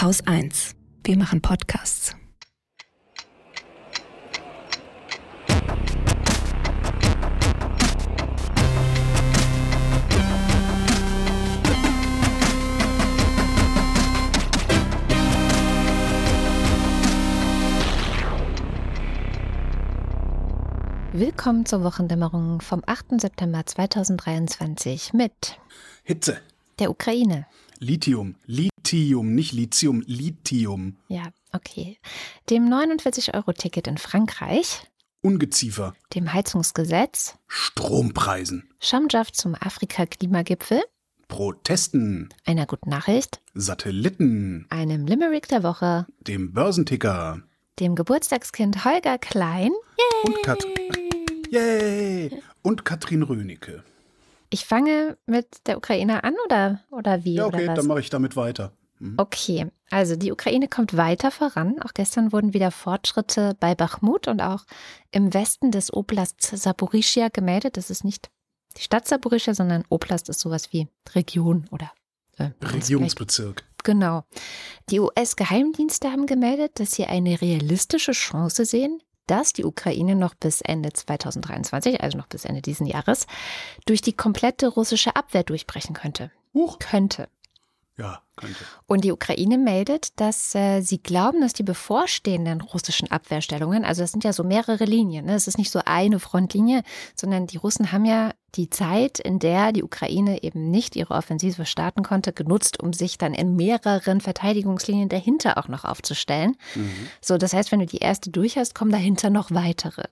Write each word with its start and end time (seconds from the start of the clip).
Haus 0.00 0.26
1. 0.26 0.76
Wir 1.04 1.18
machen 1.18 1.42
Podcasts. 1.42 2.16
Willkommen 21.12 21.66
zur 21.66 21.84
Wochendämmerung 21.84 22.62
vom 22.62 22.82
8. 22.86 23.20
September 23.20 23.66
2023 23.66 25.12
mit 25.12 25.58
Hitze, 26.04 26.40
der 26.78 26.90
Ukraine. 26.90 27.44
Lithium, 27.82 28.34
Lithium, 28.44 29.34
nicht 29.34 29.52
Lithium, 29.52 30.02
Lithium, 30.06 30.98
Ja, 31.08 31.22
okay. 31.54 31.96
Dem 32.50 32.68
49-Euro-Ticket 32.68 33.86
in 33.86 33.96
Frankreich, 33.96 34.86
Ungeziefer, 35.22 35.94
dem 36.14 36.30
Heizungsgesetz, 36.32 37.38
Strompreisen, 37.46 38.68
Schamjaf 38.80 39.32
zum 39.32 39.54
Afrika-Klimagipfel, 39.54 40.82
Protesten, 41.28 42.28
einer 42.44 42.66
guten 42.66 42.90
Nachricht, 42.90 43.40
Satelliten, 43.54 44.66
einem 44.68 45.06
Limerick 45.06 45.48
der 45.48 45.62
Woche, 45.62 46.06
dem 46.20 46.52
Börsenticker. 46.52 47.42
Dem 47.78 47.94
Geburtstagskind 47.94 48.84
Holger 48.84 49.16
Klein. 49.16 49.70
und, 50.24 50.42
Kat 50.42 50.62
Yay! 51.50 52.30
und 52.60 52.84
Katrin 52.84 53.22
Rönecke. 53.22 53.82
Ich 54.50 54.64
fange 54.64 55.16
mit 55.26 55.66
der 55.66 55.76
Ukraine 55.78 56.24
an 56.24 56.34
oder, 56.44 56.80
oder 56.90 57.24
wie? 57.24 57.34
Ja, 57.34 57.46
okay, 57.46 57.66
dann 57.66 57.86
mache 57.86 58.00
ich 58.00 58.10
damit 58.10 58.36
weiter. 58.36 58.72
Mhm. 58.98 59.14
Okay, 59.16 59.66
also 59.90 60.16
die 60.16 60.32
Ukraine 60.32 60.68
kommt 60.68 60.96
weiter 60.96 61.30
voran. 61.30 61.80
Auch 61.80 61.94
gestern 61.94 62.32
wurden 62.32 62.52
wieder 62.52 62.70
Fortschritte 62.70 63.56
bei 63.58 63.74
Bachmut 63.74 64.28
und 64.28 64.40
auch 64.42 64.64
im 65.10 65.32
Westen 65.32 65.70
des 65.70 65.92
Oblasts 65.92 66.50
Saporischia 66.50 67.28
gemeldet. 67.28 67.76
Das 67.76 67.90
ist 67.90 68.04
nicht 68.04 68.30
die 68.76 68.82
Stadt 68.82 69.08
Saporischia, 69.08 69.54
sondern 69.54 69.84
Oblast 69.88 70.28
ist 70.28 70.40
sowas 70.40 70.72
wie 70.72 70.88
Region 71.14 71.66
oder 71.70 71.92
äh, 72.36 72.50
Regierungsbezirk. 72.62 73.64
Genau. 73.82 74.24
Die 74.90 75.00
US-Geheimdienste 75.00 76.12
haben 76.12 76.26
gemeldet, 76.26 76.78
dass 76.78 76.92
sie 76.92 77.06
eine 77.06 77.40
realistische 77.40 78.12
Chance 78.12 78.64
sehen, 78.64 79.00
dass 79.26 79.52
die 79.52 79.64
Ukraine 79.64 80.16
noch 80.16 80.34
bis 80.34 80.60
Ende 80.60 80.92
2023, 80.92 82.02
also 82.02 82.18
noch 82.18 82.26
bis 82.26 82.44
Ende 82.44 82.62
diesen 82.62 82.86
Jahres, 82.86 83.26
durch 83.86 84.02
die 84.02 84.12
komplette 84.12 84.68
russische 84.68 85.16
Abwehr 85.16 85.44
durchbrechen 85.44 85.94
könnte. 85.94 86.30
Huch. 86.52 86.78
Könnte. 86.78 87.28
Ja, 87.98 88.22
könnte. 88.36 88.64
Und 88.86 89.04
die 89.04 89.12
Ukraine 89.12 89.58
meldet, 89.58 90.18
dass 90.18 90.54
äh, 90.54 90.80
sie 90.80 91.02
glauben, 91.02 91.42
dass 91.42 91.52
die 91.52 91.62
bevorstehenden 91.62 92.62
russischen 92.62 93.10
Abwehrstellungen, 93.10 93.84
also 93.84 94.00
das 94.00 94.12
sind 94.12 94.24
ja 94.24 94.32
so 94.32 94.42
mehrere 94.42 94.84
Linien, 94.84 95.26
ne? 95.26 95.34
es 95.34 95.46
ist 95.46 95.58
nicht 95.58 95.70
so 95.70 95.82
eine 95.84 96.18
Frontlinie, 96.18 96.82
sondern 97.14 97.46
die 97.46 97.58
Russen 97.58 97.92
haben 97.92 98.06
ja 98.06 98.32
die 98.54 98.70
Zeit, 98.70 99.20
in 99.20 99.38
der 99.38 99.72
die 99.72 99.82
Ukraine 99.82 100.42
eben 100.42 100.70
nicht 100.70 100.96
ihre 100.96 101.14
Offensive 101.14 101.66
starten 101.66 102.02
konnte, 102.02 102.32
genutzt, 102.32 102.80
um 102.82 102.92
sich 102.92 103.18
dann 103.18 103.34
in 103.34 103.54
mehreren 103.54 104.20
Verteidigungslinien 104.20 105.08
dahinter 105.08 105.58
auch 105.58 105.68
noch 105.68 105.84
aufzustellen. 105.84 106.56
Mhm. 106.74 107.08
So, 107.20 107.38
das 107.38 107.52
heißt, 107.52 107.70
wenn 107.70 107.80
du 107.80 107.86
die 107.86 107.98
erste 107.98 108.30
durch 108.30 108.56
hast, 108.56 108.74
kommen 108.74 108.90
dahinter 108.90 109.30
noch 109.30 109.50
weitere. 109.50 110.04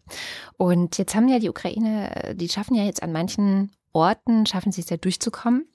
Und 0.56 0.98
jetzt 0.98 1.14
haben 1.14 1.28
ja 1.28 1.38
die 1.38 1.48
Ukraine, 1.48 2.34
die 2.36 2.48
schaffen 2.48 2.74
ja 2.74 2.84
jetzt 2.84 3.02
an 3.02 3.12
manchen 3.12 3.72
Orten, 3.92 4.46
schaffen 4.46 4.72
sie 4.72 4.82
es 4.82 4.90
ja 4.90 4.98
durchzukommen. 4.98 5.66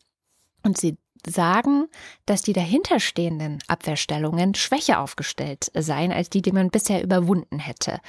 Und 0.65 0.77
sie 0.77 0.97
sagen, 1.27 1.87
dass 2.25 2.41
die 2.41 2.53
dahinterstehenden 2.53 3.59
Abwehrstellungen 3.67 4.55
schwächer 4.55 4.99
aufgestellt 4.99 5.71
seien 5.73 6.11
als 6.11 6.29
die, 6.29 6.41
die 6.41 6.51
man 6.51 6.69
bisher 6.69 7.03
überwunden 7.03 7.59
hätte. 7.59 7.99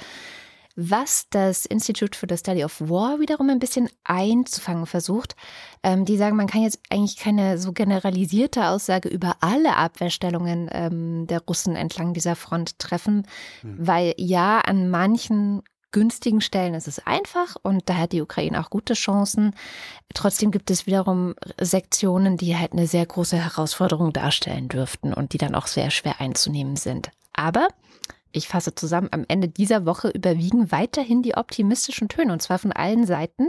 Was 0.77 1.27
das 1.29 1.65
Institute 1.65 2.17
for 2.17 2.27
the 2.29 2.37
Study 2.37 2.65
of 2.65 2.81
War 2.81 3.21
wiederum 3.21 3.49
ein 3.49 3.59
bisschen 3.59 3.89
einzufangen 4.03 4.85
versucht, 4.85 5.37
ähm, 5.83 6.03
die 6.03 6.17
sagen, 6.17 6.35
man 6.35 6.47
kann 6.47 6.63
jetzt 6.63 6.79
eigentlich 6.89 7.15
keine 7.15 7.57
so 7.57 7.71
generalisierte 7.71 8.67
Aussage 8.67 9.07
über 9.07 9.37
alle 9.39 9.77
Abwehrstellungen 9.77 10.69
ähm, 10.73 11.27
der 11.27 11.39
Russen 11.39 11.77
entlang 11.77 12.13
dieser 12.13 12.35
Front 12.35 12.77
treffen, 12.77 13.25
weil 13.63 14.13
ja, 14.17 14.59
an 14.59 14.89
manchen 14.89 15.63
günstigen 15.95 16.41
Stellen 16.41 16.73
ist 16.73 16.89
es 16.89 17.07
einfach 17.07 17.55
und 17.63 17.87
da 17.87 17.95
hat 17.95 18.11
die 18.11 18.21
Ukraine 18.21 18.59
auch 18.59 18.69
gute 18.69 18.95
Chancen. 18.95 19.55
Trotzdem 20.13 20.51
gibt 20.51 20.69
es 20.69 20.85
wiederum 20.85 21.35
Sektionen, 21.57 22.35
die 22.35 22.57
halt 22.57 22.73
eine 22.73 22.85
sehr 22.85 23.05
große 23.05 23.37
Herausforderung 23.37 24.11
darstellen 24.11 24.67
dürften 24.67 25.13
und 25.13 25.31
die 25.31 25.37
dann 25.37 25.55
auch 25.55 25.67
sehr 25.67 25.91
schwer 25.91 26.19
einzunehmen 26.19 26.75
sind. 26.75 27.11
Aber 27.31 27.69
ich 28.33 28.49
fasse 28.49 28.75
zusammen, 28.75 29.07
am 29.11 29.23
Ende 29.29 29.47
dieser 29.47 29.85
Woche 29.85 30.09
überwiegen 30.09 30.69
weiterhin 30.69 31.23
die 31.23 31.37
optimistischen 31.37 32.09
Töne 32.09 32.33
und 32.33 32.41
zwar 32.41 32.59
von 32.59 32.73
allen 32.73 33.05
Seiten. 33.05 33.47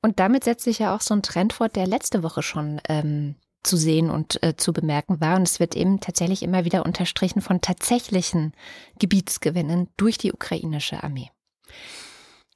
Und 0.00 0.18
damit 0.18 0.44
setzt 0.44 0.64
sich 0.64 0.78
ja 0.78 0.96
auch 0.96 1.02
so 1.02 1.12
ein 1.12 1.22
Trend 1.22 1.52
fort, 1.52 1.76
der 1.76 1.86
letzte 1.86 2.22
Woche 2.22 2.42
schon 2.42 2.80
ähm, 2.88 3.34
zu 3.62 3.76
sehen 3.76 4.10
und 4.10 4.42
äh, 4.42 4.56
zu 4.56 4.72
bemerken 4.72 5.20
war. 5.20 5.36
Und 5.36 5.42
es 5.42 5.60
wird 5.60 5.76
eben 5.76 6.00
tatsächlich 6.00 6.42
immer 6.42 6.64
wieder 6.64 6.86
unterstrichen 6.86 7.42
von 7.42 7.60
tatsächlichen 7.60 8.52
Gebietsgewinnen 8.98 9.88
durch 9.98 10.16
die 10.16 10.32
ukrainische 10.32 11.04
Armee. 11.04 11.30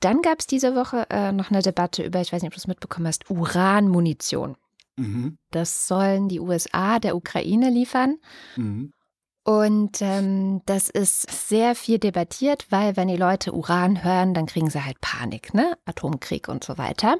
Dann 0.00 0.22
gab 0.22 0.41
es 0.41 0.47
diese 0.47 0.75
Woche 0.75 1.06
äh, 1.10 1.32
noch 1.32 1.50
eine 1.50 1.62
Debatte 1.62 2.03
über, 2.03 2.21
ich 2.21 2.32
weiß 2.32 2.43
nicht, 2.43 2.50
ob 2.50 2.54
du 2.54 2.60
es 2.60 2.66
mitbekommen 2.66 3.06
hast, 3.06 3.31
Uranmunition. 3.31 4.56
Mhm. 4.97 5.38
Das 5.50 5.87
sollen 5.87 6.28
die 6.28 6.41
USA 6.41 6.98
der 6.98 7.16
Ukraine 7.16 7.70
liefern. 7.70 8.16
Mhm. 8.56 8.93
Und 9.43 10.03
ähm, 10.03 10.60
das 10.66 10.91
ist 10.91 11.49
sehr 11.49 11.75
viel 11.75 11.99
debattiert, 11.99 12.66
weil 12.70 12.97
wenn 12.97 13.09
die 13.09 13.16
Leute 13.16 13.53
Uran 13.53 14.04
hören, 14.04 14.34
dann 14.34 14.47
kriegen 14.47 14.69
sie 14.69 14.84
halt 14.84 15.00
Panik, 15.00 15.54
ne? 15.54 15.78
Atomkrieg 15.87 16.49
und 16.49 16.62
so 16.62 16.76
weiter. 16.76 17.16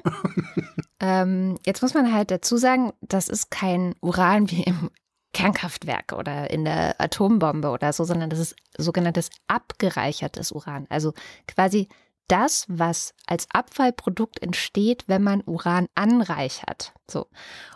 ähm, 0.99 1.57
jetzt 1.65 1.81
muss 1.81 1.95
man 1.95 2.13
halt 2.13 2.29
dazu 2.29 2.57
sagen, 2.57 2.93
das 3.01 3.27
ist 3.27 3.49
kein 3.49 3.95
Uran 4.01 4.51
wie 4.51 4.63
im 4.63 4.91
Kernkraftwerk 5.33 6.13
oder 6.13 6.49
in 6.51 6.65
der 6.65 6.99
Atombombe 6.99 7.69
oder 7.69 7.93
so, 7.93 8.03
sondern 8.03 8.29
das 8.29 8.39
ist 8.39 8.55
sogenanntes 8.77 9.29
abgereichertes 9.47 10.51
Uran. 10.51 10.87
Also 10.89 11.13
quasi 11.47 11.87
das, 12.27 12.65
was 12.69 13.13
als 13.27 13.47
Abfallprodukt 13.51 14.41
entsteht, 14.41 15.03
wenn 15.07 15.23
man 15.23 15.43
Uran 15.45 15.87
anreichert. 15.95 16.93
So. 17.09 17.27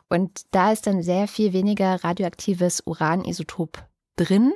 Und 0.07 0.43
da 0.51 0.71
ist 0.71 0.87
dann 0.87 1.03
sehr 1.03 1.27
viel 1.27 1.51
weniger 1.51 2.03
radioaktives 2.03 2.83
Uranisotop 2.85 3.85
drin. 4.15 4.53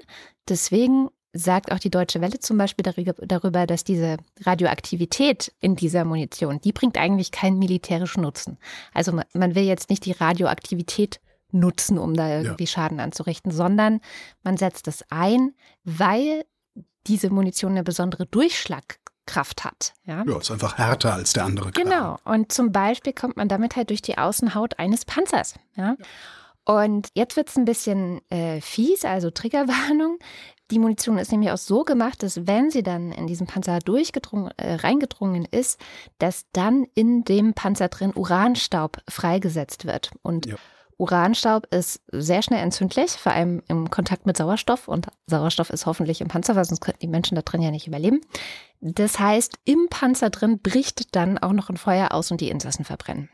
Deswegen 0.48 1.10
sagt 1.34 1.72
auch 1.72 1.80
die 1.80 1.92
Deutsche 1.92 2.22
Welle 2.22 2.40
zum 2.40 2.58
Beispiel 2.58 2.86
darüber, 3.04 3.68
dass 3.68 3.84
diese 3.84 4.18
Radioaktivität 4.42 5.54
in 5.60 5.76
dieser 5.76 6.06
Munition, 6.06 6.60
die 6.62 6.72
bringt 6.72 6.98
eigentlich 6.98 7.32
keinen 7.32 7.60
militärischen 7.60 8.22
Nutzen. 8.22 8.58
Also 8.94 9.12
man 9.12 9.56
will 9.56 9.64
jetzt 9.64 9.90
nicht 9.90 10.06
die 10.06 10.14
Radioaktivität 10.14 11.20
nutzen, 11.52 11.98
um 11.98 12.14
da 12.14 12.30
irgendwie 12.30 12.68
Schaden 12.68 13.00
anzurichten, 13.00 13.52
sondern 13.52 14.02
man 14.44 14.58
setzt 14.58 14.88
es 14.88 15.04
ein, 15.10 15.54
weil 15.84 16.46
diese 17.08 17.30
Munition 17.30 17.72
eine 17.72 17.84
besondere 17.84 18.26
Durchschlagkraft 18.26 19.64
hat. 19.64 19.94
Ja? 20.06 20.24
Ja, 20.28 20.38
ist 20.38 20.52
einfach 20.52 20.78
härter 20.78 21.14
als 21.14 21.34
der 21.34 21.46
andere 21.46 21.72
Kram. 21.72 21.84
Genau. 21.84 22.18
Und 22.26 22.52
zum 22.52 22.72
Beispiel 22.72 23.14
kommt 23.14 23.38
man 23.38 23.48
damit 23.48 23.76
halt 23.76 23.90
durch 23.90 24.02
die 24.02 24.18
Außenhaut 24.18 24.80
eines 24.80 25.06
Panzers. 25.06 25.56
Ja? 25.76 25.96
Und 26.66 27.10
jetzt 27.16 27.36
wird 27.36 27.50
es 27.50 27.58
ein 27.58 27.66
bisschen 27.66 28.22
äh, 28.30 28.62
fies, 28.62 29.06
also 29.06 29.32
Triggerwarnung. 29.32 30.20
Die 30.70 30.78
Munition 30.78 31.18
ist 31.18 31.32
nämlich 31.32 31.50
auch 31.50 31.58
so 31.58 31.84
gemacht, 31.84 32.22
dass 32.22 32.46
wenn 32.46 32.70
sie 32.70 32.84
dann 32.84 33.12
in 33.12 33.26
diesen 33.26 33.48
Panzer 33.48 33.80
durchgedrungen, 33.80 34.52
äh, 34.58 34.76
reingedrungen 34.76 35.46
ist, 35.46 35.80
dass 36.20 36.46
dann 36.54 36.86
in 36.94 37.24
dem 37.24 37.56
Panzer 37.56 37.88
drin 37.88 38.14
Uranstaub 38.16 38.98
freigesetzt 39.10 39.86
wird. 39.86 40.12
Und 40.22 40.46
Ja. 40.46 40.58
Uranstaub 41.00 41.66
ist 41.74 42.02
sehr 42.12 42.42
schnell 42.42 42.60
entzündlich, 42.62 43.12
vor 43.12 43.32
allem 43.32 43.64
im 43.70 43.90
Kontakt 43.90 44.26
mit 44.26 44.36
Sauerstoff. 44.38 44.88
Und 44.90 45.08
Sauerstoff 45.28 45.70
ist 45.70 45.86
hoffentlich 45.86 46.20
im 46.22 46.28
Panzer, 46.28 46.56
weil 46.56 46.66
sonst 46.66 46.82
könnten 46.82 47.00
die 47.00 47.08
Menschen 47.08 47.36
da 47.36 47.42
drin 47.42 47.62
ja 47.62 47.72
nicht 47.72 47.88
überleben. 47.88 48.20
Das 48.82 49.18
heißt, 49.18 49.60
im 49.64 49.88
Panzer 49.90 50.30
drin 50.30 50.60
bricht 50.60 51.16
dann 51.16 51.38
auch 51.38 51.54
noch 51.54 51.70
ein 51.70 51.78
Feuer 51.78 52.12
aus 52.12 52.32
und 52.32 52.42
die 52.42 52.50
Insassen 52.50 52.84
verbrennen. 52.86 53.30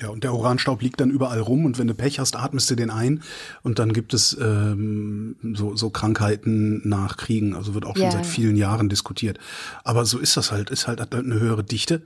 Ja, 0.00 0.08
und 0.08 0.24
der 0.24 0.32
Uranstaub 0.34 0.80
liegt 0.80 1.00
dann 1.00 1.10
überall 1.10 1.38
rum 1.40 1.66
und 1.66 1.78
wenn 1.78 1.86
du 1.86 1.94
Pech 1.94 2.18
hast, 2.18 2.34
atmest 2.34 2.70
du 2.70 2.74
den 2.74 2.90
ein 2.90 3.22
und 3.62 3.78
dann 3.78 3.92
gibt 3.92 4.14
es 4.14 4.36
ähm, 4.40 5.36
so, 5.54 5.76
so 5.76 5.90
Krankheiten 5.90 6.80
nach 6.88 7.18
Kriegen. 7.18 7.54
Also 7.54 7.74
wird 7.74 7.84
auch 7.84 7.94
schon 7.96 8.06
Ja. 8.06 8.10
seit 8.10 8.26
vielen 8.26 8.56
Jahren 8.56 8.88
diskutiert. 8.88 9.38
Aber 9.84 10.06
so 10.06 10.18
ist 10.18 10.36
das 10.36 10.50
halt, 10.50 10.70
ist 10.70 10.88
halt 10.88 11.14
eine 11.14 11.38
höhere 11.38 11.62
Dichte. 11.62 12.02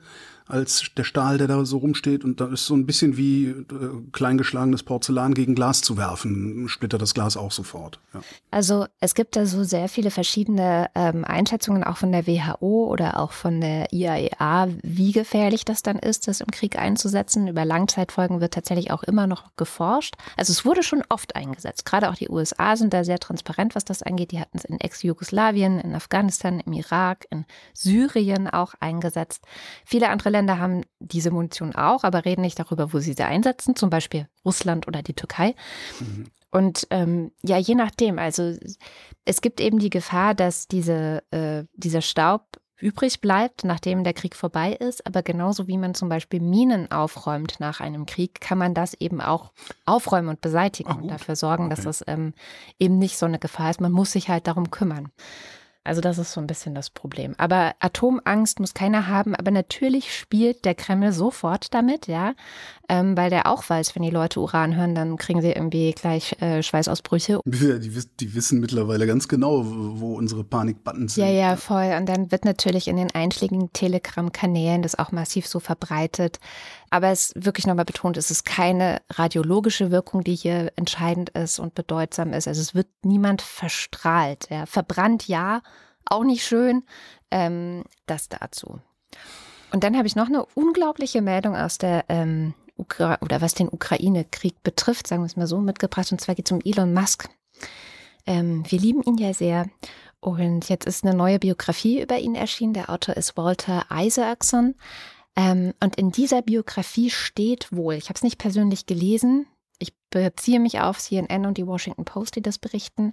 Als 0.48 0.84
der 0.96 1.04
Stahl, 1.04 1.38
der 1.38 1.48
da 1.48 1.64
so 1.64 1.78
rumsteht. 1.78 2.24
Und 2.24 2.40
da 2.40 2.46
ist 2.46 2.66
so 2.66 2.74
ein 2.74 2.86
bisschen 2.86 3.16
wie 3.16 3.46
äh, 3.46 3.64
kleingeschlagenes 4.12 4.82
Porzellan 4.82 5.34
gegen 5.34 5.54
Glas 5.54 5.80
zu 5.80 5.96
werfen. 5.96 6.68
Splittert 6.68 7.02
das 7.02 7.14
Glas 7.14 7.36
auch 7.36 7.50
sofort. 7.50 7.98
Ja. 8.14 8.20
Also 8.50 8.86
es 9.00 9.14
gibt 9.14 9.36
da 9.36 9.46
so 9.46 9.64
sehr 9.64 9.88
viele 9.88 10.10
verschiedene 10.10 10.88
ähm, 10.94 11.24
Einschätzungen 11.24 11.82
auch 11.82 11.96
von 11.96 12.12
der 12.12 12.26
WHO 12.26 12.86
oder 12.86 13.18
auch 13.18 13.32
von 13.32 13.60
der 13.60 13.92
IAEA, 13.92 14.68
wie 14.82 15.12
gefährlich 15.12 15.64
das 15.64 15.82
dann 15.82 15.98
ist, 15.98 16.28
das 16.28 16.40
im 16.40 16.50
Krieg 16.50 16.78
einzusetzen. 16.78 17.48
Über 17.48 17.64
Langzeitfolgen 17.64 18.40
wird 18.40 18.54
tatsächlich 18.54 18.92
auch 18.92 19.02
immer 19.02 19.26
noch 19.26 19.56
geforscht. 19.56 20.14
Also 20.36 20.52
es 20.52 20.64
wurde 20.64 20.82
schon 20.82 21.02
oft 21.08 21.34
eingesetzt. 21.34 21.84
Gerade 21.84 22.08
auch 22.08 22.14
die 22.14 22.28
USA 22.28 22.76
sind 22.76 22.92
da 22.92 23.02
sehr 23.02 23.18
transparent, 23.18 23.74
was 23.74 23.84
das 23.84 24.02
angeht. 24.02 24.30
Die 24.30 24.40
hatten 24.40 24.58
es 24.58 24.64
in 24.64 24.78
Ex-Jugoslawien, 24.80 25.80
in 25.80 25.94
Afghanistan, 25.94 26.60
im 26.60 26.72
Irak, 26.72 27.26
in 27.30 27.44
Syrien 27.74 28.48
auch 28.48 28.74
eingesetzt. 28.78 29.42
Viele 29.84 30.08
andere 30.08 30.35
Länder 30.36 30.58
haben 30.58 30.82
diese 31.00 31.30
Munition 31.30 31.74
auch, 31.74 32.04
aber 32.04 32.24
reden 32.24 32.42
nicht 32.42 32.58
darüber, 32.58 32.92
wo 32.92 32.98
sie 32.98 33.14
sie 33.14 33.24
einsetzen, 33.24 33.76
zum 33.76 33.90
Beispiel 33.90 34.28
Russland 34.44 34.86
oder 34.86 35.02
die 35.02 35.14
Türkei. 35.14 35.54
Mhm. 36.00 36.26
Und 36.50 36.86
ähm, 36.90 37.32
ja, 37.42 37.58
je 37.58 37.74
nachdem, 37.74 38.18
also 38.18 38.56
es 39.24 39.40
gibt 39.40 39.60
eben 39.60 39.78
die 39.78 39.90
Gefahr, 39.90 40.34
dass 40.34 40.68
diese, 40.68 41.22
äh, 41.30 41.64
dieser 41.74 42.00
Staub 42.00 42.60
übrig 42.78 43.20
bleibt, 43.20 43.64
nachdem 43.64 44.04
der 44.04 44.12
Krieg 44.12 44.36
vorbei 44.36 44.72
ist. 44.72 45.06
Aber 45.06 45.22
genauso 45.22 45.66
wie 45.66 45.78
man 45.78 45.94
zum 45.94 46.08
Beispiel 46.08 46.40
Minen 46.40 46.90
aufräumt 46.90 47.56
nach 47.58 47.80
einem 47.80 48.06
Krieg, 48.06 48.40
kann 48.40 48.58
man 48.58 48.74
das 48.74 48.94
eben 48.94 49.20
auch 49.20 49.52
aufräumen 49.86 50.28
und 50.28 50.40
beseitigen 50.40 50.90
Ach, 50.92 50.98
und 50.98 51.08
dafür 51.08 51.36
sorgen, 51.36 51.66
okay. 51.66 51.74
dass 51.74 51.84
das 51.84 52.04
ähm, 52.06 52.34
eben 52.78 52.98
nicht 52.98 53.18
so 53.18 53.26
eine 53.26 53.38
Gefahr 53.38 53.70
ist. 53.70 53.80
Man 53.80 53.92
muss 53.92 54.12
sich 54.12 54.28
halt 54.28 54.46
darum 54.46 54.70
kümmern. 54.70 55.10
Also 55.86 56.00
das 56.00 56.18
ist 56.18 56.32
so 56.32 56.40
ein 56.40 56.46
bisschen 56.46 56.74
das 56.74 56.90
Problem. 56.90 57.34
Aber 57.38 57.74
Atomangst 57.80 58.60
muss 58.60 58.74
keiner 58.74 59.06
haben. 59.06 59.34
Aber 59.34 59.50
natürlich 59.50 60.14
spielt 60.14 60.64
der 60.64 60.74
Kreml 60.74 61.12
sofort 61.12 61.72
damit, 61.72 62.06
ja, 62.06 62.34
ähm, 62.88 63.16
weil 63.16 63.30
der 63.30 63.46
auch 63.46 63.68
weiß, 63.68 63.94
wenn 63.94 64.02
die 64.02 64.10
Leute 64.10 64.40
Uran 64.40 64.76
hören, 64.76 64.94
dann 64.94 65.16
kriegen 65.16 65.40
sie 65.40 65.52
irgendwie 65.52 65.92
gleich 65.92 66.40
äh, 66.40 66.62
Schweißausbrüche. 66.62 67.40
Ja, 67.44 67.78
die, 67.78 67.92
die, 68.20 68.34
wissen 68.34 68.60
mittlerweile 68.60 69.06
ganz 69.06 69.28
genau, 69.28 69.62
wo 69.64 70.14
unsere 70.14 70.44
Panikbuttons 70.44 71.14
sind. 71.14 71.24
Ja, 71.24 71.30
ja, 71.30 71.56
voll. 71.56 71.94
Und 71.98 72.08
dann 72.08 72.30
wird 72.30 72.44
natürlich 72.44 72.88
in 72.88 72.96
den 72.96 73.12
einschlägigen 73.12 73.72
Telegram-Kanälen 73.72 74.82
das 74.82 74.98
auch 74.98 75.12
massiv 75.12 75.46
so 75.46 75.60
verbreitet. 75.60 76.38
Aber 76.90 77.08
es 77.08 77.32
wirklich 77.36 77.66
nochmal 77.66 77.84
betont, 77.84 78.16
es 78.16 78.30
ist 78.30 78.44
keine 78.44 79.02
radiologische 79.10 79.90
Wirkung, 79.90 80.22
die 80.22 80.34
hier 80.34 80.72
entscheidend 80.76 81.30
ist 81.30 81.58
und 81.58 81.74
bedeutsam 81.74 82.32
ist. 82.32 82.46
Also 82.48 82.60
es 82.60 82.74
wird 82.74 82.88
niemand 83.02 83.42
verstrahlt. 83.42 84.48
Ja. 84.50 84.66
Verbrannt 84.66 85.26
ja, 85.28 85.62
auch 86.04 86.24
nicht 86.24 86.44
schön. 86.44 86.84
Ähm, 87.30 87.84
das 88.06 88.28
dazu. 88.28 88.80
Und 89.72 89.82
dann 89.84 89.96
habe 89.96 90.06
ich 90.06 90.16
noch 90.16 90.28
eine 90.28 90.46
unglaubliche 90.54 91.22
Meldung 91.22 91.56
aus 91.56 91.78
der 91.78 92.04
ähm, 92.08 92.54
Ukra 92.78 93.18
oder 93.20 93.40
was 93.40 93.54
den 93.54 93.68
Ukraine-Krieg 93.68 94.62
betrifft, 94.62 95.06
sagen 95.06 95.22
wir 95.22 95.26
es 95.26 95.36
mal 95.36 95.46
so, 95.46 95.60
mitgebracht. 95.60 96.12
Und 96.12 96.20
zwar 96.20 96.34
geht 96.34 96.46
es 96.46 96.52
um 96.52 96.60
Elon 96.64 96.94
Musk. 96.94 97.28
Ähm, 98.26 98.64
wir 98.68 98.78
lieben 98.78 99.02
ihn 99.02 99.18
ja 99.18 99.34
sehr. 99.34 99.66
Und 100.20 100.68
jetzt 100.68 100.86
ist 100.86 101.04
eine 101.04 101.16
neue 101.16 101.38
Biografie 101.38 102.02
über 102.02 102.18
ihn 102.18 102.34
erschienen. 102.34 102.74
Der 102.74 102.90
Autor 102.90 103.16
ist 103.16 103.36
Walter 103.36 103.86
Isaacson. 103.90 104.74
Ähm, 105.36 105.74
und 105.80 105.96
in 105.96 106.10
dieser 106.10 106.42
Biografie 106.42 107.10
steht 107.10 107.70
wohl, 107.70 107.94
ich 107.94 108.08
habe 108.08 108.16
es 108.16 108.22
nicht 108.22 108.38
persönlich 108.38 108.86
gelesen, 108.86 109.46
ich 109.78 109.94
beziehe 110.10 110.58
mich 110.58 110.80
auf 110.80 110.98
CNN 110.98 111.44
und 111.46 111.58
die 111.58 111.66
Washington 111.66 112.06
Post, 112.06 112.36
die 112.36 112.42
das 112.42 112.58
berichten, 112.58 113.12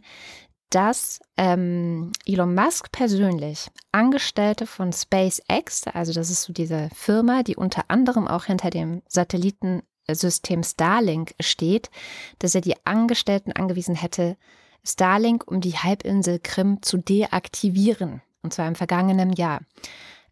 dass 0.69 1.19
ähm, 1.37 2.11
Elon 2.25 2.55
Musk 2.55 2.91
persönlich 2.91 3.69
Angestellte 3.91 4.65
von 4.65 4.91
SpaceX, 4.91 5.85
also 5.87 6.13
das 6.13 6.31
ist 6.31 6.43
so 6.43 6.53
diese 6.53 6.89
Firma, 6.95 7.43
die 7.43 7.55
unter 7.55 7.83
anderem 7.89 8.27
auch 8.27 8.45
hinter 8.45 8.71
dem 8.71 9.03
Satellitensystem 9.07 10.63
Starlink 10.63 11.35
steht, 11.39 11.91
dass 12.39 12.55
er 12.55 12.61
die 12.61 12.75
Angestellten 12.85 13.51
angewiesen 13.51 13.95
hätte, 13.95 14.35
Starlink 14.83 15.47
um 15.47 15.61
die 15.61 15.77
Halbinsel 15.77 16.39
Krim 16.39 16.81
zu 16.81 16.97
deaktivieren, 16.97 18.21
und 18.41 18.53
zwar 18.53 18.67
im 18.67 18.75
vergangenen 18.75 19.31
Jahr. 19.33 19.61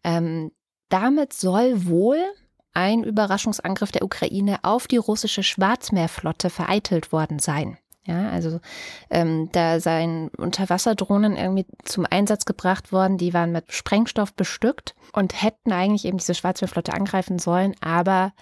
Ähm, 0.02 0.50
damit 0.92 1.32
soll 1.32 1.86
wohl 1.86 2.18
ein 2.74 3.04
Überraschungsangriff 3.04 3.92
der 3.92 4.04
Ukraine 4.04 4.58
auf 4.62 4.86
die 4.86 4.96
russische 4.96 5.42
Schwarzmeerflotte 5.42 6.50
vereitelt 6.50 7.12
worden 7.12 7.38
sein. 7.38 7.78
Ja, 8.04 8.30
also 8.30 8.60
ähm, 9.10 9.48
da 9.52 9.78
seien 9.78 10.28
Unterwasserdrohnen 10.30 11.36
irgendwie 11.36 11.66
zum 11.84 12.04
Einsatz 12.10 12.46
gebracht 12.46 12.90
worden, 12.90 13.16
die 13.16 13.32
waren 13.32 13.52
mit 13.52 13.72
Sprengstoff 13.72 14.34
bestückt 14.34 14.96
und 15.12 15.40
hätten 15.40 15.70
eigentlich 15.70 16.04
eben 16.04 16.18
diese 16.18 16.34
Schwarzmeerflotte 16.34 16.92
angreifen 16.92 17.38
sollen, 17.38 17.76
aber 17.80 18.32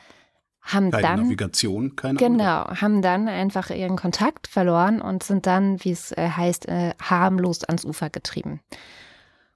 haben 0.63 0.91
keine 0.91 1.03
dann 1.03 1.23
Navigation, 1.25 1.95
keine 1.95 2.19
genau, 2.19 2.63
andere. 2.63 2.81
haben 2.81 3.03
dann 3.03 3.29
einfach 3.29 3.71
ihren 3.71 3.97
Kontakt 3.97 4.47
verloren 4.47 5.03
und 5.03 5.23
sind 5.23 5.47
dann, 5.47 5.83
wie 5.85 5.91
es 5.91 6.13
äh, 6.13 6.31
heißt, 6.31 6.69
äh, 6.69 6.95
harmlos 7.01 7.65
ans 7.65 7.85
Ufer 7.85 8.09
getrieben. 8.09 8.61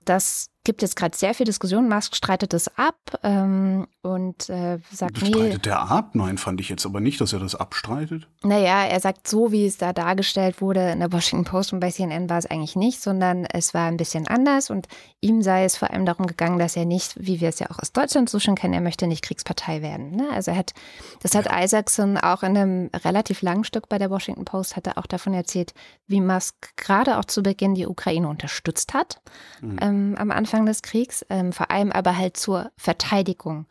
Das 0.04 0.50
gibt 0.64 0.80
jetzt 0.80 0.96
gerade 0.96 1.16
sehr 1.16 1.34
viel 1.34 1.46
Diskussion. 1.46 1.88
Musk 1.88 2.16
streitet 2.16 2.54
das 2.54 2.76
ab 2.76 2.96
ähm, 3.22 3.86
und 4.02 4.48
äh, 4.48 4.78
sagt, 4.90 5.20
Bestreitet 5.20 5.66
nee. 5.66 5.70
er 5.70 5.90
ab? 5.90 6.14
Nein, 6.14 6.38
fand 6.38 6.60
ich 6.60 6.70
jetzt 6.70 6.86
aber 6.86 7.00
nicht, 7.00 7.20
dass 7.20 7.34
er 7.34 7.38
das 7.38 7.54
abstreitet. 7.54 8.26
Naja, 8.42 8.84
er 8.84 8.98
sagt, 8.98 9.28
so 9.28 9.52
wie 9.52 9.66
es 9.66 9.76
da 9.76 9.92
dargestellt 9.92 10.62
wurde 10.62 10.90
in 10.90 11.00
der 11.00 11.12
Washington 11.12 11.44
Post 11.44 11.74
und 11.74 11.80
bei 11.80 11.90
CNN 11.90 12.30
war 12.30 12.38
es 12.38 12.46
eigentlich 12.46 12.76
nicht, 12.76 13.00
sondern 13.00 13.44
es 13.44 13.74
war 13.74 13.86
ein 13.86 13.98
bisschen 13.98 14.26
anders 14.26 14.70
und 14.70 14.88
ihm 15.20 15.42
sei 15.42 15.64
es 15.64 15.76
vor 15.76 15.90
allem 15.90 16.06
darum 16.06 16.26
gegangen, 16.26 16.58
dass 16.58 16.76
er 16.76 16.86
nicht, 16.86 17.14
wie 17.18 17.40
wir 17.40 17.50
es 17.50 17.58
ja 17.58 17.70
auch 17.70 17.78
aus 17.78 17.92
Deutschland 17.92 18.30
so 18.30 18.40
schon 18.40 18.54
kennen, 18.54 18.74
er 18.74 18.80
möchte 18.80 19.06
nicht 19.06 19.22
Kriegspartei 19.22 19.82
werden. 19.82 20.16
Ne? 20.16 20.28
Also 20.32 20.50
er 20.50 20.56
hat, 20.56 20.72
das 21.22 21.34
hat 21.34 21.46
ja. 21.46 21.62
Isaacson 21.62 22.16
auch 22.16 22.42
in 22.42 22.56
einem 22.56 22.90
relativ 23.04 23.42
langen 23.42 23.64
Stück 23.64 23.90
bei 23.90 23.98
der 23.98 24.10
Washington 24.10 24.46
Post, 24.46 24.76
hat 24.76 24.86
er 24.86 24.96
auch 24.96 25.06
davon 25.06 25.34
erzählt, 25.34 25.74
wie 26.06 26.22
Musk 26.22 26.74
gerade 26.76 27.18
auch 27.18 27.26
zu 27.26 27.42
Beginn 27.42 27.74
die 27.74 27.86
Ukraine 27.86 28.28
unterstützt 28.28 28.94
hat 28.94 29.20
mhm. 29.60 29.78
ähm, 29.82 30.14
am 30.18 30.30
Anfang 30.30 30.53
Anfang 30.54 30.66
des 30.66 30.82
Kriegs, 30.82 31.26
ähm, 31.30 31.52
vor 31.52 31.72
allem 31.72 31.90
aber 31.90 32.16
halt 32.16 32.36
zur 32.36 32.70
Verteidigung. 32.76 33.66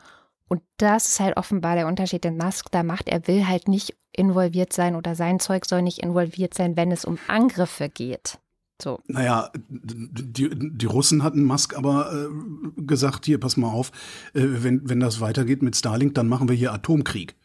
Und 0.50 0.62
das 0.78 1.08
ist 1.08 1.20
halt 1.22 1.38
offenbar 1.38 1.76
der 1.76 1.88
Unterschied, 1.88 2.26
den 2.26 2.36
Musk 2.36 2.70
da 2.72 2.84
macht. 2.84 3.08
Er 3.08 3.26
will 3.26 3.48
halt 3.48 3.70
nicht 3.70 3.96
involviert 4.12 4.74
sein 4.74 4.98
oder 4.98 5.16
sein 5.16 5.40
Zeug 5.40 5.66
soll 5.66 5.82
nicht 5.82 6.00
involviert 6.00 6.54
sein, 6.54 6.76
wenn 6.76 6.92
es 6.92 7.06
um 7.06 7.18
Angriffe 7.30 7.88
geht. 7.88 8.38
So. 8.82 9.00
Naja, 9.08 9.50
die, 9.70 10.50
die 10.52 10.86
Russen 10.86 11.24
hatten 11.24 11.46
Musk 11.46 11.78
aber 11.78 12.12
äh, 12.12 12.82
gesagt, 12.82 13.26
hier, 13.26 13.40
pass 13.40 13.56
mal 13.56 13.72
auf, 13.72 13.92
äh, 14.34 14.42
wenn, 14.44 14.82
wenn 14.90 15.00
das 15.00 15.22
weitergeht 15.22 15.62
mit 15.62 15.78
Starlink, 15.78 16.16
dann 16.16 16.28
machen 16.28 16.50
wir 16.50 16.56
hier 16.56 16.74
Atomkrieg. 16.74 17.36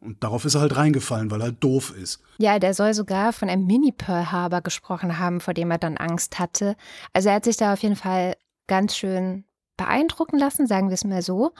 Und 0.00 0.24
darauf 0.24 0.44
ist 0.44 0.56
er 0.56 0.62
halt 0.62 0.74
reingefallen, 0.74 1.30
weil 1.30 1.40
er 1.40 1.44
halt 1.44 1.62
doof 1.62 1.94
ist. 1.96 2.20
Ja, 2.38 2.58
der 2.58 2.74
soll 2.74 2.92
sogar 2.94 3.32
von 3.32 3.48
einem 3.48 3.64
Mini-Pearl 3.66 4.32
Harbor 4.32 4.60
gesprochen 4.60 5.20
haben, 5.20 5.38
vor 5.38 5.54
dem 5.54 5.70
er 5.70 5.78
dann 5.78 5.96
Angst 5.96 6.40
hatte. 6.40 6.74
Also 7.12 7.28
er 7.28 7.36
hat 7.36 7.44
sich 7.44 7.56
da 7.56 7.72
auf 7.72 7.82
jeden 7.84 7.94
Fall 7.94 8.34
ganz 8.66 8.96
schön 8.96 9.44
beeindrucken 9.76 10.38
lassen, 10.38 10.66
sagen 10.66 10.88
wir 10.88 10.94
es 10.94 11.04
mal 11.04 11.22
so. 11.22 11.52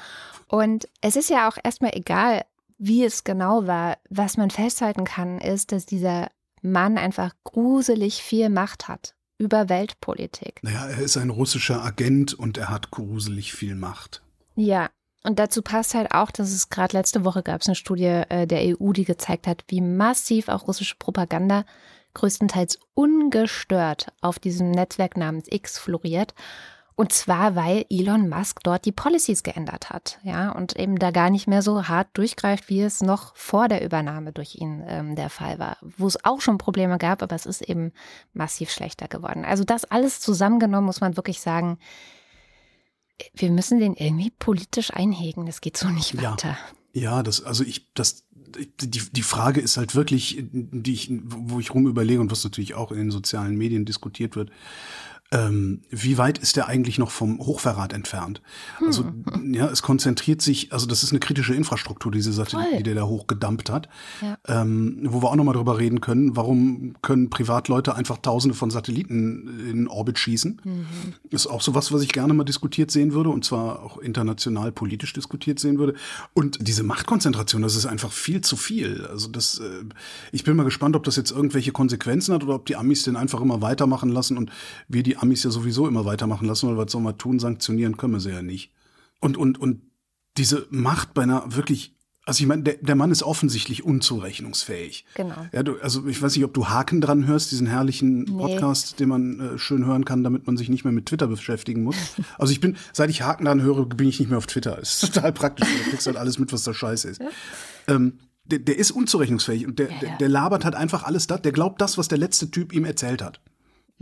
Und 0.49 0.89
es 1.01 1.17
ist 1.17 1.31
ja 1.31 1.49
auch 1.49 1.57
erstmal 1.63 1.93
egal, 1.95 2.45
wie 2.79 3.05
es 3.05 3.25
genau 3.25 3.67
war. 3.67 3.99
Was 4.11 4.37
man 4.37 4.51
festhalten 4.51 5.05
kann, 5.05 5.39
ist, 5.39 5.73
dass 5.73 5.87
dieser 5.87 6.31
Mann 6.63 6.99
einfach 6.99 7.35
gruselig 7.45 8.23
viel 8.23 8.49
Macht 8.49 8.89
hat 8.89 9.15
über 9.39 9.69
Weltpolitik. 9.69 10.61
Naja, 10.63 10.87
er 10.87 10.99
ist 10.99 11.17
ein 11.17 11.31
russischer 11.31 11.83
Agent 11.83 12.35
und 12.35 12.59
er 12.59 12.69
hat 12.69 12.91
gruselig 12.91 13.53
viel 13.53 13.75
Macht. 13.75 14.23
Ja, 14.55 14.91
und 15.25 15.39
dazu 15.39 15.63
passt 15.63 15.95
halt 15.95 16.13
auch, 16.13 16.31
dass 16.31 16.51
es 16.51 16.69
gerade 16.69 16.97
letzte 16.97 17.25
Woche 17.25 17.43
gab 17.43 17.61
es 17.61 17.69
eine 17.69 17.75
Studie 17.75 18.23
äh, 18.29 18.47
der 18.47 18.61
EU, 18.81 18.93
die 18.93 19.05
gezeigt 19.05 19.47
hat, 19.47 19.65
wie 19.69 19.81
massiv 19.81 20.49
auch 20.49 20.67
russische 20.69 20.97
Propaganda 20.99 21.65
größtenteils 22.15 22.79
ungestört 22.95 24.13
auf 24.21 24.39
diesem 24.39 24.71
Netzwerk 24.71 25.17
namens 25.17 25.47
X 25.51 25.79
floriert. 25.79 26.35
Und 27.03 27.13
zwar, 27.13 27.57
weil 27.57 27.85
Elon 27.91 28.29
Musk 28.29 28.61
dort 28.63 28.85
die 28.85 28.93
Policies 28.93 29.43
geändert 29.43 29.91
hat, 29.91 30.21
ja, 30.23 30.53
und 30.53 30.79
eben 30.79 31.01
da 31.01 31.11
gar 31.11 31.31
nicht 31.31 31.49
mehr 31.49 31.61
so 31.61 31.89
hart 31.89 32.07
durchgreift, 32.13 32.69
wie 32.69 32.81
es 32.81 33.01
noch 33.01 33.35
vor 33.35 33.67
der 33.67 33.85
Übernahme 33.85 34.31
durch 34.31 34.55
ihn 34.55 34.85
ähm, 34.87 35.17
der 35.17 35.29
Fall 35.29 35.59
war, 35.59 35.79
wo 35.81 36.07
es 36.07 36.25
auch 36.25 36.41
schon 36.41 36.59
Probleme 36.59 36.99
gab, 36.99 37.21
aber 37.21 37.35
es 37.35 37.45
ist 37.45 37.61
eben 37.61 37.91
massiv 38.35 38.71
schlechter 38.71 39.09
geworden. 39.09 39.45
Also 39.45 39.65
das 39.65 39.85
alles 39.85 40.21
zusammengenommen 40.21 40.87
muss 40.87 41.01
man 41.01 41.17
wirklich 41.17 41.41
sagen, 41.41 41.81
wir 43.35 43.51
müssen 43.51 43.81
den 43.81 43.95
irgendwie 43.95 44.31
politisch 44.39 44.93
einhegen. 44.93 45.45
Das 45.45 45.61
geht 45.61 45.77
so 45.77 45.89
nicht 45.89 46.17
weiter. 46.19 46.57
Ja, 46.93 47.03
ja 47.17 47.23
das, 47.25 47.43
also 47.43 47.65
ich, 47.65 47.93
das, 47.95 48.27
die, 48.31 49.01
die 49.11 49.23
Frage 49.23 49.61
ist 49.61 49.77
halt 49.77 49.97
wirklich, 49.97 50.45
die 50.53 50.93
ich, 50.93 51.11
wo 51.25 51.59
ich 51.59 51.75
rum 51.75 51.89
überlege 51.89 52.21
und 52.21 52.31
was 52.31 52.45
natürlich 52.45 52.75
auch 52.75 52.93
in 52.93 52.99
den 52.99 53.11
sozialen 53.11 53.57
Medien 53.57 53.87
diskutiert 53.87 54.37
wird 54.37 54.53
ähm, 55.33 55.81
wie 55.89 56.19
weit 56.19 56.39
ist 56.39 56.57
der 56.57 56.69
eigentlich 56.69 56.99
noch 56.99 57.11
vom 57.11 57.39
Hochverrat 57.39 57.95
entfernt? 57.95 58.43
Also, 58.85 59.05
hm. 59.05 59.55
ja, 59.55 59.67
es 59.67 59.81
konzentriert 59.81 60.43
sich, 60.43 60.73
also 60.73 60.87
das 60.87 61.03
ist 61.03 61.11
eine 61.11 61.21
kritische 61.21 61.55
Infrastruktur, 61.55 62.13
diese 62.13 62.33
Satelliten, 62.33 62.77
die 62.77 62.83
der 62.83 62.95
da 62.95 63.05
hochgedumpt 63.05 63.71
hat. 63.71 63.89
Ja. 64.21 64.37
Ähm, 64.47 64.99
wo 65.05 65.23
wir 65.23 65.31
auch 65.31 65.37
nochmal 65.37 65.55
drüber 65.55 65.79
reden 65.79 66.03
können, 66.03 66.37
warum 66.37 66.95
können 67.01 67.31
Privatleute 67.31 67.95
einfach 67.95 68.19
tausende 68.19 68.55
von 68.55 68.71
Satelliten 68.71 69.71
in 69.71 69.89
Orbit 69.89 70.19
schießen? 70.19 70.61
Mhm. 70.63 70.87
Ist 71.31 71.47
auch 71.47 71.63
sowas, 71.63 71.93
was 71.93 72.03
ich 72.03 72.13
gerne 72.13 72.35
mal 72.35 72.45
diskutiert 72.45 72.91
sehen 72.91 73.15
würde 73.15 73.31
und 73.31 73.43
zwar 73.45 73.83
auch 73.83 73.97
international 73.97 74.71
politisch 74.71 75.15
diskutiert 75.15 75.59
sehen 75.59 75.79
würde. 75.79 75.95
Und 76.35 76.59
diese 76.61 76.83
Machtkonzentration, 76.83 77.63
das 77.63 77.75
ist 77.75 77.87
einfach 77.87 78.13
viel 78.13 78.43
zu 78.43 78.57
viel. 78.57 79.07
Also 79.07 79.29
das, 79.29 79.61
äh, 79.61 79.85
ich 80.31 80.45
bin 80.45 80.57
mal 80.57 80.65
gespannt, 80.65 80.95
ob 80.95 81.05
das 81.05 81.17
jetzt 81.17 81.31
irgendwelche 81.31 81.73
Konsequenzen 81.73 82.35
hat 82.35 82.45
oder 82.45 82.57
ob 82.57 82.67
die 82.67 82.77
Amis 82.77 83.05
den 83.05 83.17
einfach 83.17 83.41
immer 83.41 83.63
weitermachen 83.63 84.11
lassen 84.11 84.37
und 84.37 84.51
wir 84.89 85.03
die 85.03 85.22
Amis 85.23 85.45
ja 85.45 85.51
sowieso 85.51 85.87
immer 85.87 86.05
weitermachen 86.05 86.47
lassen, 86.47 86.69
weil 86.69 86.77
was 86.77 86.93
soll 86.93 87.03
man 87.03 87.19
tun, 87.19 87.39
sanktionieren 87.39 87.97
können 87.97 88.15
wir 88.15 88.21
sie 88.21 88.31
ja 88.31 88.43
nicht. 88.43 88.73
Und, 89.21 89.37
und, 89.37 89.59
und 89.59 89.83
diese 90.37 90.67
Macht 90.71 91.15
bei 91.15 91.23
einer 91.23 91.55
wirklich 91.55 91.95
also 92.25 92.41
ich 92.41 92.47
meine, 92.47 92.63
der, 92.63 92.75
der 92.75 92.95
Mann 92.95 93.11
ist 93.11 93.25
offensichtlich 93.25 93.85
unzurechnungsfähig. 93.85 95.07
Genau. 95.15 95.35
Ja, 95.53 95.65
du, 95.65 95.81
also 95.81 96.07
ich 96.07 96.23
weiß 96.23 96.37
nicht, 96.37 96.45
ob 96.45 96.55
du 96.55 96.69
Haken 96.69 97.01
dran 97.01 97.27
hörst, 97.27 97.51
diesen 97.51 97.67
herrlichen 97.67 98.27
Podcast, 98.27 99.01
den 99.01 99.09
man 99.09 99.41
äh, 99.41 99.59
schön 99.59 99.85
hören 99.85 100.05
kann, 100.05 100.23
damit 100.23 100.47
man 100.47 100.57
sich 100.57 100.69
nicht 100.69 100.85
mehr 100.85 100.93
mit 100.93 101.07
Twitter 101.07 101.27
beschäftigen 101.27 101.83
muss. 101.83 101.97
Also 102.39 102.53
ich 102.53 102.61
bin, 102.61 102.77
seit 102.93 103.11
ich 103.11 103.23
Haken 103.23 103.47
dran 103.47 103.61
höre, 103.61 103.87
bin 103.87 104.09
ich 104.09 104.21
nicht 104.21 104.29
mehr 104.29 104.39
auf 104.39 104.47
Twitter. 104.47 104.79
Ist 104.79 105.01
total 105.01 105.33
praktisch. 105.33 105.69
Du 105.69 105.91
kriegst 105.91 106.07
halt 106.07 106.17
alles 106.17 106.39
mit, 106.39 106.53
was 106.53 106.63
da 106.63 106.73
scheiße 106.73 107.11
ist. 107.11 107.21
Ähm, 107.89 108.19
der, 108.45 108.61
der 108.61 108.79
ist 108.79 108.93
unzurechnungsfähig 108.93 109.67
und 109.67 109.79
der, 109.79 109.89
ja, 109.89 109.95
ja. 109.95 110.01
der, 110.01 110.19
der 110.19 110.29
labert 110.29 110.65
halt 110.65 110.75
einfach 110.75 111.03
alles 111.03 111.27
das. 111.27 111.43
Der 111.43 111.53
glaubt 111.53 111.81
das, 111.81 111.99
was 111.99 112.09
der 112.09 112.19
letzte 112.19 112.51
Typ 112.51 112.73
ihm 112.73 112.85
erzählt 112.85 113.23
hat. 113.23 113.41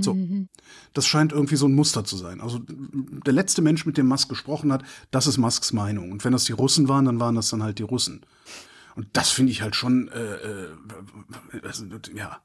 So. 0.04 0.14
Mhm. 0.14 0.49
Das 0.92 1.07
scheint 1.07 1.33
irgendwie 1.33 1.57
so 1.57 1.66
ein 1.66 1.75
Muster 1.75 2.04
zu 2.04 2.16
sein. 2.16 2.40
Also 2.40 2.61
der 2.69 3.33
letzte 3.33 3.62
Mensch, 3.62 3.87
mit 3.87 3.97
dem 3.97 4.07
Musk 4.07 4.28
gesprochen 4.28 4.73
hat, 4.73 4.83
das 5.11 5.26
ist 5.26 5.38
Musks 5.38 5.73
Meinung. 5.73 6.12
Und 6.12 6.25
wenn 6.25 6.33
das 6.33 6.45
die 6.45 6.52
Russen 6.52 6.88
waren, 6.88 7.04
dann 7.04 7.21
waren 7.21 7.35
das 7.35 7.50
dann 7.50 7.62
halt 7.62 7.78
die 7.78 7.85
Russen. 7.85 8.21
Und 8.97 9.09
das 9.12 9.30
finde 9.30 9.52
ich 9.52 9.62
halt 9.62 9.76
schon, 9.76 10.09
äh, 10.09 10.35
äh, 10.35 10.69
also, 11.62 11.85
ja. 12.14 12.40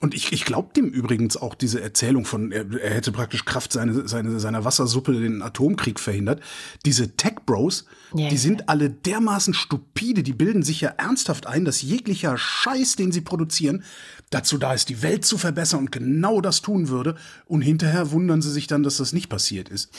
Und 0.00 0.14
ich, 0.14 0.30
ich 0.32 0.44
glaube 0.44 0.74
dem 0.74 0.90
übrigens 0.90 1.38
auch 1.38 1.54
diese 1.54 1.80
Erzählung 1.80 2.26
von, 2.26 2.52
er, 2.52 2.70
er 2.70 2.94
hätte 2.94 3.12
praktisch 3.12 3.46
Kraft 3.46 3.72
seine, 3.72 4.06
seine, 4.06 4.38
seiner 4.40 4.64
Wassersuppe 4.64 5.14
den 5.14 5.40
Atomkrieg 5.40 5.98
verhindert. 5.98 6.42
Diese 6.84 7.16
Tech-Bros, 7.16 7.86
yeah. 8.14 8.28
die 8.28 8.36
sind 8.36 8.68
alle 8.68 8.90
dermaßen 8.90 9.54
stupide, 9.54 10.22
die 10.22 10.34
bilden 10.34 10.62
sich 10.62 10.82
ja 10.82 10.90
ernsthaft 10.90 11.46
ein, 11.46 11.64
dass 11.64 11.80
jeglicher 11.80 12.36
Scheiß, 12.36 12.96
den 12.96 13.10
sie 13.10 13.22
produzieren, 13.22 13.84
dazu 14.30 14.58
da 14.58 14.74
ist, 14.74 14.88
die 14.88 15.02
Welt 15.02 15.24
zu 15.24 15.38
verbessern 15.38 15.80
und 15.80 15.92
genau 15.92 16.40
das 16.40 16.62
tun 16.62 16.88
würde. 16.88 17.16
Und 17.46 17.62
hinterher 17.62 18.10
wundern 18.10 18.42
sie 18.42 18.50
sich 18.50 18.66
dann, 18.66 18.82
dass 18.82 18.96
das 18.96 19.12
nicht 19.12 19.28
passiert 19.28 19.68
ist. 19.68 19.90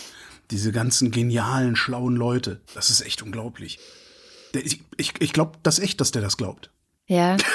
Diese 0.51 0.71
ganzen 0.71 1.11
genialen, 1.11 1.75
schlauen 1.75 2.15
Leute, 2.15 2.61
das 2.73 2.89
ist 2.89 3.01
echt 3.01 3.21
unglaublich. 3.21 3.79
Ich, 4.53 4.81
ich, 4.95 5.13
ich 5.19 5.33
glaube 5.33 5.57
das 5.63 5.79
echt, 5.79 5.99
dass 6.01 6.11
der 6.11 6.21
das 6.21 6.37
glaubt. 6.37 6.71
Ja. 7.05 7.37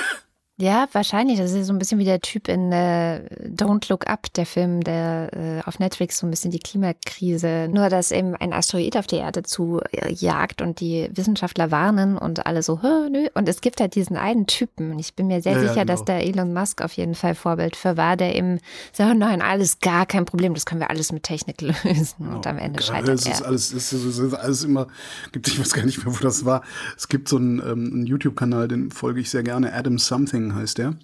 Ja, 0.59 0.87
wahrscheinlich. 0.93 1.39
Das 1.39 1.53
ist 1.53 1.67
so 1.67 1.73
ein 1.73 1.79
bisschen 1.79 1.99
wie 1.99 2.05
der 2.05 2.21
Typ 2.21 2.47
in 2.47 2.71
äh, 2.73 3.23
Don't 3.49 3.89
Look 3.89 4.07
Up, 4.07 4.33
der 4.35 4.45
Film, 4.45 4.83
der 4.83 5.31
äh, 5.33 5.61
auf 5.67 5.79
Netflix 5.79 6.19
so 6.19 6.27
ein 6.27 6.31
bisschen 6.31 6.51
die 6.51 6.59
Klimakrise, 6.59 7.69
nur 7.73 7.89
dass 7.89 8.13
eben 8.13 8.37
ein 8.37 8.53
Asteroid 8.53 8.97
auf 8.99 9.07
die 9.07 9.17
Erde 9.17 9.43
zu 9.43 9.81
äh, 9.93 10.13
jagt 10.13 10.61
und 10.61 10.81
die 10.81 11.09
Wissenschaftler 11.13 11.71
warnen 11.71 12.19
und 12.19 12.47
alle 12.47 12.63
so, 12.63 12.79
nö. 13.11 13.29
Und 13.35 13.49
es 13.49 13.63
gibt 13.63 13.81
halt 13.81 13.95
diesen 13.95 14.17
einen 14.17 14.47
Typen. 14.47 14.93
Und 14.93 14.99
ich 14.99 15.15
bin 15.15 15.27
mir 15.27 15.41
sehr 15.41 15.55
ja, 15.55 15.61
sicher, 15.61 15.75
ja, 15.75 15.83
genau. 15.85 15.95
dass 15.95 16.05
der 16.05 16.23
Elon 16.23 16.53
Musk 16.53 16.83
auf 16.83 16.93
jeden 16.93 17.15
Fall 17.15 17.35
Vorbild 17.35 17.75
für 17.75 17.97
war, 17.97 18.19
der 18.19 18.37
eben 18.37 18.61
sagt, 18.93 19.17
nein, 19.17 19.41
alles 19.41 19.81
gar 19.81 20.05
kein 20.05 20.27
Problem, 20.27 20.53
das 20.53 20.67
können 20.67 20.83
wir 20.83 20.91
alles 20.91 21.13
mit 21.13 21.23
Technik 21.23 21.61
lösen. 21.85 22.29
Und 22.29 22.47
am 22.47 22.59
Ende 22.59 22.83
scheitert 22.83 23.19
es 23.19 23.27
ist 23.27 23.41
er. 23.41 23.47
Alles, 23.47 23.73
es 23.73 23.93
ist 23.93 24.35
alles 24.35 24.65
immer, 24.65 24.87
gibt, 25.33 25.49
ich 25.49 25.59
weiß 25.59 25.73
gar 25.73 25.87
nicht 25.87 26.05
mehr, 26.05 26.15
wo 26.15 26.23
das 26.23 26.45
war. 26.45 26.63
Es 26.97 27.09
gibt 27.09 27.29
so 27.29 27.37
einen, 27.37 27.59
ähm, 27.59 27.91
einen 27.93 28.07
YouTube-Kanal, 28.07 28.69
den 28.69 28.91
folge 28.91 29.21
ich 29.21 29.31
sehr 29.31 29.43
gerne, 29.43 29.73
Adam 29.73 29.97
Something 29.99 30.42
heißt 30.55 30.79
der. 30.79 30.97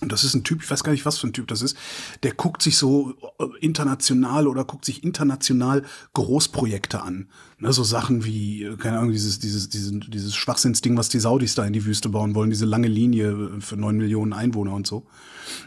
Und 0.00 0.12
das 0.12 0.22
ist 0.22 0.34
ein 0.34 0.44
Typ, 0.44 0.62
ich 0.62 0.70
weiß 0.70 0.84
gar 0.84 0.92
nicht, 0.92 1.06
was 1.06 1.18
für 1.18 1.26
ein 1.26 1.32
Typ 1.32 1.48
das 1.48 1.60
ist, 1.60 1.76
der 2.22 2.32
guckt 2.32 2.62
sich 2.62 2.76
so 2.76 3.14
äh, 3.40 3.46
international 3.60 4.46
oder 4.46 4.64
guckt 4.64 4.84
sich 4.84 5.02
international 5.02 5.82
Großprojekte 6.14 7.02
an. 7.02 7.28
Ne, 7.58 7.72
so 7.72 7.82
Sachen 7.82 8.24
wie, 8.24 8.62
äh, 8.62 8.76
keine 8.76 8.98
Ahnung, 8.98 9.10
dieses, 9.10 9.40
dieses, 9.40 9.68
dieses, 9.68 9.92
dieses 10.06 10.36
Schwachsinnsding, 10.36 10.96
was 10.96 11.08
die 11.08 11.18
Saudis 11.18 11.56
da 11.56 11.64
in 11.64 11.72
die 11.72 11.84
Wüste 11.84 12.10
bauen 12.10 12.36
wollen, 12.36 12.50
diese 12.50 12.64
lange 12.64 12.86
Linie 12.86 13.60
für 13.60 13.76
neun 13.76 13.96
Millionen 13.96 14.32
Einwohner 14.32 14.72
und 14.72 14.86
so. 14.86 15.04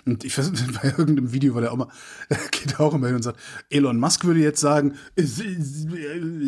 Und 0.06 0.24
ich 0.24 0.38
weiß, 0.38 0.52
bei 0.82 0.90
irgendeinem 0.90 1.32
Video 1.34 1.54
war 1.54 1.62
der 1.62 1.72
auch 1.72 1.78
mal, 1.78 1.88
geht 2.52 2.80
auch 2.80 2.94
immer 2.94 3.08
hin 3.08 3.18
und 3.18 3.24
sagt, 3.24 3.40
Elon 3.70 4.00
Musk 4.00 4.26
würde 4.26 4.40
jetzt 4.40 4.62
sagen, 4.62 4.96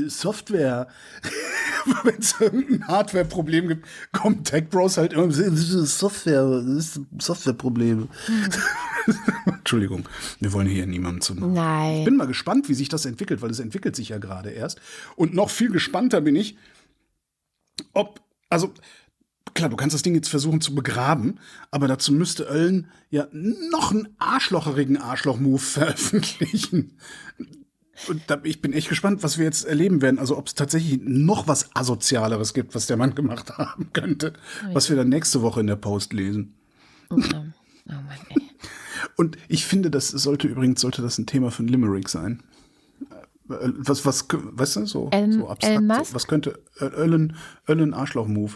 Software. 0.08 0.88
Wenn 2.04 2.18
es 2.18 2.40
irgendein 2.40 2.88
Hardware-Problem 2.88 3.68
gibt, 3.68 3.88
kommt 4.14 4.48
Tech 4.48 4.70
Bros 4.70 4.98
halt 4.98 5.14
immer, 5.14 5.30
Software, 5.32 6.64
Software-Probleme. 7.20 8.08
Mhm. 8.28 9.14
Entschuldigung, 9.46 10.08
wir 10.40 10.54
wollen 10.54 10.68
hier 10.68 10.86
niemanden 10.86 11.22
zu. 11.22 11.34
Nein. 11.34 12.00
Ich 12.00 12.06
bin 12.06 12.16
mal 12.16 12.28
gespannt, 12.28 12.70
wie 12.70 12.74
sich 12.74 12.90
das 12.90 13.06
entwickelt, 13.06 13.42
weil 13.42 13.50
es 13.50 13.60
entwickelt 13.60 13.96
sich 13.96 14.10
ja 14.10 14.18
gerade 14.18 14.50
erst. 14.52 14.80
Und 15.16 15.34
noch 15.34 15.50
viel 15.50 15.72
gespannter 15.72 16.22
bin 16.22 16.36
ich, 16.36 16.58
ob, 17.94 18.22
also 18.50 18.74
klar, 19.54 19.70
du 19.70 19.76
kannst 19.76 19.94
das 19.94 20.02
Ding 20.02 20.16
jetzt 20.16 20.30
versuchen 20.30 20.62
zu 20.62 20.76
begraben, 20.76 21.40
aber 21.72 21.88
dazu 21.88 22.14
müsste 22.14 22.44
Öllen 22.44 22.88
ja 23.10 23.28
noch 23.32 23.92
einen 23.92 24.10
arschlocherigen 24.20 24.98
Arschloch-Move 24.98 25.60
veröffentlichen. 25.60 26.98
Und 28.08 28.22
da, 28.28 28.40
ich 28.44 28.62
bin 28.62 28.74
echt 28.74 28.90
gespannt, 28.90 29.24
was 29.24 29.38
wir 29.38 29.46
jetzt 29.46 29.66
erleben 29.66 30.02
werden. 30.02 30.20
Also 30.20 30.38
ob 30.38 30.48
es 30.48 30.56
tatsächlich 30.56 31.00
noch 31.04 31.48
was 31.48 31.76
Asozialeres 31.76 32.54
gibt, 32.54 32.76
was 32.76 32.88
der 32.88 32.98
Mann 32.98 33.16
gemacht 33.16 33.58
haben 33.58 33.92
könnte, 33.94 34.34
oh 34.70 34.76
was 34.76 34.90
wir 34.90 34.98
dann 34.98 35.10
nächste 35.10 35.42
Woche 35.42 35.60
in 35.60 35.68
der 35.68 35.76
Post 35.76 36.14
lesen. 36.14 36.54
Okay. 37.10 37.30
Oh 37.88 37.92
Mann, 37.92 38.06
ey. 38.30 38.42
Und 39.16 39.38
ich 39.48 39.66
finde, 39.66 39.92
das 39.92 40.08
sollte 40.08 40.48
übrigens 40.48 40.82
sollte 40.82 41.02
das 41.02 41.18
ein 41.18 41.26
Thema 41.26 41.52
für 41.52 41.64
ein 41.64 41.68
Limerick 41.68 42.10
sein. 42.10 42.42
Äh, 43.50 43.70
was, 43.78 44.06
was, 44.06 44.28
weißt 44.32 44.78
du, 44.78 44.86
so, 44.86 45.10
ähm, 45.12 45.34
so 45.34 45.50
abstrakt. 45.50 46.06
So, 46.06 46.16
was 46.16 46.28
könnte 46.28 46.60
Öllen, 46.80 47.36
Öllen 47.68 47.94
Arschloch-Move? 47.94 48.54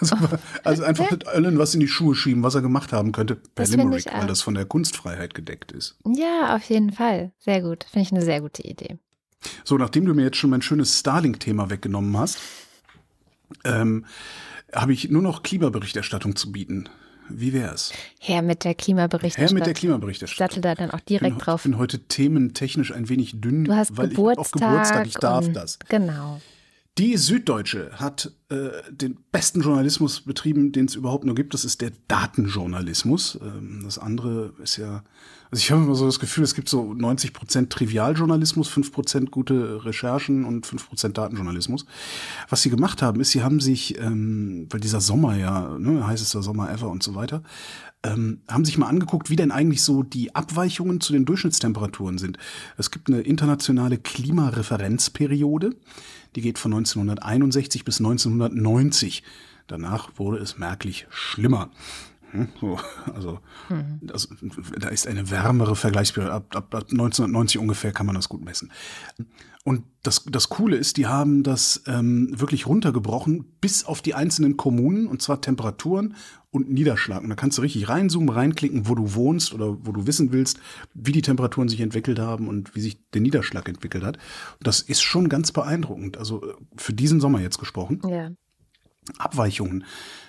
Also, 0.00 0.16
also 0.64 0.82
einfach 0.84 1.10
mit 1.10 1.26
Allen 1.26 1.58
was 1.58 1.74
in 1.74 1.80
die 1.80 1.88
Schuhe 1.88 2.14
schieben, 2.14 2.42
was 2.42 2.54
er 2.54 2.62
gemacht 2.62 2.92
haben 2.92 3.12
könnte 3.12 3.36
per 3.36 3.64
das 3.64 3.70
Limerick, 3.70 4.06
weil 4.12 4.26
das 4.26 4.42
von 4.42 4.54
der 4.54 4.64
Kunstfreiheit 4.64 5.34
gedeckt 5.34 5.72
ist. 5.72 5.96
Ja, 6.04 6.54
auf 6.54 6.64
jeden 6.64 6.92
Fall. 6.92 7.32
Sehr 7.38 7.62
gut. 7.62 7.84
Finde 7.84 8.06
ich 8.06 8.12
eine 8.12 8.22
sehr 8.22 8.40
gute 8.40 8.62
Idee. 8.62 8.98
So, 9.64 9.78
nachdem 9.78 10.04
du 10.04 10.14
mir 10.14 10.24
jetzt 10.24 10.36
schon 10.36 10.50
mein 10.50 10.62
schönes 10.62 10.98
Starlink-Thema 10.98 11.70
weggenommen 11.70 12.16
hast, 12.16 12.38
ähm, 13.64 14.04
habe 14.74 14.92
ich 14.92 15.10
nur 15.10 15.22
noch 15.22 15.42
Klimaberichterstattung 15.42 16.36
zu 16.36 16.52
bieten. 16.52 16.88
Wie 17.30 17.52
wär's? 17.52 17.92
Her 18.20 18.42
mit 18.42 18.64
der 18.64 18.74
Klimaberichterstattung. 18.74 19.48
Her 19.48 19.54
mit 19.54 19.66
der 19.66 19.74
Klimaberichterstattung. 19.74 20.56
Sattel 20.56 20.62
da 20.62 20.74
dann 20.74 20.90
auch 20.90 21.00
direkt 21.00 21.36
bin, 21.36 21.44
drauf. 21.44 21.60
Ich 21.60 21.70
bin 21.70 21.78
heute 21.78 22.00
thementechnisch 22.00 22.92
ein 22.92 23.08
wenig 23.08 23.40
dünn, 23.40 23.64
du 23.64 23.74
hast 23.74 23.96
weil 23.96 24.08
Geburtstag 24.08 24.36
ich 24.36 24.38
auf 24.38 24.52
Geburtstag, 24.52 25.06
ich 25.06 25.14
darf 25.14 25.52
das. 25.52 25.78
Genau. 25.88 26.40
Die 26.98 27.16
Süddeutsche 27.16 27.92
hat 27.92 28.32
äh, 28.48 28.70
den 28.90 29.18
besten 29.30 29.60
Journalismus 29.60 30.22
betrieben, 30.22 30.72
den 30.72 30.86
es 30.86 30.96
überhaupt 30.96 31.24
nur 31.24 31.36
gibt. 31.36 31.54
Das 31.54 31.64
ist 31.64 31.80
der 31.80 31.92
Datenjournalismus. 32.08 33.38
Ähm, 33.40 33.82
das 33.84 34.00
andere 34.00 34.52
ist 34.60 34.78
ja, 34.78 35.04
also 35.48 35.62
ich 35.62 35.70
habe 35.70 35.84
immer 35.84 35.94
so 35.94 36.06
das 36.06 36.18
Gefühl, 36.18 36.42
es 36.42 36.56
gibt 36.56 36.68
so 36.68 36.94
90 36.94 37.32
Prozent 37.32 37.70
Trivialjournalismus, 37.70 38.66
5 38.66 38.90
Prozent 38.90 39.30
gute 39.30 39.84
Recherchen 39.84 40.44
und 40.44 40.66
5 40.66 40.88
Prozent 40.88 41.18
Datenjournalismus. 41.18 41.86
Was 42.48 42.62
sie 42.62 42.70
gemacht 42.70 43.00
haben, 43.00 43.20
ist, 43.20 43.30
sie 43.30 43.44
haben 43.44 43.60
sich, 43.60 43.96
ähm, 44.00 44.66
weil 44.70 44.80
dieser 44.80 45.00
Sommer 45.00 45.36
ja, 45.36 45.78
ne, 45.78 46.04
heißester 46.04 46.42
Sommer 46.42 46.68
ever 46.68 46.88
und 46.88 47.04
so 47.04 47.14
weiter, 47.14 47.44
ähm, 48.04 48.40
haben 48.48 48.64
sich 48.64 48.78
mal 48.78 48.88
angeguckt, 48.88 49.30
wie 49.30 49.36
denn 49.36 49.50
eigentlich 49.50 49.82
so 49.82 50.02
die 50.02 50.34
Abweichungen 50.34 51.00
zu 51.00 51.12
den 51.12 51.24
Durchschnittstemperaturen 51.24 52.18
sind. 52.18 52.38
Es 52.76 52.90
gibt 52.90 53.08
eine 53.08 53.20
internationale 53.20 53.98
Klimareferenzperiode. 53.98 55.74
Die 56.36 56.40
geht 56.40 56.58
von 56.58 56.72
1961 56.72 57.84
bis 57.84 57.98
1990. 57.98 59.22
Danach 59.66 60.10
wurde 60.16 60.38
es 60.38 60.58
merklich 60.58 61.06
schlimmer. 61.10 61.70
Hm, 62.30 62.48
so, 62.60 62.78
also 63.14 63.40
mhm. 63.68 63.98
das, 64.02 64.28
da 64.78 64.88
ist 64.88 65.06
eine 65.06 65.30
wärmere 65.30 65.76
Vergleichsperiode. 65.76 66.32
Ab, 66.32 66.56
ab, 66.56 66.74
ab 66.74 66.86
1990 66.90 67.58
ungefähr 67.58 67.92
kann 67.92 68.06
man 68.06 68.14
das 68.14 68.28
gut 68.28 68.44
messen. 68.44 68.70
Und 69.64 69.84
das, 70.02 70.24
das 70.24 70.48
Coole 70.48 70.76
ist, 70.76 70.96
die 70.96 71.06
haben 71.06 71.42
das 71.42 71.82
ähm, 71.86 72.30
wirklich 72.40 72.66
runtergebrochen 72.66 73.44
bis 73.60 73.84
auf 73.84 74.00
die 74.00 74.14
einzelnen 74.14 74.56
Kommunen, 74.56 75.06
und 75.06 75.20
zwar 75.20 75.42
Temperaturen 75.42 76.14
und 76.50 76.70
Niederschlag. 76.70 77.22
Und 77.22 77.28
da 77.28 77.34
kannst 77.34 77.58
du 77.58 77.62
richtig 77.62 77.88
reinzoomen, 77.88 78.30
reinklicken, 78.30 78.88
wo 78.88 78.94
du 78.94 79.14
wohnst 79.14 79.52
oder 79.52 79.76
wo 79.84 79.92
du 79.92 80.06
wissen 80.06 80.32
willst, 80.32 80.58
wie 80.94 81.12
die 81.12 81.20
Temperaturen 81.20 81.68
sich 81.68 81.80
entwickelt 81.80 82.18
haben 82.18 82.48
und 82.48 82.74
wie 82.74 82.80
sich 82.80 82.98
der 83.10 83.20
Niederschlag 83.20 83.68
entwickelt 83.68 84.04
hat. 84.04 84.16
Und 84.16 84.66
das 84.66 84.80
ist 84.80 85.02
schon 85.02 85.28
ganz 85.28 85.52
beeindruckend. 85.52 86.16
Also 86.16 86.42
äh, 86.42 86.54
für 86.76 86.94
diesen 86.94 87.20
Sommer 87.20 87.40
jetzt 87.40 87.58
gesprochen. 87.58 88.00
Ja. 88.08 88.30
Abweichungen. 89.18 89.84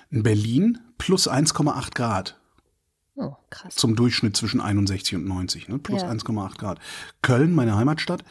In 0.10 0.24
Berlin 0.24 0.80
plus 0.98 1.30
1,8 1.30 1.94
Grad. 1.94 2.40
Oh, 3.16 3.36
krass. 3.50 3.76
Zum 3.76 3.96
Durchschnitt 3.96 4.38
zwischen 4.38 4.62
61 4.62 5.16
und 5.16 5.26
90, 5.26 5.68
ne? 5.68 5.78
plus 5.78 6.02
Ja. 6.02 6.10
1,8 6.10 6.58
Grad. 6.58 6.80
Köln, 7.22 7.54
meine 7.54 7.76
Heimatstadt, 7.76 8.24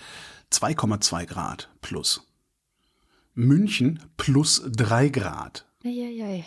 2,2 0.51 1.27
Grad 1.27 1.69
plus. 1.83 2.27
München 3.35 4.01
plus 4.17 4.63
3 4.67 5.11
Grad. 5.11 5.67
Eieiei. 5.85 6.45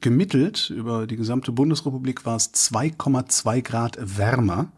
Gemittelt 0.00 0.70
über 0.70 1.06
die 1.06 1.16
gesamte 1.16 1.52
Bundesrepublik 1.52 2.24
war 2.24 2.36
es 2.36 2.54
2,2 2.54 3.62
Grad 3.62 3.98
wärmer 4.00 4.72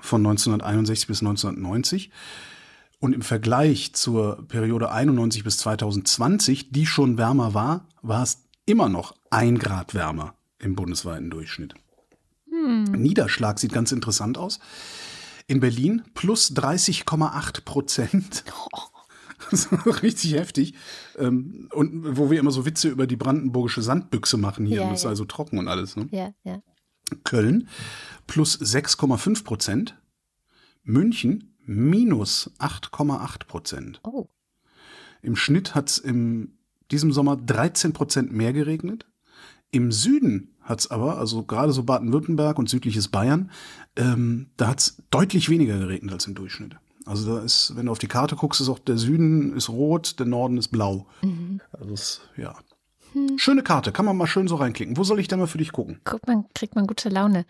von 0.00 0.22
1961 0.22 1.06
bis 1.06 1.20
1990. 1.20 2.10
Und 2.98 3.12
im 3.12 3.22
Vergleich 3.22 3.92
zur 3.92 4.48
Periode 4.48 4.90
91 4.90 5.44
bis 5.44 5.58
2020, 5.58 6.70
die 6.70 6.86
schon 6.86 7.18
wärmer 7.18 7.52
war, 7.52 7.86
war 8.00 8.22
es 8.22 8.43
immer 8.66 8.88
noch 8.88 9.14
ein 9.30 9.58
Grad 9.58 9.94
wärmer 9.94 10.34
im 10.58 10.74
bundesweiten 10.74 11.30
Durchschnitt. 11.30 11.74
Niederschlag 12.46 13.58
sieht 13.58 13.72
ganz 13.72 13.92
interessant 13.92 14.38
aus. 14.38 14.60
In 15.46 15.60
Berlin 15.60 16.02
plus 16.14 16.52
30,8 16.52 17.64
Prozent. 17.64 18.44
Das 19.50 19.66
ist 19.66 19.86
richtig 20.02 20.32
heftig. 20.34 20.74
Ähm, 21.18 21.68
Und 21.74 22.16
wo 22.16 22.30
wir 22.30 22.40
immer 22.40 22.50
so 22.52 22.64
Witze 22.64 22.88
über 22.88 23.06
die 23.06 23.16
brandenburgische 23.16 23.82
Sandbüchse 23.82 24.38
machen 24.38 24.64
hier, 24.64 24.78
Ja, 24.78 24.86
und 24.86 24.94
es 24.94 25.00
ist 25.00 25.04
ja. 25.04 25.10
also 25.10 25.26
trocken 25.26 25.58
und 25.58 25.68
alles. 25.68 25.96
Ne? 25.96 26.08
Ja, 26.12 26.30
ja. 26.44 26.62
Köln 27.24 27.68
plus 28.26 28.58
6,5 28.58 29.44
Prozent. 29.44 30.00
München 30.82 31.54
minus 31.66 32.52
8,8 32.58 33.46
Prozent. 33.46 34.00
Oh, 34.02 34.28
Im 35.20 35.36
Schnitt 35.36 35.74
hat 35.74 35.90
es 35.90 35.98
in 35.98 36.56
diesem 36.90 37.12
Sommer 37.12 37.36
13 37.36 37.92
Prozent 37.92 38.32
mehr 38.32 38.52
geregnet. 38.52 39.06
Im 39.70 39.90
Süden 39.92 40.54
hat 40.62 40.80
es 40.80 40.90
aber, 40.90 41.18
also 41.18 41.42
gerade 41.42 41.72
so 41.72 41.82
Baden-Württemberg 41.82 42.58
und 42.58 42.68
südliches 42.68 43.08
Bayern, 43.08 43.50
ähm, 43.96 44.46
da 44.56 44.68
hat 44.68 44.80
es 44.80 45.02
deutlich 45.10 45.48
weniger 45.48 45.78
geregnet 45.78 46.12
als 46.12 46.26
im 46.26 46.34
Durchschnitt. 46.34 46.76
Also 47.06 47.34
da 47.36 47.42
ist, 47.42 47.72
wenn 47.76 47.86
du 47.86 47.92
auf 47.92 47.98
die 47.98 48.06
Karte 48.08 48.34
guckst, 48.36 48.60
ist 48.60 48.68
auch 48.68 48.78
der 48.78 48.96
Süden 48.96 49.54
ist 49.56 49.68
rot, 49.68 50.18
der 50.18 50.26
Norden 50.26 50.56
ist 50.56 50.68
blau. 50.68 51.06
Also 51.72 51.92
es, 51.92 52.20
ja. 52.36 52.54
Schöne 53.36 53.62
Karte, 53.62 53.92
kann 53.92 54.06
man 54.06 54.16
mal 54.16 54.26
schön 54.26 54.48
so 54.48 54.56
reinklicken. 54.56 54.96
Wo 54.96 55.04
soll 55.04 55.20
ich 55.20 55.28
denn 55.28 55.38
mal 55.38 55.46
für 55.46 55.58
dich 55.58 55.70
gucken? 55.70 56.00
guck 56.04 56.26
man, 56.26 56.46
kriegt 56.52 56.74
man 56.74 56.86
gute 56.88 57.08
Laune. 57.10 57.44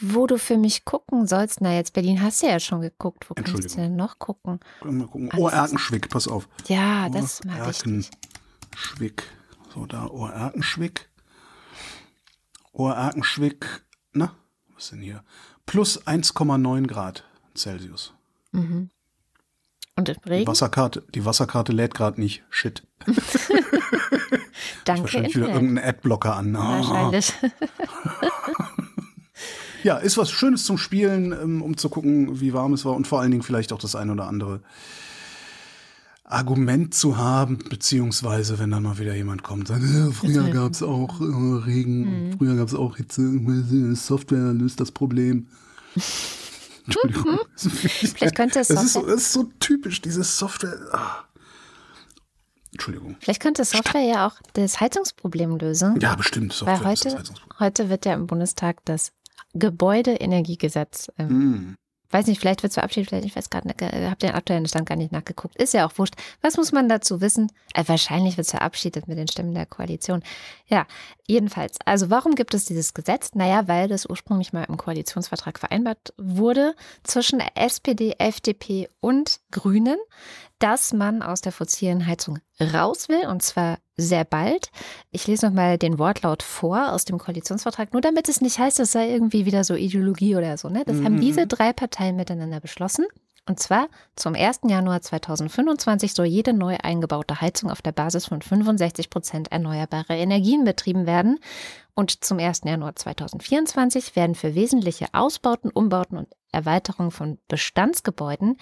Wo 0.00 0.26
du 0.28 0.38
für 0.38 0.56
mich 0.58 0.84
gucken 0.84 1.26
sollst, 1.26 1.60
na 1.60 1.74
jetzt 1.74 1.92
Berlin 1.92 2.22
hast 2.22 2.42
du 2.42 2.46
ja 2.46 2.60
schon 2.60 2.82
geguckt. 2.82 3.28
Wo 3.28 3.34
kannst 3.34 3.52
du 3.72 3.76
denn 3.80 3.96
noch 3.96 4.18
gucken? 4.20 4.60
Mal 4.84 5.06
gucken. 5.06 5.30
Alles- 5.32 5.42
Ohrerkenschwick, 5.42 6.08
pass 6.08 6.28
auf. 6.28 6.48
Ja, 6.68 7.08
das 7.08 7.24
ist 7.40 7.44
mal 7.46 7.66
wichtig. 7.66 8.10
Ohrerkenschwick. 8.78 9.24
So, 9.74 9.86
da 9.86 10.06
Ohrerkenschwick. 10.06 11.08
Ohrerkenschwick, 12.72 13.66
na, 14.12 14.32
was 14.74 14.84
ist 14.84 14.92
denn 14.92 15.00
hier? 15.00 15.24
Plus 15.66 16.06
1,9 16.06 16.86
Grad 16.86 17.24
Celsius. 17.56 18.14
Mhm. 18.52 18.90
Und 19.96 20.08
im 20.08 20.14
Die 20.24 20.28
Regen? 20.28 20.46
Wasserkarte, 20.46 21.04
die 21.12 21.24
Wasserkarte 21.24 21.72
lädt 21.72 21.94
gerade 21.94 22.20
nicht. 22.20 22.44
Shit. 22.50 22.84
Danke, 24.84 25.02
Wahrscheinlich 25.02 25.34
wieder 25.34 25.46
Internet. 25.46 25.62
irgendein 25.62 25.84
Adblocker 25.84 26.36
an. 26.36 26.54
Ah. 26.56 26.78
Wahrscheinlich. 26.78 27.32
Ja, 29.84 29.96
ist 29.96 30.18
was 30.18 30.32
Schönes 30.32 30.64
zum 30.64 30.76
Spielen, 30.76 31.30
ähm, 31.30 31.62
um 31.62 31.76
zu 31.76 31.88
gucken, 31.88 32.40
wie 32.40 32.52
warm 32.52 32.72
es 32.72 32.84
war 32.84 32.94
und 32.94 33.06
vor 33.06 33.20
allen 33.20 33.30
Dingen 33.30 33.44
vielleicht 33.44 33.72
auch 33.72 33.78
das 33.78 33.94
ein 33.94 34.10
oder 34.10 34.26
andere 34.26 34.60
Argument 36.30 36.94
zu 36.94 37.16
haben, 37.16 37.58
beziehungsweise 37.70 38.58
wenn 38.58 38.70
dann 38.70 38.82
mal 38.82 38.98
wieder 38.98 39.14
jemand 39.14 39.42
kommt, 39.42 39.68
sagt, 39.68 39.82
äh, 39.82 40.12
früher 40.12 40.50
gab 40.50 40.72
es 40.72 40.82
auch 40.82 41.20
äh, 41.20 41.24
Regen, 41.24 42.34
früher 42.36 42.56
gab 42.56 42.68
es 42.68 42.74
auch 42.74 42.96
Hitze, 42.96 43.22
Software 43.94 44.52
löst 44.52 44.80
das 44.80 44.92
Problem. 44.92 45.48
Entschuldigung. 46.84 47.38
Vielleicht 47.56 48.34
könnte 48.34 48.60
es 48.60 48.70
ist, 48.70 48.78
so, 48.78 49.00
Software, 49.00 49.14
es 49.14 49.22
ist 49.22 49.32
so 49.32 49.44
typisch, 49.60 50.00
diese 50.00 50.24
Software. 50.24 50.78
Ah. 50.92 51.24
Entschuldigung. 52.72 53.16
vielleicht 53.20 53.40
könnte 53.40 53.64
Software 53.64 54.02
ja 54.02 54.26
auch 54.26 54.34
das 54.52 54.78
Heizungsproblem 54.78 55.56
lösen. 55.56 55.98
Ja, 56.00 56.14
bestimmt. 56.14 56.52
Software 56.52 56.80
Weil 56.80 56.90
heute, 56.90 57.22
heute 57.58 57.88
wird 57.88 58.04
ja 58.04 58.14
im 58.14 58.26
Bundestag 58.26 58.84
das 58.84 59.12
Gebäudeenergiegesetz 59.54 61.10
ähm, 61.18 61.28
Mm. 61.28 61.76
Weiß 62.10 62.26
nicht, 62.26 62.40
vielleicht 62.40 62.62
wird 62.62 62.70
es 62.70 62.74
verabschiedet, 62.74 63.08
vielleicht, 63.08 63.26
ich 63.26 63.36
weiß 63.36 63.50
gerade 63.50 63.68
nicht, 63.68 63.82
äh, 63.82 64.06
habe 64.06 64.16
den 64.16 64.32
aktuellen 64.32 64.66
Stand 64.66 64.88
gar 64.88 64.96
nicht 64.96 65.12
nachgeguckt. 65.12 65.56
Ist 65.56 65.74
ja 65.74 65.86
auch 65.86 65.98
wurscht. 65.98 66.14
Was 66.40 66.56
muss 66.56 66.72
man 66.72 66.88
dazu 66.88 67.20
wissen? 67.20 67.52
Äh, 67.74 67.84
wahrscheinlich 67.86 68.36
wird 68.36 68.46
es 68.46 68.50
verabschiedet 68.50 69.08
mit 69.08 69.18
den 69.18 69.28
Stimmen 69.28 69.54
der 69.54 69.66
Koalition. 69.66 70.22
Ja, 70.66 70.86
jedenfalls. 71.26 71.78
Also 71.84 72.10
warum 72.10 72.34
gibt 72.34 72.54
es 72.54 72.64
dieses 72.64 72.94
Gesetz? 72.94 73.34
Naja, 73.34 73.68
weil 73.68 73.88
das 73.88 74.06
ursprünglich 74.06 74.52
mal 74.52 74.64
im 74.64 74.76
Koalitionsvertrag 74.76 75.58
vereinbart 75.58 76.14
wurde 76.16 76.74
zwischen 77.02 77.40
SPD, 77.40 78.14
FDP 78.18 78.88
und 79.00 79.40
Grünen, 79.50 79.98
dass 80.58 80.92
man 80.92 81.22
aus 81.22 81.40
der 81.40 81.52
fossilen 81.52 82.06
Heizung 82.06 82.38
raus 82.60 83.08
will 83.08 83.26
und 83.28 83.42
zwar 83.42 83.78
sehr 83.96 84.24
bald. 84.24 84.70
Ich 85.10 85.26
lese 85.26 85.46
nochmal 85.46 85.78
den 85.78 85.98
Wortlaut 85.98 86.42
vor 86.42 86.92
aus 86.92 87.04
dem 87.04 87.18
Koalitionsvertrag, 87.18 87.92
nur 87.92 88.02
damit 88.02 88.28
es 88.28 88.40
nicht 88.40 88.58
heißt, 88.58 88.80
es 88.80 88.92
sei 88.92 89.10
irgendwie 89.10 89.44
wieder 89.46 89.64
so 89.64 89.74
Ideologie 89.74 90.36
oder 90.36 90.56
so. 90.56 90.68
Ne? 90.68 90.84
Das 90.86 90.96
haben 91.02 91.14
Mhm. 91.16 91.20
diese 91.20 91.46
drei 91.46 91.72
Parteien 91.72 92.16
miteinander 92.16 92.60
beschlossen. 92.60 93.06
Und 93.46 93.58
zwar 93.58 93.88
zum 94.14 94.34
1. 94.34 94.60
Januar 94.68 95.00
2025 95.00 96.12
soll 96.12 96.26
jede 96.26 96.52
neu 96.52 96.76
eingebaute 96.82 97.40
Heizung 97.40 97.70
auf 97.70 97.80
der 97.80 97.92
Basis 97.92 98.26
von 98.26 98.42
65 98.42 99.08
Prozent 99.08 99.50
erneuerbare 99.50 100.14
Energien 100.16 100.64
betrieben 100.64 101.06
werden. 101.06 101.38
Und 101.98 102.22
zum 102.24 102.38
1. 102.38 102.60
Januar 102.64 102.94
2024 102.94 104.14
werden 104.14 104.36
für 104.36 104.54
wesentliche 104.54 105.08
Ausbauten, 105.14 105.68
Umbauten 105.68 106.16
und 106.16 106.28
Erweiterungen 106.52 107.10
von 107.10 107.40
Bestandsgebäuden 107.48 108.56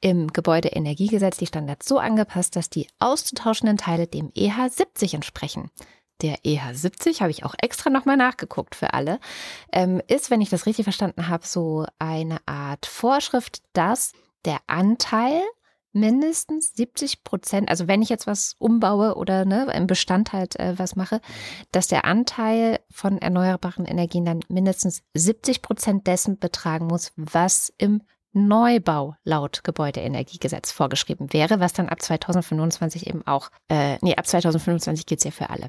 im 0.00 0.28
Gebäudeenergiegesetz 0.28 1.38
die 1.38 1.48
Standards 1.48 1.88
so 1.88 1.98
angepasst, 1.98 2.54
dass 2.54 2.70
die 2.70 2.86
auszutauschenden 3.00 3.78
Teile 3.78 4.06
dem 4.06 4.30
EH 4.32 4.68
70 4.68 5.14
entsprechen. 5.14 5.72
Der 6.22 6.36
EH 6.44 6.72
70, 6.72 7.20
habe 7.20 7.32
ich 7.32 7.44
auch 7.44 7.56
extra 7.60 7.90
nochmal 7.90 8.16
nachgeguckt 8.16 8.76
für 8.76 8.94
alle, 8.94 9.18
ähm, 9.72 10.00
ist, 10.06 10.30
wenn 10.30 10.40
ich 10.40 10.48
das 10.48 10.66
richtig 10.66 10.84
verstanden 10.84 11.26
habe, 11.26 11.44
so 11.48 11.84
eine 11.98 12.38
Art 12.46 12.86
Vorschrift, 12.86 13.60
dass 13.72 14.12
der 14.44 14.60
Anteil 14.68 15.42
mindestens 15.92 16.74
70 16.74 17.24
Prozent, 17.24 17.68
also 17.68 17.88
wenn 17.88 18.02
ich 18.02 18.08
jetzt 18.08 18.26
was 18.26 18.54
umbaue 18.58 19.16
oder 19.16 19.44
ne, 19.44 19.72
im 19.74 19.86
Bestand 19.86 20.32
halt 20.32 20.58
äh, 20.58 20.78
was 20.78 20.96
mache, 20.96 21.20
dass 21.72 21.88
der 21.88 22.04
Anteil 22.04 22.80
von 22.90 23.18
erneuerbaren 23.18 23.84
Energien 23.84 24.24
dann 24.24 24.40
mindestens 24.48 25.02
70 25.14 25.62
Prozent 25.62 26.06
dessen 26.06 26.38
betragen 26.38 26.86
muss, 26.86 27.12
was 27.16 27.72
im 27.78 28.02
Neubau 28.32 29.16
laut 29.24 29.64
Gebäudeenergiegesetz 29.64 30.70
vorgeschrieben 30.70 31.32
wäre, 31.32 31.60
was 31.60 31.72
dann 31.72 31.88
ab 31.88 32.02
2025 32.02 33.06
eben 33.06 33.26
auch, 33.26 33.50
äh, 33.68 33.98
nee, 34.02 34.14
ab 34.16 34.26
2025 34.26 35.06
gilt 35.06 35.20
es 35.20 35.24
ja 35.24 35.30
für 35.30 35.50
alle. 35.50 35.68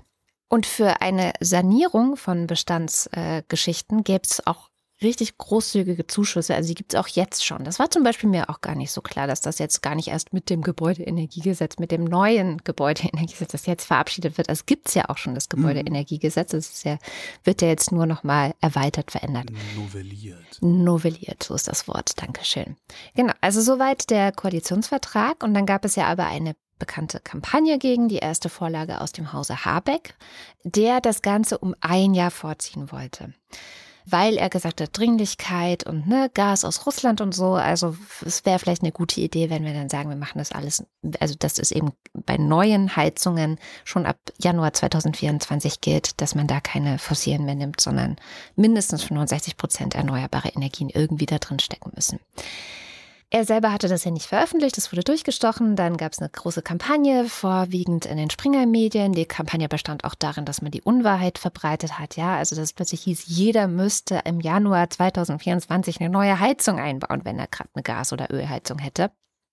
Und 0.49 0.65
für 0.65 1.01
eine 1.01 1.34
Sanierung 1.39 2.17
von 2.17 2.47
Bestandsgeschichten 2.47 3.99
äh, 3.99 4.03
gäbe 4.03 4.23
es 4.23 4.45
auch 4.45 4.68
richtig 5.01 5.38
großzügige 5.38 6.07
Zuschüsse. 6.07 6.55
Also 6.55 6.69
die 6.69 6.75
gibt 6.75 6.93
es 6.93 6.99
auch 6.99 7.07
jetzt 7.07 7.45
schon. 7.45 7.63
Das 7.63 7.79
war 7.79 7.89
zum 7.89 8.03
Beispiel 8.03 8.29
mir 8.29 8.49
auch 8.49 8.62
gar 8.62 8.75
nicht 8.75 8.91
so 8.91 9.01
klar, 9.01 9.27
dass 9.27 9.41
das 9.41 9.59
jetzt 9.59 9.81
gar 9.81 9.95
nicht 9.95 10.09
erst 10.09 10.33
mit 10.33 10.49
dem 10.49 10.62
Gebäudeenergiegesetz, 10.62 11.79
mit 11.79 11.91
dem 11.91 12.03
neuen 12.03 12.57
Gebäudeenergiegesetz, 12.63 13.51
das 13.51 13.65
jetzt 13.65 13.85
verabschiedet 13.85 14.38
wird. 14.38 14.49
Das 14.49 14.65
gibt 14.65 14.89
es 14.89 14.95
ja 14.95 15.09
auch 15.09 15.17
schon, 15.17 15.35
das 15.35 15.49
Gebäudeenergiegesetz. 15.49 16.51
Das 16.51 16.69
ist 16.69 16.83
ja, 16.83 16.97
wird 17.43 17.62
ja 17.62 17.69
jetzt 17.69 17.91
nur 17.91 18.05
nochmal 18.05 18.53
erweitert, 18.62 19.12
verändert. 19.12 19.49
Novelliert. 19.75 20.62
Novelliert, 20.62 21.43
so 21.43 21.55
ist 21.55 21.67
das 21.67 21.88
Wort. 21.88 22.21
Dankeschön. 22.21 22.75
Genau, 23.15 23.33
also 23.41 23.62
soweit 23.62 24.09
der 24.09 24.31
Koalitionsvertrag. 24.31 25.43
Und 25.43 25.53
dann 25.53 25.65
gab 25.65 25.85
es 25.85 25.95
ja 25.95 26.07
aber 26.07 26.25
eine 26.25 26.55
bekannte 26.77 27.19
Kampagne 27.19 27.77
gegen 27.77 28.07
die 28.07 28.17
erste 28.17 28.49
Vorlage 28.49 29.01
aus 29.01 29.12
dem 29.12 29.33
Hause 29.33 29.65
Habeck, 29.65 30.15
der 30.63 31.01
das 31.01 31.21
Ganze 31.21 31.57
um 31.57 31.75
ein 31.81 32.13
Jahr 32.13 32.31
vorziehen 32.31 32.91
wollte. 32.91 33.33
Weil 34.10 34.38
er 34.38 34.50
gesagt 34.50 34.82
hat, 34.82 34.98
Dringlichkeit 34.98 35.86
und 35.86 36.08
ne, 36.08 36.30
Gas 36.34 36.65
aus 36.65 36.86
Russland 36.86 37.22
und 37.22 37.34
so. 37.34 37.54
Also 37.54 37.95
es 38.26 38.45
wäre 38.45 38.60
vielleicht 38.60 38.82
eine 38.82 38.91
gute 38.91 39.22
Idee, 39.22 39.50
wenn 39.50 39.65
wir 39.65 39.74
dann 39.74 39.89
sagen, 39.89 40.10
wir 40.10 40.15
machen 40.15 40.39
das 40.39 40.52
alles, 40.52 40.84
also 41.19 41.36
dass 41.38 41.60
es 41.60 41.72
eben 41.72 41.91
bei 42.13 42.38
neuen 42.38 42.95
Heizungen 42.95 43.60
schon 43.84 44.06
ab 44.06 44.17
Januar 44.39 44.74
2024 44.74 45.82
gilt, 45.82 46.22
dass 46.22 46.36
man 46.36 46.48
da 46.48 46.60
keine 46.60 46.98
fossilen 46.98 47.45
mehr 47.45 47.56
nimmt, 47.56 47.82
sondern 47.82 48.15
mindestens 48.56 49.04
65 49.04 49.58
Prozent 49.58 49.95
erneuerbare 49.95 50.50
Energien 50.50 50.89
irgendwie 50.89 51.26
da 51.26 51.38
drin 51.38 51.60
stecken 51.60 51.91
müssen. 51.95 52.19
Er 53.32 53.46
selber 53.46 53.72
hatte 53.72 53.88
das 53.88 54.06
ja 54.06 54.10
nicht 54.10 54.26
veröffentlicht, 54.26 54.76
das 54.76 54.92
wurde 54.92 55.04
durchgestochen. 55.04 55.76
Dann 55.76 55.98
gab 55.98 56.13
es 56.13 56.20
eine 56.20 56.30
große 56.30 56.63
Kampagne, 56.63 57.26
vorwiegend 57.26 58.08
in 58.08 58.18
den 58.18 58.32
Springer-Medien. 58.32 59.13
Die 59.13 59.28
Kampagne 59.28 59.70
bestand 59.70 60.04
auch 60.04 60.15
darin, 60.15 60.46
dass 60.46 60.63
man 60.63 60.72
die 60.72 60.82
Unwahrheit 60.82 61.38
verbreitet 61.38 62.00
hat. 62.00 62.15
Ja, 62.15 62.38
also 62.38 62.56
dass 62.56 62.63
es 62.63 62.74
plötzlich 62.74 63.02
hieß, 63.02 63.26
jeder 63.28 63.68
müsste 63.68 64.22
im 64.26 64.39
Januar 64.39 64.89
2024 64.89 66.02
eine 66.02 66.10
neue 66.10 66.39
Heizung 66.39 66.80
einbauen, 66.80 67.22
wenn 67.24 67.38
er 67.38 67.46
gerade 67.46 67.70
eine 67.76 67.84
Gas- 67.84 68.13
oder 68.13 68.32
Ölheizung 68.32 68.80
hätte. 68.80 69.12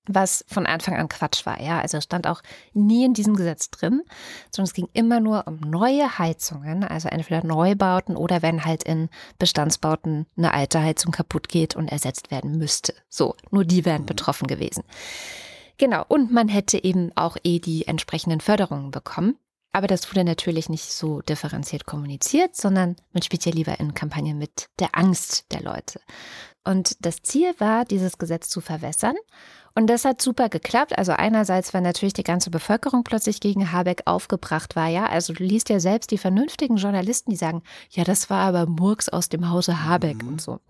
Was 0.09 0.45
von 0.49 0.67
Anfang 0.67 0.97
an 0.97 1.09
Quatsch 1.09 1.47
war. 1.47 1.61
Ja, 1.61 1.81
also 1.81 2.01
stand 2.01 2.27
auch 2.27 2.43
nie 2.73 3.05
in 3.05 3.15
diesem 3.15 3.37
Gesetz 3.37 3.71
drin, 3.71 4.03
sondern 4.51 4.69
es 4.69 4.75
ging 4.75 4.89
immer 4.93 5.21
nur 5.21 5.47
um 5.47 5.61
neue 5.61 6.19
Heizungen, 6.19 6.85
also 6.85 7.09
entweder 7.09 7.45
Neubauten 7.45 8.17
oder 8.17 8.43
wenn 8.43 8.65
halt 8.65 8.83
in 8.83 9.09
Bestandsbauten 9.39 10.27
eine 10.37 10.53
alte 10.53 10.81
Heizung 10.81 11.13
kaputt 11.13 11.49
geht 11.49 11.77
und 11.77 11.89
ersetzt 11.89 12.31
werden 12.31 12.59
müsste. 12.59 12.95
So, 13.09 13.35
nur 13.51 13.65
die 13.65 13.85
wären 13.85 14.03
mhm. 14.03 14.07
betroffen 14.07 14.47
gewesen. 14.47 14.85
Genau, 15.79 16.05
und 16.09 16.33
man 16.33 16.49
hätte 16.49 16.83
eben 16.83 17.13
auch 17.17 17.37
eh 17.45 17.59
die 17.59 17.87
entsprechenden 17.87 18.41
Förderungen 18.41 18.91
bekommen. 18.91 19.37
Aber 19.73 19.89
das 19.89 20.11
wurde 20.11 20.25
natürlich 20.25 20.71
nicht 20.71 20.91
so 20.91 21.21
differenziert 21.21 21.85
kommuniziert, 21.85 22.57
sondern 22.57 22.97
man 23.13 23.23
spielt 23.23 23.45
ja 23.45 23.53
lieber 23.53 23.79
in 23.79 23.93
Kampagnen 23.93 24.39
mit 24.39 24.71
der 24.79 24.97
Angst 24.97 25.53
der 25.53 25.61
Leute. 25.61 26.01
Und 26.65 26.97
das 27.05 27.23
Ziel 27.23 27.55
war, 27.59 27.85
dieses 27.85 28.17
Gesetz 28.17 28.49
zu 28.49 28.63
verwässern 28.63 29.17
und 29.77 29.89
das 29.89 30.07
hat 30.07 30.23
super 30.23 30.49
geklappt. 30.49 30.97
Also 30.97 31.13
einerseits, 31.13 31.75
weil 31.75 31.83
natürlich 31.83 32.15
die 32.15 32.23
ganze 32.23 32.51
Bevölkerung 32.51 33.05
plötzlich 33.05 33.41
gegen 33.41 33.73
Habeck 33.73 34.03
aufgebracht 34.07 34.75
war, 34.75 34.89
ja. 34.89 35.05
Also 35.05 35.35
du 35.35 35.45
liest 35.45 35.69
ja 35.69 35.81
selbst 35.81 36.11
die 36.11 36.17
vernünftigen 36.17 36.77
Journalisten, 36.77 37.31
die 37.31 37.37
sagen, 37.37 37.63
ja, 37.91 38.03
das 38.03 38.31
war 38.31 38.47
aber 38.47 38.65
Murks 38.65 39.11
aus 39.11 39.29
dem 39.29 39.51
Hause 39.51 39.85
Habeck 39.85 40.23
mhm. 40.23 40.29
und 40.29 40.41
so. 40.41 40.61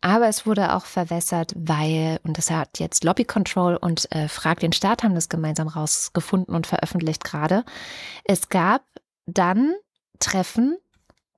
Aber 0.00 0.28
es 0.28 0.46
wurde 0.46 0.74
auch 0.74 0.86
verwässert, 0.86 1.52
weil, 1.56 2.20
und 2.22 2.38
das 2.38 2.50
hat 2.50 2.78
jetzt 2.78 3.04
Lobby 3.04 3.24
Control 3.24 3.76
und 3.76 4.10
äh, 4.12 4.28
Frag 4.28 4.60
den 4.60 4.72
Staat 4.72 5.02
haben 5.02 5.14
das 5.14 5.28
gemeinsam 5.28 5.68
rausgefunden 5.68 6.54
und 6.54 6.66
veröffentlicht 6.66 7.24
gerade. 7.24 7.64
Es 8.24 8.48
gab 8.48 8.82
dann 9.26 9.74
Treffen 10.20 10.78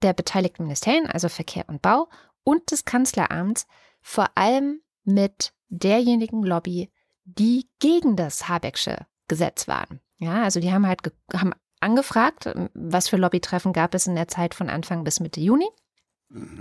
der 0.02 0.12
beteiligten 0.12 0.62
Ministerien, 0.62 1.08
also 1.08 1.28
Verkehr 1.28 1.64
und 1.66 1.82
Bau 1.82 2.08
und 2.44 2.70
des 2.70 2.84
Kanzleramts, 2.84 3.66
vor 4.00 4.28
allem 4.36 4.80
mit 5.02 5.52
derjenigen 5.70 6.44
Lobby, 6.44 6.88
die 7.38 7.68
gegen 7.78 8.16
das 8.16 8.48
Habecksche 8.48 9.06
Gesetz 9.28 9.68
waren. 9.68 10.00
Ja, 10.18 10.42
also 10.42 10.60
die 10.60 10.72
haben 10.72 10.86
halt 10.86 11.00
haben 11.32 11.54
angefragt, 11.80 12.52
was 12.74 13.08
für 13.08 13.16
Lobbytreffen 13.16 13.72
gab 13.72 13.94
es 13.94 14.06
in 14.06 14.14
der 14.14 14.28
Zeit 14.28 14.54
von 14.54 14.68
Anfang 14.68 15.04
bis 15.04 15.20
Mitte 15.20 15.40
Juni 15.40 15.68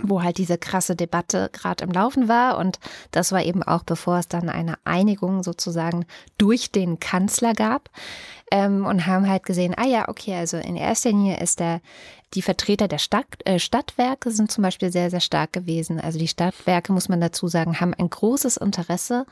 wo 0.02 0.24
halt 0.24 0.40
diese 0.40 0.58
krasse 0.58 0.96
Debatte 0.96 1.50
gerade 1.54 1.84
im 1.84 1.92
Laufen 1.92 2.28
war. 2.28 2.58
Und 2.58 2.80
das 3.12 3.32
war 3.32 3.44
eben 3.44 3.62
auch, 3.62 3.84
bevor 3.84 4.18
es 4.18 4.28
dann 4.28 4.50
eine 4.50 4.76
Einigung 4.84 5.44
sozusagen 5.44 6.06
durch 6.38 6.72
den 6.72 7.00
Kanzler 7.00 7.54
gab. 7.54 7.90
Ähm, 8.52 8.86
und 8.86 9.06
haben 9.06 9.30
halt 9.30 9.46
gesehen, 9.46 9.76
ah 9.78 9.86
ja, 9.86 10.10
okay, 10.10 10.34
also 10.34 10.58
in 10.58 10.76
erster 10.76 11.12
Linie 11.12 11.40
ist 11.40 11.60
der, 11.60 11.82
die 12.34 12.42
Vertreter 12.42 12.88
der 12.88 12.98
Stadt, 12.98 13.28
äh, 13.46 13.60
Stadtwerke 13.60 14.32
sind 14.32 14.52
zum 14.52 14.64
Beispiel 14.64 14.92
sehr, 14.92 15.12
sehr 15.12 15.20
stark 15.20 15.54
gewesen. 15.54 16.00
Also 16.00 16.18
die 16.18 16.28
Stadtwerke, 16.28 16.92
muss 16.92 17.10
man 17.10 17.22
dazu 17.22 17.48
sagen, 17.48 17.80
haben 17.80 17.94
ein 17.94 18.10
großes 18.10 18.58
Interesse 18.58 19.28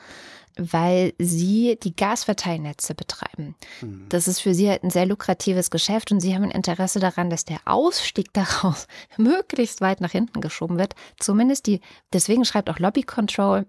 weil 0.58 1.14
sie 1.20 1.78
die 1.82 1.96
Gasverteilnetze 1.96 2.96
betreiben. 2.96 3.56
Mhm. 3.82 4.06
Das 4.10 4.28
ist 4.28 4.40
für 4.40 4.54
sie 4.54 4.70
halt 4.70 4.84
ein 4.84 4.90
sehr 4.90 5.06
lukratives 5.06 5.70
Geschäft 5.70 6.12
und 6.12 6.20
sie 6.20 6.36
haben 6.36 6.44
ein 6.44 6.52
Interesse 6.52 7.00
daran, 7.00 7.30
dass 7.30 7.46
der 7.46 7.60
Ausstieg 7.66 8.34
daraus 8.34 8.88
möglichst 9.18 9.82
weit 9.82 10.02
nach 10.02 10.12
hinten 10.12 10.42
geschoben 10.42 10.78
wird. 10.78 10.96
Zumindest 11.20 11.68
die, 11.68 11.82
deswegen 12.14 12.46
schreibt 12.46 12.70
auch 12.70 12.80
Lobby 12.80 13.04
Control, 13.04 13.66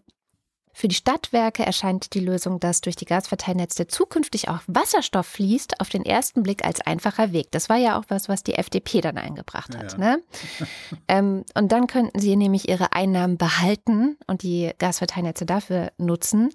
für 0.79 0.87
die 0.87 0.95
Stadtwerke 0.95 1.67
erscheint 1.67 2.15
die 2.15 2.21
Lösung, 2.21 2.61
dass 2.61 2.81
durch 2.81 2.95
die 2.95 3.05
Gasverteilnetze 3.05 3.89
zukünftig 3.89 4.49
auch 4.49 4.61
Wasserstoff 4.69 5.27
fließt, 5.27 5.81
auf 5.81 5.89
den 5.89 6.05
ersten 6.05 6.45
Blick 6.45 6.65
als 6.65 6.81
einfacher 6.81 7.33
Weg. 7.33 7.51
Das 7.51 7.69
war 7.69 7.79
ja 7.79 7.99
auch 7.99 8.05
was, 8.07 8.29
was 8.29 8.45
die 8.45 8.55
FDP 8.55 9.01
dann 9.01 9.19
eingebracht 9.19 9.77
hat. 9.77 9.95
Ja. 9.95 9.99
Ne? 9.99 10.23
ähm, 11.09 11.45
und 11.55 11.73
dann 11.73 11.89
könnten 11.89 12.21
sie 12.21 12.37
nämlich 12.37 12.69
ihre 12.69 12.93
Einnahmen 12.93 13.39
behalten 13.39 14.19
und 14.29 14.45
die 14.45 14.71
Gasverteilnetze 14.79 15.47
dafür 15.47 15.91
nutzen. 15.99 16.51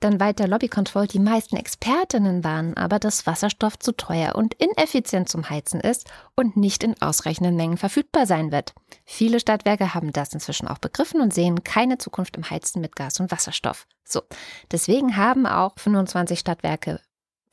Dann 0.00 0.20
weiter 0.20 0.46
Lobby 0.46 0.68
Control. 0.68 1.08
Die 1.08 1.18
meisten 1.18 1.56
Expertinnen 1.56 2.44
waren 2.44 2.76
aber, 2.76 3.00
dass 3.00 3.26
Wasserstoff 3.26 3.80
zu 3.80 3.92
teuer 3.92 4.36
und 4.36 4.54
ineffizient 4.54 5.28
zum 5.28 5.50
Heizen 5.50 5.80
ist 5.80 6.08
und 6.36 6.56
nicht 6.56 6.84
in 6.84 7.00
ausreichenden 7.02 7.56
Mengen 7.56 7.78
verfügbar 7.78 8.26
sein 8.26 8.52
wird. 8.52 8.74
Viele 9.04 9.40
Stadtwerke 9.40 9.94
haben 9.94 10.12
das 10.12 10.32
inzwischen 10.32 10.68
auch 10.68 10.78
begriffen 10.78 11.20
und 11.20 11.34
sehen 11.34 11.64
keine 11.64 11.98
Zukunft 11.98 12.36
im 12.36 12.48
Heizen 12.48 12.80
mit 12.80 12.94
Gas 12.94 13.18
und 13.18 13.32
Wasserstoff. 13.32 13.88
So. 14.04 14.22
Deswegen 14.70 15.16
haben 15.16 15.46
auch 15.46 15.72
25 15.76 16.38
Stadtwerke, 16.38 17.00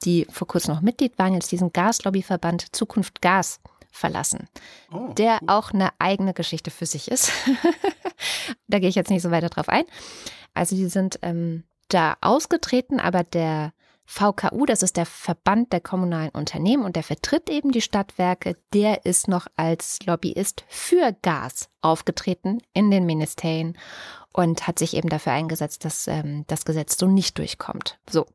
die 0.03 0.27
vor 0.29 0.47
kurzem 0.47 0.75
noch 0.75 0.81
Mitglied 0.81 1.17
waren, 1.17 1.33
jetzt 1.33 1.51
diesen 1.51 1.73
Gaslobbyverband 1.73 2.75
Zukunft 2.75 3.23
Gas 3.23 3.59
verlassen, 3.89 4.49
oh, 4.91 5.13
der 5.13 5.39
cool. 5.41 5.49
auch 5.49 5.71
eine 5.71 5.89
eigene 5.97 6.33
Geschichte 6.33 6.69
für 6.69 6.85
sich 6.85 7.09
ist. 7.09 7.31
da 8.67 8.77
gehe 8.77 8.89
ich 8.89 8.95
jetzt 8.95 9.09
nicht 9.09 9.23
so 9.23 9.31
weiter 9.31 9.49
drauf 9.49 9.69
ein. 9.69 9.85
Also 10.53 10.75
die 10.75 10.87
sind 10.87 11.17
ähm, 11.21 11.63
da 11.95 12.17
ausgetreten, 12.21 12.99
aber 12.99 13.23
der 13.23 13.73
VKU, 14.05 14.65
das 14.65 14.83
ist 14.83 14.97
der 14.97 15.05
Verband 15.05 15.73
der 15.73 15.81
kommunalen 15.81 16.29
Unternehmen 16.29 16.83
und 16.83 16.95
der 16.95 17.03
vertritt 17.03 17.49
eben 17.49 17.71
die 17.71 17.81
Stadtwerke, 17.81 18.57
der 18.73 19.05
ist 19.05 19.27
noch 19.27 19.47
als 19.55 19.99
Lobbyist 20.05 20.63
für 20.67 21.15
Gas 21.23 21.69
aufgetreten 21.81 22.59
in 22.73 22.91
den 22.91 23.05
Ministerien 23.05 23.77
und 24.31 24.67
hat 24.67 24.77
sich 24.77 24.95
eben 24.95 25.09
dafür 25.09 25.33
eingesetzt, 25.33 25.85
dass 25.85 26.07
ähm, 26.07 26.43
das 26.47 26.65
Gesetz 26.65 26.97
so 26.97 27.07
nicht 27.07 27.37
durchkommt. 27.37 27.97
So. 28.07 28.27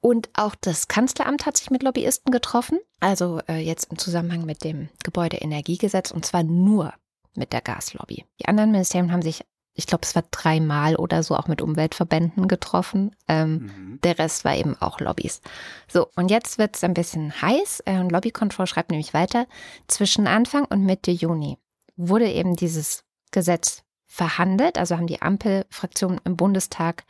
Und 0.00 0.28
auch 0.34 0.54
das 0.54 0.86
Kanzleramt 0.86 1.46
hat 1.46 1.56
sich 1.56 1.70
mit 1.70 1.82
Lobbyisten 1.82 2.30
getroffen, 2.30 2.78
also 3.00 3.40
äh, 3.48 3.58
jetzt 3.58 3.90
im 3.90 3.98
Zusammenhang 3.98 4.44
mit 4.44 4.62
dem 4.62 4.90
Gebäudeenergiegesetz 5.02 6.10
und 6.10 6.26
zwar 6.26 6.42
nur 6.42 6.92
mit 7.34 7.52
der 7.52 7.62
Gaslobby. 7.62 8.24
Die 8.40 8.46
anderen 8.46 8.70
Ministerien 8.70 9.10
haben 9.10 9.22
sich 9.22 9.44
ich 9.74 9.86
glaube, 9.86 10.04
es 10.04 10.14
war 10.14 10.22
dreimal 10.30 10.94
oder 10.96 11.22
so 11.22 11.36
auch 11.36 11.48
mit 11.48 11.60
Umweltverbänden 11.60 12.46
getroffen. 12.46 13.14
Ähm, 13.26 13.52
mhm. 13.52 14.00
Der 14.04 14.18
Rest 14.18 14.44
war 14.44 14.54
eben 14.54 14.76
auch 14.80 15.00
Lobbys. 15.00 15.40
So, 15.88 16.08
und 16.14 16.30
jetzt 16.30 16.58
wird 16.58 16.76
es 16.76 16.84
ein 16.84 16.94
bisschen 16.94 17.40
heiß. 17.42 17.80
Äh, 17.80 18.02
Lobby 18.02 18.30
Control 18.30 18.68
schreibt 18.68 18.90
nämlich 18.90 19.14
weiter. 19.14 19.46
Zwischen 19.88 20.28
Anfang 20.28 20.64
und 20.64 20.84
Mitte 20.84 21.10
Juni 21.10 21.58
wurde 21.96 22.30
eben 22.30 22.54
dieses 22.54 23.04
Gesetz 23.32 23.82
verhandelt. 24.06 24.78
Also 24.78 24.96
haben 24.96 25.08
die 25.08 25.22
Ampelfraktionen 25.22 26.20
im 26.24 26.36
Bundestag 26.36 27.04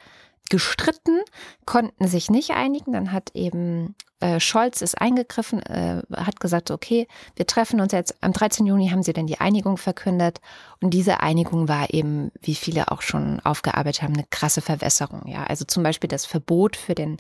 gestritten, 0.55 1.21
konnten 1.67 2.07
sich 2.07 2.31
nicht 2.31 2.53
einigen. 2.53 2.93
Dann 2.93 3.11
hat 3.11 3.33
eben 3.35 3.97
äh, 4.21 4.39
Scholz 4.39 4.83
ist 4.83 5.01
eingegriffen, 5.01 5.61
äh, 5.63 6.01
hat 6.15 6.39
gesagt, 6.39 6.71
okay, 6.71 7.09
wir 7.35 7.45
treffen 7.45 7.81
uns 7.81 7.91
jetzt. 7.91 8.15
Am 8.21 8.33
13. 8.33 8.67
Juni 8.67 8.89
haben 8.91 9.03
sie 9.03 9.13
dann 9.13 9.27
die 9.27 9.41
Einigung 9.41 9.77
verkündet. 9.77 10.41
Und 10.81 10.91
diese 10.91 11.19
Einigung 11.19 11.67
war 11.67 11.93
eben, 11.93 12.31
wie 12.41 12.55
viele 12.55 12.93
auch 12.93 13.03
schon 13.03 13.41
aufgearbeitet 13.41 14.03
haben, 14.03 14.15
eine 14.15 14.27
krasse 14.31 14.61
Verwässerung. 14.61 15.27
Ja, 15.27 15.43
also 15.43 15.65
zum 15.65 15.83
Beispiel 15.83 16.07
das 16.07 16.25
Verbot 16.25 16.77
für 16.77 16.95
den 16.95 17.17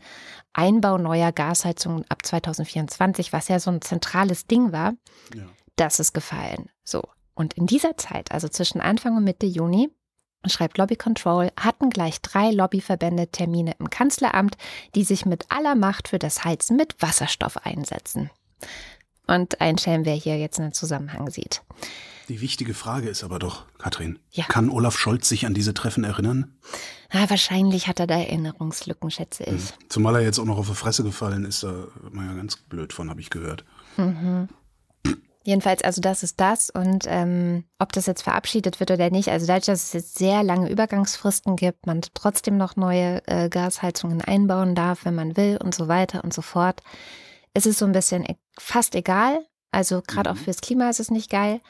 Einbau 0.52 0.96
neuer 0.96 1.32
Gasheizungen 1.32 2.04
ab 2.08 2.24
2024, 2.24 3.32
was 3.32 3.48
ja 3.48 3.58
so 3.58 3.72
ein 3.72 3.82
zentrales 3.82 4.46
Ding 4.46 4.70
war, 4.70 4.92
ja. 5.34 5.42
das 5.74 5.98
ist 5.98 6.12
gefallen. 6.12 6.68
So. 6.84 7.02
Und 7.34 7.54
in 7.54 7.66
dieser 7.66 7.96
Zeit, 7.96 8.30
also 8.30 8.46
zwischen 8.46 8.80
Anfang 8.80 9.16
und 9.16 9.24
Mitte 9.24 9.46
Juni, 9.46 9.90
schreibt 10.50 10.78
Lobby 10.78 10.96
Control, 10.96 11.50
hatten 11.58 11.90
gleich 11.90 12.20
drei 12.20 12.50
Lobbyverbände 12.50 13.28
Termine 13.28 13.74
im 13.78 13.90
Kanzleramt, 13.90 14.56
die 14.94 15.04
sich 15.04 15.26
mit 15.26 15.46
aller 15.50 15.74
Macht 15.74 16.08
für 16.08 16.18
das 16.18 16.44
Heizen 16.44 16.76
mit 16.76 16.94
Wasserstoff 17.00 17.64
einsetzen. 17.64 18.30
Und 19.26 19.60
ein 19.60 19.78
Schelm, 19.78 20.04
wer 20.04 20.14
hier 20.14 20.38
jetzt 20.38 20.60
einen 20.60 20.74
Zusammenhang 20.74 21.30
sieht. 21.30 21.62
Die 22.28 22.40
wichtige 22.40 22.72
Frage 22.72 23.08
ist 23.08 23.22
aber 23.22 23.38
doch, 23.38 23.64
Katrin, 23.78 24.18
ja. 24.30 24.44
kann 24.44 24.70
Olaf 24.70 24.98
Scholz 24.98 25.28
sich 25.28 25.44
an 25.44 25.52
diese 25.52 25.74
Treffen 25.74 26.04
erinnern? 26.04 26.54
Na, 27.12 27.28
wahrscheinlich 27.28 27.86
hat 27.86 28.00
er 28.00 28.06
da 28.06 28.18
Erinnerungslücken, 28.18 29.10
schätze 29.10 29.44
ich. 29.44 29.50
Hm. 29.50 29.88
Zumal 29.88 30.16
er 30.16 30.22
jetzt 30.22 30.38
auch 30.38 30.46
noch 30.46 30.56
auf 30.56 30.68
die 30.68 30.74
Fresse 30.74 31.04
gefallen 31.04 31.44
ist, 31.44 31.62
da 31.62 31.86
war 32.00 32.24
ja 32.24 32.32
ganz 32.32 32.56
blöd 32.56 32.92
von, 32.92 33.10
habe 33.10 33.20
ich 33.20 33.28
gehört. 33.28 33.64
Mhm. 33.96 34.48
Jedenfalls, 35.46 35.82
also 35.82 36.00
das 36.00 36.22
ist 36.22 36.40
das. 36.40 36.70
Und 36.70 37.04
ähm, 37.06 37.64
ob 37.78 37.92
das 37.92 38.06
jetzt 38.06 38.22
verabschiedet 38.22 38.80
wird 38.80 38.90
oder 38.90 39.10
nicht, 39.10 39.28
also 39.28 39.46
dadurch, 39.46 39.66
dass 39.66 39.84
es 39.84 39.92
jetzt 39.92 40.18
sehr 40.18 40.42
lange 40.42 40.70
Übergangsfristen 40.70 41.56
gibt, 41.56 41.86
man 41.86 42.00
trotzdem 42.14 42.56
noch 42.56 42.76
neue 42.76 43.22
äh, 43.26 43.50
Gasheizungen 43.50 44.22
einbauen 44.22 44.74
darf, 44.74 45.04
wenn 45.04 45.14
man 45.14 45.36
will 45.36 45.58
und 45.62 45.74
so 45.74 45.86
weiter 45.86 46.24
und 46.24 46.32
so 46.32 46.40
fort, 46.40 46.82
ist 47.52 47.66
es 47.66 47.78
so 47.78 47.84
ein 47.84 47.92
bisschen 47.92 48.24
e 48.24 48.36
fast 48.58 48.94
egal. 48.94 49.44
Also 49.70 50.00
gerade 50.06 50.30
mhm. 50.30 50.36
auch 50.36 50.40
fürs 50.40 50.62
Klima 50.62 50.88
ist 50.88 51.00
es 51.00 51.10
nicht 51.10 51.30
geil. 51.30 51.60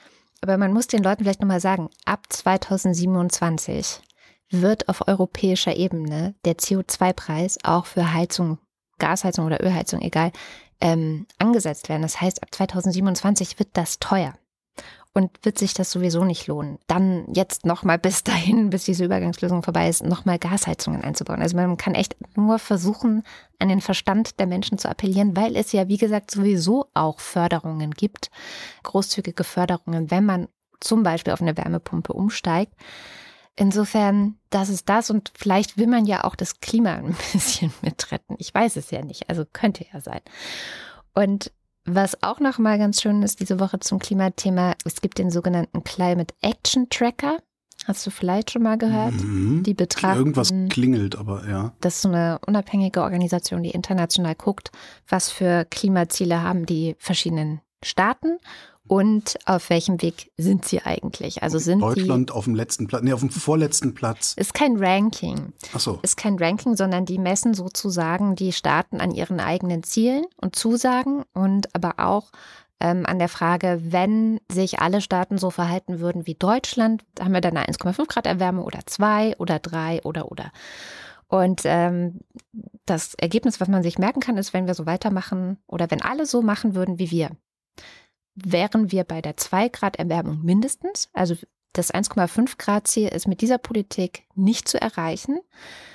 Aber 0.41 0.57
man 0.57 0.73
muss 0.73 0.87
den 0.87 1.03
Leuten 1.03 1.25
vielleicht 1.25 1.41
nochmal 1.41 1.61
sagen, 1.61 1.91
ab 2.05 2.27
2027 2.29 4.01
wird 4.51 4.89
auf 4.89 5.09
europäischer 5.09 5.75
Ebene 5.75 6.35
der 6.45 6.59
CO2-Preis 6.59 7.59
auch 7.65 7.87
für 7.87 8.13
Heizung, 8.13 8.59
Gasheizung 8.99 9.47
oder 9.47 9.65
Ölheizung, 9.65 10.01
egal, 10.01 10.31
ähm, 10.85 11.27
angesetzt 11.39 11.89
werden. 11.89 12.03
Das 12.03 12.21
heißt, 12.21 12.43
ab 12.43 12.55
2027 12.55 13.59
wird 13.59 13.71
das 13.73 13.99
teuer 13.99 14.35
und 15.15 15.31
wird 15.43 15.59
sich 15.59 15.73
das 15.73 15.91
sowieso 15.91 16.25
nicht 16.25 16.47
lohnen. 16.47 16.79
Dann 16.89 17.25
jetzt 17.33 17.65
nochmal 17.65 17.99
bis 17.99 18.23
dahin, 18.23 18.69
bis 18.71 18.85
diese 18.85 19.07
Übergangslösung 19.07 19.63
vorbei 19.63 19.89
ist, 19.89 20.05
nochmal 20.05 20.39
Gasheizungen 20.39 21.03
einzubauen. 21.03 21.41
Also 21.41 21.57
man 21.57 21.79
kann 21.79 21.95
echt 21.95 22.17
nur 22.37 22.59
versuchen, 22.59 23.23
an 23.59 23.71
den 23.71 23.81
Verstand 23.81 24.39
der 24.39 24.47
Menschen 24.47 24.77
zu 24.77 24.89
appellieren, 24.91 25.35
weil 25.35 25.57
es 25.57 25.73
ja, 25.73 25.89
wie 25.89 25.97
gesagt, 25.97 26.31
sowieso 26.31 26.87
auch 26.93 27.19
Förderungen 27.19 27.93
gibt, 27.93 28.31
großzügige 28.83 29.43
Förderungen, 29.43 30.11
wenn 30.11 30.27
man 30.27 30.49
zum 30.81 31.03
Beispiel 31.03 31.33
auf 31.33 31.41
eine 31.41 31.57
Wärmepumpe 31.57 32.13
umsteigt. 32.13 32.75
Insofern, 33.57 34.37
das 34.51 34.69
ist 34.69 34.89
das 34.89 35.11
und 35.11 35.33
vielleicht 35.37 35.79
will 35.79 35.87
man 35.87 36.07
ja 36.07 36.25
auch 36.25 36.35
das 36.35 36.61
Klima 36.61 36.95
ein 36.95 37.17
bisschen 37.33 37.73
mitretten. 37.83 38.37
Ich 38.39 38.53
weiß 38.53 38.77
es 38.77 38.91
ja 38.91 39.03
nicht, 39.03 39.29
also 39.29 39.45
könnte 39.53 39.87
ja 39.93 40.01
sein. 40.01 40.21
Und 41.15 41.53
was 41.85 42.23
auch 42.23 42.41
noch 42.41 42.59
mal 42.59 42.79
ganz 42.79 43.03
schön 43.03 43.23
ist 43.23 43.41
diese 43.41 43.61
Woche 43.61 43.79
zum 43.79 43.99
Klimathema, 43.99 44.75
es 44.85 45.01
gibt 45.01 45.19
den 45.19 45.31
sogenannten 45.31 45.85
Climate 45.85 46.35
Action 46.41 46.89
Tracker. 46.89 47.39
Hast 47.85 48.07
du 48.07 48.11
vielleicht 48.11 48.51
schon 48.51 48.63
mal 48.63 48.79
gehört? 48.79 49.15
Mhm. 49.15 49.63
Die 49.63 49.75
betrachten. 49.75 50.19
Irgendwas 50.19 50.53
klingelt, 50.71 51.17
aber 51.17 51.47
ja. 51.47 51.75
Das 51.81 51.97
ist 51.97 52.03
so 52.03 52.09
eine 52.09 52.41
unabhängige 52.47 53.03
Organisation, 53.03 53.63
die 53.63 53.73
international 53.73 54.35
guckt, 54.35 54.71
was 55.07 55.31
für 55.31 55.67
Klimaziele 55.67 56.43
haben 56.43 56.65
die 56.65 56.97
verschiedenen 56.99 57.61
Staaten 57.85 58.39
und 58.87 59.37
auf 59.47 59.71
welchem 59.71 60.03
Weg 60.03 60.31
sind 60.37 60.67
sie 60.67 60.83
eigentlich? 60.83 61.43
Also 61.43 61.59
sind 61.59 61.81
Deutschland 61.81 62.31
auf 62.31 62.45
dem 62.45 62.55
letzten 62.55 62.87
Platz, 62.87 63.03
nee, 63.03 63.13
auf 63.13 63.21
dem 63.21 63.31
vorletzten 63.31 63.95
Platz. 63.95 64.35
Ist 64.37 64.53
kein 64.53 64.77
Ranking. 64.77 65.55
Ach 65.73 65.81
so. 65.81 66.01
Ist 66.03 66.17
kein 66.17 66.37
Ranking, 66.39 66.77
sondern 66.77 67.07
die 67.07 67.19
messen 67.19 67.55
sozusagen 67.55 68.37
die 68.37 68.53
Staaten 68.53 69.01
an 69.01 69.11
ihren 69.11 69.41
eigenen 69.41 69.83
Zielen 69.85 70.25
und 70.37 70.55
Zusagen 70.55 71.23
und 71.33 71.75
aber 71.75 71.95
auch 71.99 72.31
ähm, 72.81 73.07
an 73.07 73.19
der 73.19 73.29
Frage, 73.29 73.81
wenn 73.83 74.39
sich 74.53 74.81
alle 74.81 75.01
Staaten 75.01 75.39
so 75.39 75.49
verhalten 75.49 76.01
würden 76.01 76.27
wie 76.27 76.35
Deutschland, 76.35 77.05
haben 77.19 77.33
wir 77.33 77.41
dann 77.41 77.57
eine 77.57 77.67
1,5 77.67 78.07
Grad 78.07 78.27
Erwärmung 78.27 78.67
oder 78.67 78.81
zwei 78.85 79.35
oder 79.39 79.59
drei 79.61 80.03
oder 80.03 80.31
oder. 80.31 80.53
Und 81.29 81.63
ähm, 81.65 82.21
das 82.85 83.15
Ergebnis, 83.15 83.61
was 83.61 83.69
man 83.69 83.83
sich 83.83 83.99
merken 83.99 84.21
kann, 84.21 84.37
ist, 84.37 84.53
wenn 84.53 84.67
wir 84.67 84.75
so 84.75 84.85
weitermachen 84.85 85.57
oder 85.67 85.91
wenn 85.91 86.03
alle 86.03 86.27
so 86.27 86.43
machen 86.43 86.75
würden 86.75 86.99
wie 86.99 87.11
wir, 87.11 87.31
wären 88.35 88.91
wir 88.93 89.05
bei 89.05 89.21
der 89.21 89.37
2 89.37 89.69
Grad 89.69 89.97
Erwärmung 89.97 90.41
mindestens. 90.43 91.09
Also 91.13 91.37
das 91.73 91.93
1,5 91.93 92.59
Grad 92.59 92.87
Ziel 92.87 93.09
ist 93.09 93.29
mit 93.29 93.41
dieser 93.41 93.59
Politik 93.59 94.25
nicht 94.35 94.69
zu 94.69 94.81
erreichen. 94.81 95.39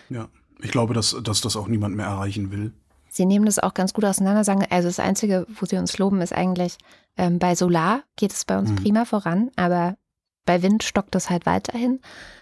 Ja, 0.09 0.29
ich 0.61 0.71
glaube, 0.71 0.93
dass, 0.93 1.15
dass 1.23 1.41
das 1.41 1.55
auch 1.55 1.67
niemand 1.67 1.95
mehr 1.95 2.05
erreichen 2.05 2.51
will. 2.51 2.73
Sie 3.09 3.25
nehmen 3.25 3.45
das 3.45 3.59
auch 3.59 3.73
ganz 3.73 3.93
gut 3.93 4.05
auseinander, 4.05 4.43
sagen, 4.43 4.65
also 4.69 4.87
das 4.87 4.99
Einzige, 4.99 5.47
wo 5.49 5.65
Sie 5.65 5.77
uns 5.77 5.97
loben, 5.97 6.21
ist 6.21 6.33
eigentlich, 6.33 6.77
ähm, 7.17 7.39
bei 7.39 7.55
Solar 7.55 8.03
geht 8.15 8.31
es 8.31 8.45
bei 8.45 8.57
uns 8.57 8.69
mhm. 8.69 8.75
prima 8.75 9.05
voran, 9.05 9.49
aber 9.55 9.97
bei 10.49 10.63
Wind 10.63 10.81
stockt 10.81 11.13
es 11.13 11.29
halt 11.29 11.45
weiterhin, 11.45 11.99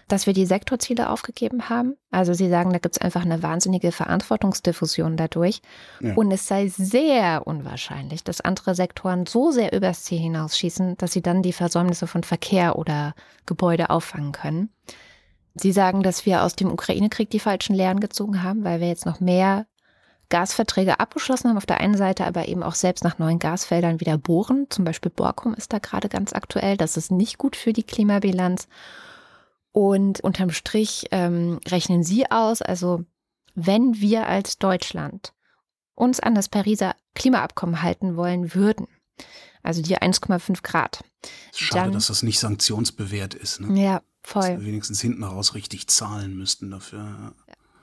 dass 0.08 0.24
wir 0.26 0.32
die 0.32 0.46
Sektorziele 0.46 1.10
aufgegeben 1.10 1.68
haben. 1.68 1.94
Also 2.10 2.32
Sie 2.32 2.48
sagen, 2.48 2.72
da 2.72 2.78
gibt 2.78 2.96
es 2.96 3.02
einfach 3.02 3.20
eine 3.20 3.42
wahnsinnige 3.42 3.92
Verantwortungsdiffusion 3.92 5.18
dadurch. 5.18 5.60
Ja. 6.00 6.14
Und 6.14 6.32
es 6.32 6.48
sei 6.48 6.68
sehr 6.68 7.46
unwahrscheinlich, 7.46 8.24
dass 8.24 8.40
andere 8.40 8.74
Sektoren 8.74 9.26
so 9.26 9.50
sehr 9.50 9.74
übers 9.74 10.04
Ziel 10.04 10.20
hinausschießen, 10.20 10.96
dass 10.96 11.12
sie 11.12 11.20
dann 11.20 11.42
die 11.42 11.52
Versäumnisse 11.52 12.06
von 12.06 12.24
Verkehr 12.24 12.78
oder 12.78 13.14
Gebäude 13.44 13.90
auffangen 13.90 14.32
können. 14.32 14.70
Sie 15.54 15.72
sagen, 15.72 16.02
dass 16.02 16.24
wir 16.24 16.44
aus 16.44 16.56
dem 16.56 16.72
Ukraine-Krieg 16.72 17.28
die 17.28 17.40
falschen 17.40 17.76
Lehren 17.76 18.00
gezogen 18.00 18.42
haben, 18.42 18.64
weil 18.64 18.80
wir 18.80 18.88
jetzt 18.88 19.04
noch 19.04 19.20
mehr 19.20 19.66
Gasverträge 20.30 21.00
abgeschlossen 21.00 21.48
haben 21.48 21.56
auf 21.56 21.66
der 21.66 21.80
einen 21.80 21.96
Seite, 21.96 22.26
aber 22.26 22.48
eben 22.48 22.62
auch 22.62 22.74
selbst 22.74 23.04
nach 23.04 23.18
neuen 23.18 23.38
Gasfeldern 23.38 24.00
wieder 24.00 24.18
bohren. 24.18 24.66
Zum 24.68 24.84
Beispiel 24.84 25.10
Borkum 25.10 25.54
ist 25.54 25.72
da 25.72 25.78
gerade 25.78 26.08
ganz 26.08 26.32
aktuell. 26.32 26.76
Das 26.76 26.96
ist 26.96 27.10
nicht 27.10 27.38
gut 27.38 27.56
für 27.56 27.72
die 27.72 27.82
Klimabilanz. 27.82 28.68
Und 29.72 30.20
unterm 30.20 30.50
Strich 30.50 31.06
ähm, 31.12 31.60
rechnen 31.66 32.02
Sie 32.02 32.30
aus, 32.30 32.62
also 32.62 33.04
wenn 33.54 34.00
wir 34.00 34.26
als 34.26 34.58
Deutschland 34.58 35.32
uns 35.94 36.20
an 36.20 36.34
das 36.34 36.48
Pariser 36.48 36.94
Klimaabkommen 37.14 37.82
halten 37.82 38.16
wollen 38.16 38.54
würden, 38.54 38.86
also 39.62 39.82
die 39.82 39.98
1,5 39.98 40.62
Grad. 40.62 41.04
Schade, 41.54 41.84
dann, 41.84 41.92
dass 41.92 42.06
das 42.06 42.22
nicht 42.22 42.38
sanktionsbewährt 42.38 43.34
ist. 43.34 43.60
Ne? 43.60 43.82
Ja, 43.82 44.02
voll. 44.22 44.42
Dass 44.42 44.60
wir 44.60 44.66
wenigstens 44.66 45.00
hinten 45.00 45.24
raus 45.24 45.54
richtig 45.54 45.88
zahlen 45.88 46.36
müssten 46.36 46.70
dafür 46.70 47.34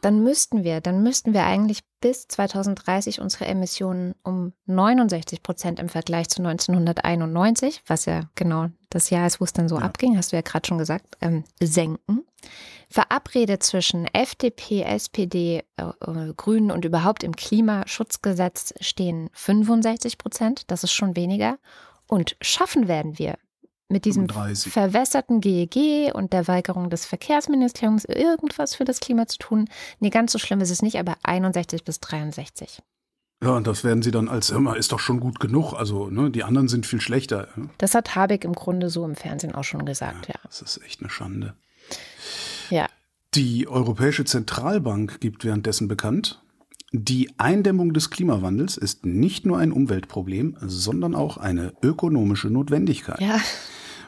dann 0.05 0.21
müssten 0.21 0.63
wir, 0.63 0.81
dann 0.81 1.01
müssten 1.01 1.33
wir 1.33 1.45
eigentlich 1.45 1.79
bis 1.99 2.27
2030 2.27 3.21
unsere 3.21 3.45
Emissionen 3.45 4.13
um 4.21 4.53
69 4.67 5.41
Prozent 5.41 5.79
im 5.79 5.89
Vergleich 5.89 6.29
zu 6.29 6.43
1991, 6.43 7.81
was 7.87 8.05
ja 8.05 8.29
genau 8.35 8.67
das 8.91 9.09
Jahr 9.09 9.25
ist, 9.25 9.41
wo 9.41 9.45
es 9.45 9.53
dann 9.53 9.67
so 9.67 9.79
ja. 9.79 9.81
abging, 9.81 10.15
hast 10.15 10.31
du 10.31 10.35
ja 10.35 10.43
gerade 10.43 10.67
schon 10.67 10.77
gesagt, 10.77 11.17
ähm, 11.21 11.43
senken. 11.59 12.23
Verabredet 12.87 13.63
zwischen 13.63 14.05
FDP, 14.05 14.83
SPD, 14.83 15.63
äh, 15.77 15.83
äh, 15.83 16.33
Grünen 16.37 16.69
und 16.69 16.85
überhaupt 16.85 17.23
im 17.23 17.35
Klimaschutzgesetz 17.35 18.75
stehen 18.81 19.31
65 19.33 20.19
Prozent, 20.19 20.69
das 20.69 20.83
ist 20.83 20.93
schon 20.93 21.15
weniger. 21.15 21.57
Und 22.05 22.37
schaffen 22.41 22.87
werden 22.87 23.17
wir 23.17 23.39
mit 23.89 24.05
diesem 24.05 24.27
35. 24.27 24.71
verwässerten 24.71 25.41
GEG 25.41 25.75
e 25.75 26.11
und 26.11 26.33
der 26.33 26.47
Weigerung 26.47 26.89
des 26.89 27.05
Verkehrsministeriums 27.05 28.05
irgendwas 28.05 28.75
für 28.75 28.85
das 28.85 28.99
Klima 28.99 29.27
zu 29.27 29.37
tun. 29.37 29.69
Nee, 29.99 30.09
ganz 30.09 30.31
so 30.31 30.39
schlimm 30.39 30.61
ist 30.61 30.71
es 30.71 30.81
nicht, 30.81 30.97
aber 30.97 31.17
61 31.23 31.83
bis 31.83 31.99
63. 31.99 32.81
Ja, 33.43 33.51
und 33.51 33.67
das 33.67 33.83
werden 33.83 34.01
sie 34.01 34.11
dann 34.11 34.29
als 34.29 34.49
immer, 34.49 34.77
ist 34.77 34.91
doch 34.91 34.99
schon 34.99 35.19
gut 35.19 35.39
genug. 35.39 35.73
Also, 35.73 36.09
ne, 36.09 36.31
die 36.31 36.43
anderen 36.43 36.67
sind 36.67 36.85
viel 36.85 37.01
schlechter. 37.01 37.49
Das 37.77 37.93
hat 37.93 38.15
Habeck 38.15 38.43
im 38.43 38.53
Grunde 38.53 38.89
so 38.89 39.05
im 39.05 39.15
Fernsehen 39.15 39.53
auch 39.53 39.63
schon 39.63 39.85
gesagt, 39.85 40.27
ja. 40.27 40.33
ja. 40.35 40.39
Das 40.43 40.61
ist 40.61 40.81
echt 40.83 41.01
eine 41.01 41.09
Schande. 41.09 41.53
Ja. 42.69 42.87
Die 43.35 43.67
Europäische 43.67 44.23
Zentralbank 44.23 45.19
gibt 45.19 45.43
währenddessen 45.43 45.87
bekannt, 45.87 46.41
die 46.91 47.29
Eindämmung 47.37 47.93
des 47.93 48.09
Klimawandels 48.09 48.77
ist 48.77 49.05
nicht 49.05 49.45
nur 49.45 49.57
ein 49.57 49.71
Umweltproblem, 49.71 50.57
sondern 50.61 51.15
auch 51.15 51.37
eine 51.37 51.73
ökonomische 51.81 52.49
Notwendigkeit. 52.49 53.19
Ja. 53.19 53.39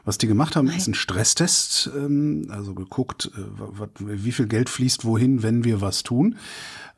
Was 0.06 0.18
die 0.18 0.28
gemacht 0.28 0.56
haben, 0.56 0.68
Nein. 0.68 0.78
ist 0.78 0.88
ein 0.88 0.94
Stresstest, 0.94 1.90
ähm, 1.94 2.48
also 2.50 2.74
geguckt, 2.74 3.30
äh, 3.36 3.88
wie 4.00 4.32
viel 4.32 4.48
Geld 4.48 4.70
fließt 4.70 5.04
wohin, 5.04 5.44
wenn 5.44 5.66
wir 5.66 5.82
was 5.82 6.04
tun. 6.04 6.38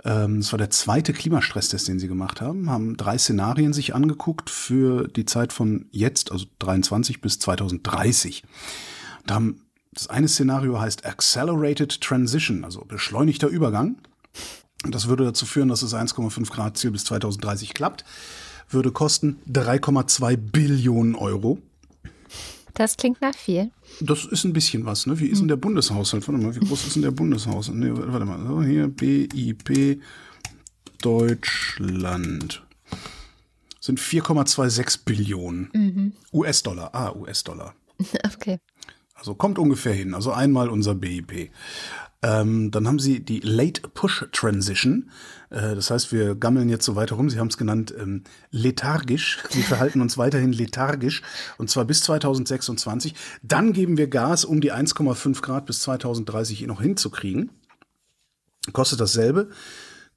Ähm, 0.04 0.42
das 0.42 0.52
war 0.54 0.60
der 0.60 0.70
zweite 0.70 1.12
Klimastresstest, 1.12 1.88
den 1.88 1.98
sie 1.98 2.08
gemacht 2.08 2.40
haben, 2.40 2.70
haben 2.70 2.98
drei 2.98 3.18
Szenarien 3.18 3.74
sich 3.74 3.96
angeguckt 3.96 4.52
für 4.52 5.08
die 5.08 5.26
Zeit 5.26 5.54
von 5.54 5.88
jetzt, 5.90 6.32
also 6.32 6.46
23 6.60 7.20
bis 7.20 7.40
2030. 7.40 8.44
Da 9.26 9.34
haben, 9.34 9.64
das 9.92 10.08
eine 10.08 10.28
Szenario 10.28 10.80
heißt 10.80 11.04
Accelerated 11.04 12.02
Transition, 12.02 12.64
also 12.64 12.86
beschleunigter 12.86 13.48
Übergang. 13.48 13.98
Das 14.88 15.08
würde 15.08 15.26
dazu 15.26 15.46
führen, 15.46 15.70
dass 15.70 15.82
das 15.82 15.94
1,5 15.94 16.50
Grad 16.52 16.78
Ziel 16.78 16.92
bis 16.92 17.06
2030 17.06 17.74
klappt. 17.74 18.06
Würde 18.70 18.92
kosten 18.92 19.40
3,2 19.52 20.38
Billionen 20.38 21.16
Euro. 21.16 21.60
Das 22.76 22.96
klingt 22.96 23.20
nach 23.20 23.36
viel. 23.36 23.72
Das 24.00 24.26
ist 24.26 24.46
ein 24.46 24.54
bisschen 24.54 24.86
was, 24.86 25.06
ne? 25.06 25.20
Wie 25.20 25.26
ist 25.26 25.40
denn 25.40 25.50
der 25.50 25.58
Bundeshaushalt? 25.58 26.26
Warte 26.28 26.42
mal, 26.42 26.56
wie 26.56 26.66
groß 26.66 26.88
ist 26.88 26.96
denn 26.96 27.02
der 27.02 27.12
Bundeshaushalt? 27.12 27.78
Nee, 27.78 27.92
warte 27.94 28.26
mal, 28.26 28.40
so, 28.48 28.64
hier 28.64 28.88
BIP 28.88 30.02
Deutschland. 31.02 32.64
Sind 33.82 34.00
4,26 34.00 35.00
Billionen 35.04 35.70
mhm. 35.74 36.14
US-Dollar. 36.32 36.94
Ah, 36.94 37.12
US-Dollar. 37.14 37.76
Okay. 38.34 38.60
Also 39.14 39.36
kommt 39.36 39.60
ungefähr 39.60 39.92
hin. 39.92 40.14
Also 40.14 40.32
einmal 40.32 40.70
unser 40.70 40.96
BIP. 40.96 41.52
Ähm, 42.22 42.70
dann 42.72 42.86
haben 42.86 43.00
sie 43.00 43.22
die 43.22 43.40
Late 43.40 43.82
Push 43.94 44.28
Transition. 44.34 45.10
Äh, 45.50 45.76
das 45.76 45.90
heißt, 45.90 46.12
wir 46.12 46.36
gammeln 46.36 46.68
jetzt 46.68 46.86
so 46.86 46.96
weiter 46.96 47.16
rum. 47.16 47.30
Sie 47.30 47.40
haben 47.40 47.48
es 47.48 47.58
genannt 47.58 47.94
ähm, 47.98 48.24
lethargisch. 48.52 49.42
Wir 49.52 49.64
verhalten 49.64 50.02
uns 50.02 50.18
weiterhin 50.18 50.52
lethargisch 50.52 51.22
und 51.58 51.70
zwar 51.70 51.86
bis 51.86 52.02
2026. 52.04 53.16
Dann 53.42 53.72
geben 53.72 53.98
wir 53.98 54.08
Gas, 54.08 54.44
um 54.44 54.60
die 54.60 54.74
1,5 54.74 55.42
Grad 55.42 55.66
bis 55.66 55.80
2030 55.82 56.68
noch 56.68 56.82
hinzukriegen. 56.82 57.52
Kostet 58.74 59.00
dasselbe 59.00 59.50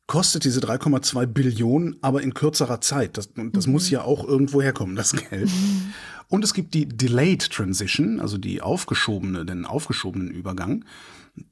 kostet 0.07 0.45
diese 0.45 0.61
3,2 0.61 1.27
Billionen 1.27 1.97
aber 2.03 2.23
in 2.23 2.35
kürzerer 2.35 2.81
Zeit. 2.81 3.17
Das, 3.17 3.31
das 3.35 3.67
mhm. 3.67 3.73
muss 3.73 3.91
ja 3.91 4.03
auch 4.03 4.27
irgendwo 4.27 4.61
herkommen, 4.61 4.97
das 4.97 5.13
Geld. 5.13 5.49
Mhm. 5.49 5.95
Und 6.29 6.45
es 6.45 6.55
gibt 6.55 6.75
die 6.75 6.87
Delayed 6.89 7.51
Transition, 7.51 8.21
also 8.21 8.39
die 8.39 8.63
aufgeschobene, 8.63 9.45
den 9.45 9.67
aufgeschobenen 9.67 10.31
Übergang. 10.31 10.85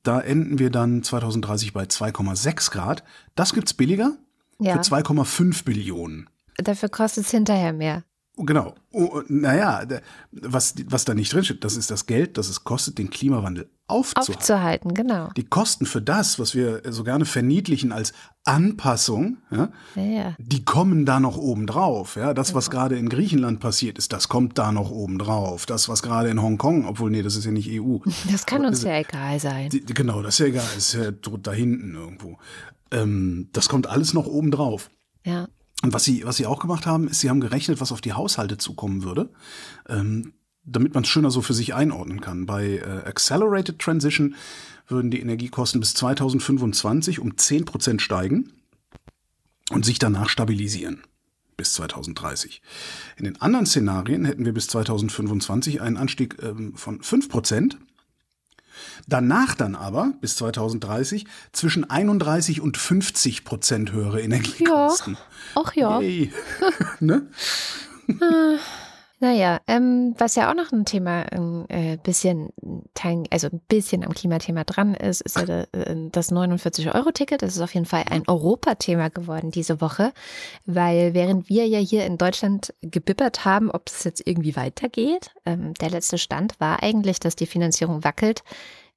Da 0.03 0.21
enden 0.21 0.59
wir 0.59 0.71
dann 0.71 1.03
2030 1.03 1.73
bei 1.73 1.85
2,6 1.85 2.71
Grad. 2.71 3.05
Das 3.35 3.53
gibt's 3.53 3.75
billiger 3.75 4.17
ja. 4.59 4.75
für 4.75 4.81
2,5 4.81 5.65
Billionen. 5.65 6.29
Dafür 6.57 6.89
kostet 6.89 7.25
es 7.25 7.31
hinterher 7.31 7.73
mehr. 7.73 8.05
Genau. 8.45 8.75
Oh, 8.93 9.23
naja, 9.29 9.83
was, 10.33 10.75
was 10.87 11.05
da 11.05 11.15
nicht 11.15 11.33
drinsteht, 11.33 11.65
das 11.65 11.77
ist 11.77 11.91
das 11.91 12.07
Geld, 12.07 12.39
das 12.39 12.49
es 12.49 12.65
kostet, 12.65 12.99
den 12.99 13.11
Klimawandel 13.11 13.69
aufzuhalten. 13.87 14.35
Aufzuhalten, 14.35 14.95
genau. 14.95 15.31
Die 15.37 15.45
Kosten 15.45 15.87
für 15.87 16.01
das, 16.01 16.39
was 16.39 16.55
wir 16.55 16.83
so 16.91 17.05
gerne 17.05 17.25
verniedlichen 17.25 17.93
als 17.93 18.13
Anpassung, 18.45 19.39
ja, 19.51 19.69
ja, 19.95 20.35
die 20.39 20.65
kommen 20.65 21.05
da 21.05 21.21
noch 21.21 21.37
oben 21.37 21.67
drauf. 21.67 22.17
Ja. 22.17 22.35
Das, 22.35 22.55
was 22.55 22.71
gerade 22.71 22.97
in 22.97 23.09
Griechenland 23.09 23.61
passiert 23.61 23.99
ist, 23.99 24.13
das 24.13 24.29
kommt 24.29 24.59
da 24.59 24.73
noch 24.73 24.91
oben 24.91 25.19
drauf. 25.19 25.67
Das, 25.67 25.89
was 25.89 26.03
gerade 26.03 26.29
in 26.29 26.41
Hongkong, 26.41 26.87
obwohl, 26.87 27.11
nee, 27.11 27.23
das 27.23 27.37
ist 27.37 27.45
ja 27.45 27.53
nicht 27.53 27.71
EU. 27.71 27.99
Das 28.31 28.47
kann 28.47 28.65
uns 28.65 28.83
ja 28.83 28.99
egal 28.99 29.39
sein. 29.41 29.71
Die, 29.71 29.85
genau, 29.85 30.23
das 30.23 30.35
ist 30.35 30.39
ja 30.39 30.47
egal, 30.47 30.67
das 30.75 30.95
ist 30.95 30.95
ja 30.95 31.11
da 31.11 31.53
hinten 31.53 31.95
irgendwo. 31.95 32.39
Ähm, 32.91 33.49
das 33.53 33.69
kommt 33.69 33.87
alles 33.87 34.15
noch 34.15 34.27
oben 34.27 34.51
drauf. 34.51 34.91
Ja. 35.25 35.49
Und 35.83 35.93
was 35.93 36.05
sie, 36.05 36.25
was 36.25 36.37
sie 36.37 36.47
auch 36.47 36.61
gemacht 36.61 36.87
haben, 36.87 37.09
ist, 37.09 37.21
sie 37.21 37.31
haben 37.31 37.41
gerechnet, 37.41 37.81
was 37.81 37.93
auf 37.93 38.01
die 38.01 38.13
Haushalte 38.13 38.59
zukommen 38.59 39.03
würde. 39.03 39.31
Ähm, 39.89 40.35
damit 40.65 40.95
man 40.95 41.05
es 41.05 41.09
schöner 41.09 41.31
so 41.31 41.43
für 41.43 41.55
sich 41.55 41.75
einordnen 41.75 42.21
kann. 42.21 42.47
Bei 42.47 42.77
äh, 42.77 43.09
Accelerated 43.09 43.79
Transition 43.79 44.35
würden 44.89 45.11
die 45.11 45.21
Energiekosten 45.21 45.81
bis 45.81 45.95
2025 45.95 47.19
um 47.19 47.33
10% 47.33 48.01
steigen 48.01 48.53
und 49.71 49.85
sich 49.85 49.99
danach 49.99 50.29
stabilisieren 50.29 51.03
bis 51.57 51.75
2030. 51.75 52.63
In 53.17 53.25
den 53.25 53.41
anderen 53.41 53.67
Szenarien 53.67 54.25
hätten 54.25 54.45
wir 54.45 54.55
bis 54.55 54.67
2025 54.69 55.81
einen 55.81 55.97
Anstieg 55.97 56.37
ähm, 56.43 56.75
von 56.75 57.01
5%. 57.01 57.77
Danach 59.09 59.55
dann 59.55 59.75
aber 59.75 60.13
bis 60.21 60.37
2030 60.37 61.27
zwischen 61.53 61.89
31 61.89 62.61
und 62.61 62.77
50 62.77 63.45
Prozent 63.45 63.93
höhere 63.93 64.21
Energiekosten. 64.21 65.15
Ja, 65.15 65.63
ach 65.65 65.75
ja. 65.75 66.01
ne? 67.01 67.23
Naja, 69.23 69.61
ähm, 69.67 70.15
was 70.17 70.35
ja 70.35 70.51
auch 70.51 70.55
noch 70.55 70.73
ein 70.73 70.87
Thema 70.87 71.27
ein 71.31 71.69
äh, 71.69 71.99
bisschen, 72.03 72.49
also 73.31 73.49
ein 73.49 73.61
bisschen 73.69 74.03
am 74.03 74.15
Klimathema 74.15 74.65
dran 74.65 74.95
ist, 74.95 75.21
ist 75.21 75.37
ja 75.37 75.65
äh, 75.73 76.09
das 76.11 76.33
49-Euro-Ticket. 76.33 77.43
Das 77.43 77.55
ist 77.55 77.61
auf 77.61 77.75
jeden 77.75 77.85
Fall 77.85 78.05
ein 78.09 78.27
Europathema 78.27 79.09
geworden 79.09 79.51
diese 79.51 79.83
Woche, 79.83 80.15
weil 80.65 81.13
während 81.13 81.51
wir 81.51 81.67
ja 81.67 81.79
hier 81.79 82.07
in 82.07 82.17
Deutschland 82.17 82.73
gebippert 82.81 83.45
haben, 83.45 83.71
ob 83.71 83.89
es 83.89 84.05
jetzt 84.05 84.27
irgendwie 84.27 84.57
weitergeht, 84.57 85.33
ähm, 85.45 85.75
der 85.75 85.91
letzte 85.91 86.17
Stand 86.17 86.59
war 86.59 86.83
eigentlich, 86.83 87.21
dass 87.21 87.37
die 87.37 87.47
Finanzierung 87.47 88.03
wackelt, 88.03 88.43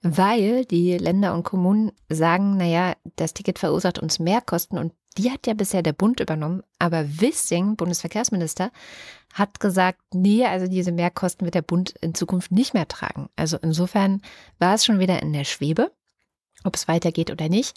weil 0.03 0.63
die 0.63 0.97
Länder 0.97 1.33
und 1.33 1.43
Kommunen 1.43 1.91
sagen, 2.07 2.55
naja, 2.55 2.93
das 3.17 3.33
Ticket 3.33 3.59
verursacht 3.59 3.99
uns 3.99 4.19
mehr 4.19 4.39
Kosten 4.39 4.77
und 4.77 4.93
die 5.17 5.31
hat 5.31 5.45
ja 5.47 5.53
bisher 5.53 5.83
der 5.83 5.93
Bund 5.93 6.19
übernommen, 6.19 6.63
aber 6.79 7.05
Wissing, 7.21 7.75
Bundesverkehrsminister, 7.75 8.71
hat 9.33 9.59
gesagt, 9.59 9.99
nee, 10.13 10.45
also 10.45 10.67
diese 10.67 10.91
Mehrkosten 10.91 11.45
wird 11.45 11.55
der 11.55 11.63
Bund 11.63 11.95
in 12.01 12.13
Zukunft 12.13 12.51
nicht 12.51 12.73
mehr 12.73 12.87
tragen. 12.87 13.29
Also 13.35 13.57
insofern 13.61 14.21
war 14.59 14.75
es 14.75 14.85
schon 14.85 14.99
wieder 14.99 15.21
in 15.21 15.33
der 15.33 15.43
Schwebe, 15.43 15.91
ob 16.63 16.75
es 16.75 16.87
weitergeht 16.87 17.31
oder 17.31 17.49
nicht. 17.49 17.75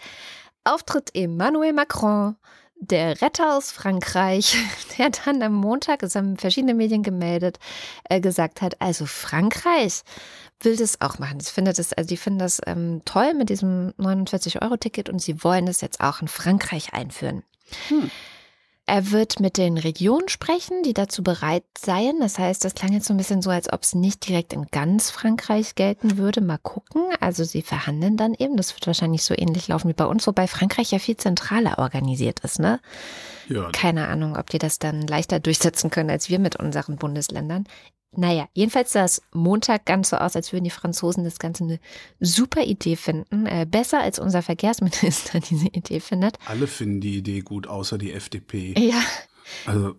Auftritt 0.64 1.14
Emmanuel 1.14 1.72
Macron, 1.72 2.36
der 2.78 3.22
Retter 3.22 3.56
aus 3.56 3.70
Frankreich, 3.70 4.56
der 4.98 5.10
dann 5.10 5.42
am 5.42 5.54
Montag, 5.54 6.02
es 6.02 6.14
haben 6.14 6.36
verschiedene 6.36 6.74
Medien 6.74 7.02
gemeldet, 7.02 7.58
äh, 8.04 8.20
gesagt 8.20 8.60
hat, 8.60 8.80
also 8.80 9.06
Frankreich 9.06 10.02
will 10.60 10.76
das 10.76 11.00
auch 11.00 11.18
machen. 11.18 11.38
Ich 11.40 11.48
finde 11.48 11.72
das, 11.72 11.92
also 11.92 12.08
die 12.08 12.16
finden 12.18 12.38
das 12.38 12.60
ähm, 12.66 13.00
toll 13.06 13.32
mit 13.34 13.48
diesem 13.48 13.92
49-Euro-Ticket 13.98 15.08
und 15.08 15.20
sie 15.20 15.42
wollen 15.42 15.66
das 15.66 15.80
jetzt 15.80 16.00
auch 16.00 16.20
in 16.20 16.28
Frankreich 16.28 16.92
einführen. 16.92 17.44
Hm. 17.88 18.10
Er 18.88 19.10
wird 19.10 19.40
mit 19.40 19.56
den 19.56 19.78
Regionen 19.78 20.28
sprechen, 20.28 20.84
die 20.84 20.94
dazu 20.94 21.24
bereit 21.24 21.64
seien. 21.76 22.20
Das 22.20 22.38
heißt, 22.38 22.64
das 22.64 22.74
klang 22.74 22.92
jetzt 22.92 23.08
so 23.08 23.14
ein 23.14 23.16
bisschen 23.16 23.42
so, 23.42 23.50
als 23.50 23.72
ob 23.72 23.82
es 23.82 23.96
nicht 23.96 24.28
direkt 24.28 24.52
in 24.52 24.66
ganz 24.70 25.10
Frankreich 25.10 25.74
gelten 25.74 26.18
würde. 26.18 26.40
Mal 26.40 26.58
gucken. 26.58 27.02
Also 27.18 27.42
sie 27.42 27.62
verhandeln 27.62 28.16
dann 28.16 28.34
eben. 28.34 28.56
Das 28.56 28.74
wird 28.74 28.86
wahrscheinlich 28.86 29.24
so 29.24 29.34
ähnlich 29.36 29.66
laufen 29.66 29.88
wie 29.88 29.94
bei 29.94 30.06
uns, 30.06 30.24
wobei 30.28 30.46
Frankreich 30.46 30.92
ja 30.92 31.00
viel 31.00 31.16
zentraler 31.16 31.80
organisiert 31.80 32.40
ist, 32.40 32.60
ne? 32.60 32.80
Ja. 33.48 33.70
Keine 33.72 34.06
Ahnung, 34.06 34.36
ob 34.36 34.50
die 34.50 34.58
das 34.58 34.78
dann 34.78 35.02
leichter 35.02 35.40
durchsetzen 35.40 35.90
können 35.90 36.10
als 36.10 36.28
wir 36.28 36.38
mit 36.38 36.54
unseren 36.54 36.96
Bundesländern. 36.96 37.64
Naja, 38.16 38.48
jedenfalls 38.54 38.92
sah 38.92 39.04
es 39.04 39.22
Montag 39.32 39.84
ganz 39.84 40.10
so 40.10 40.16
aus, 40.16 40.36
als 40.36 40.52
würden 40.52 40.64
die 40.64 40.70
Franzosen 40.70 41.24
das 41.24 41.38
Ganze 41.38 41.64
eine 41.64 41.80
super 42.20 42.62
Idee 42.62 42.96
finden. 42.96 43.46
Äh, 43.46 43.66
besser 43.68 44.00
als 44.00 44.18
unser 44.18 44.42
Verkehrsminister 44.42 45.40
diese 45.50 45.66
Idee 45.66 46.00
findet. 46.00 46.38
Alle 46.46 46.66
finden 46.66 47.00
die 47.00 47.18
Idee 47.18 47.40
gut, 47.40 47.66
außer 47.66 47.98
die 47.98 48.12
FDP. 48.12 48.74
Ja. 48.78 49.02
Also. 49.66 49.94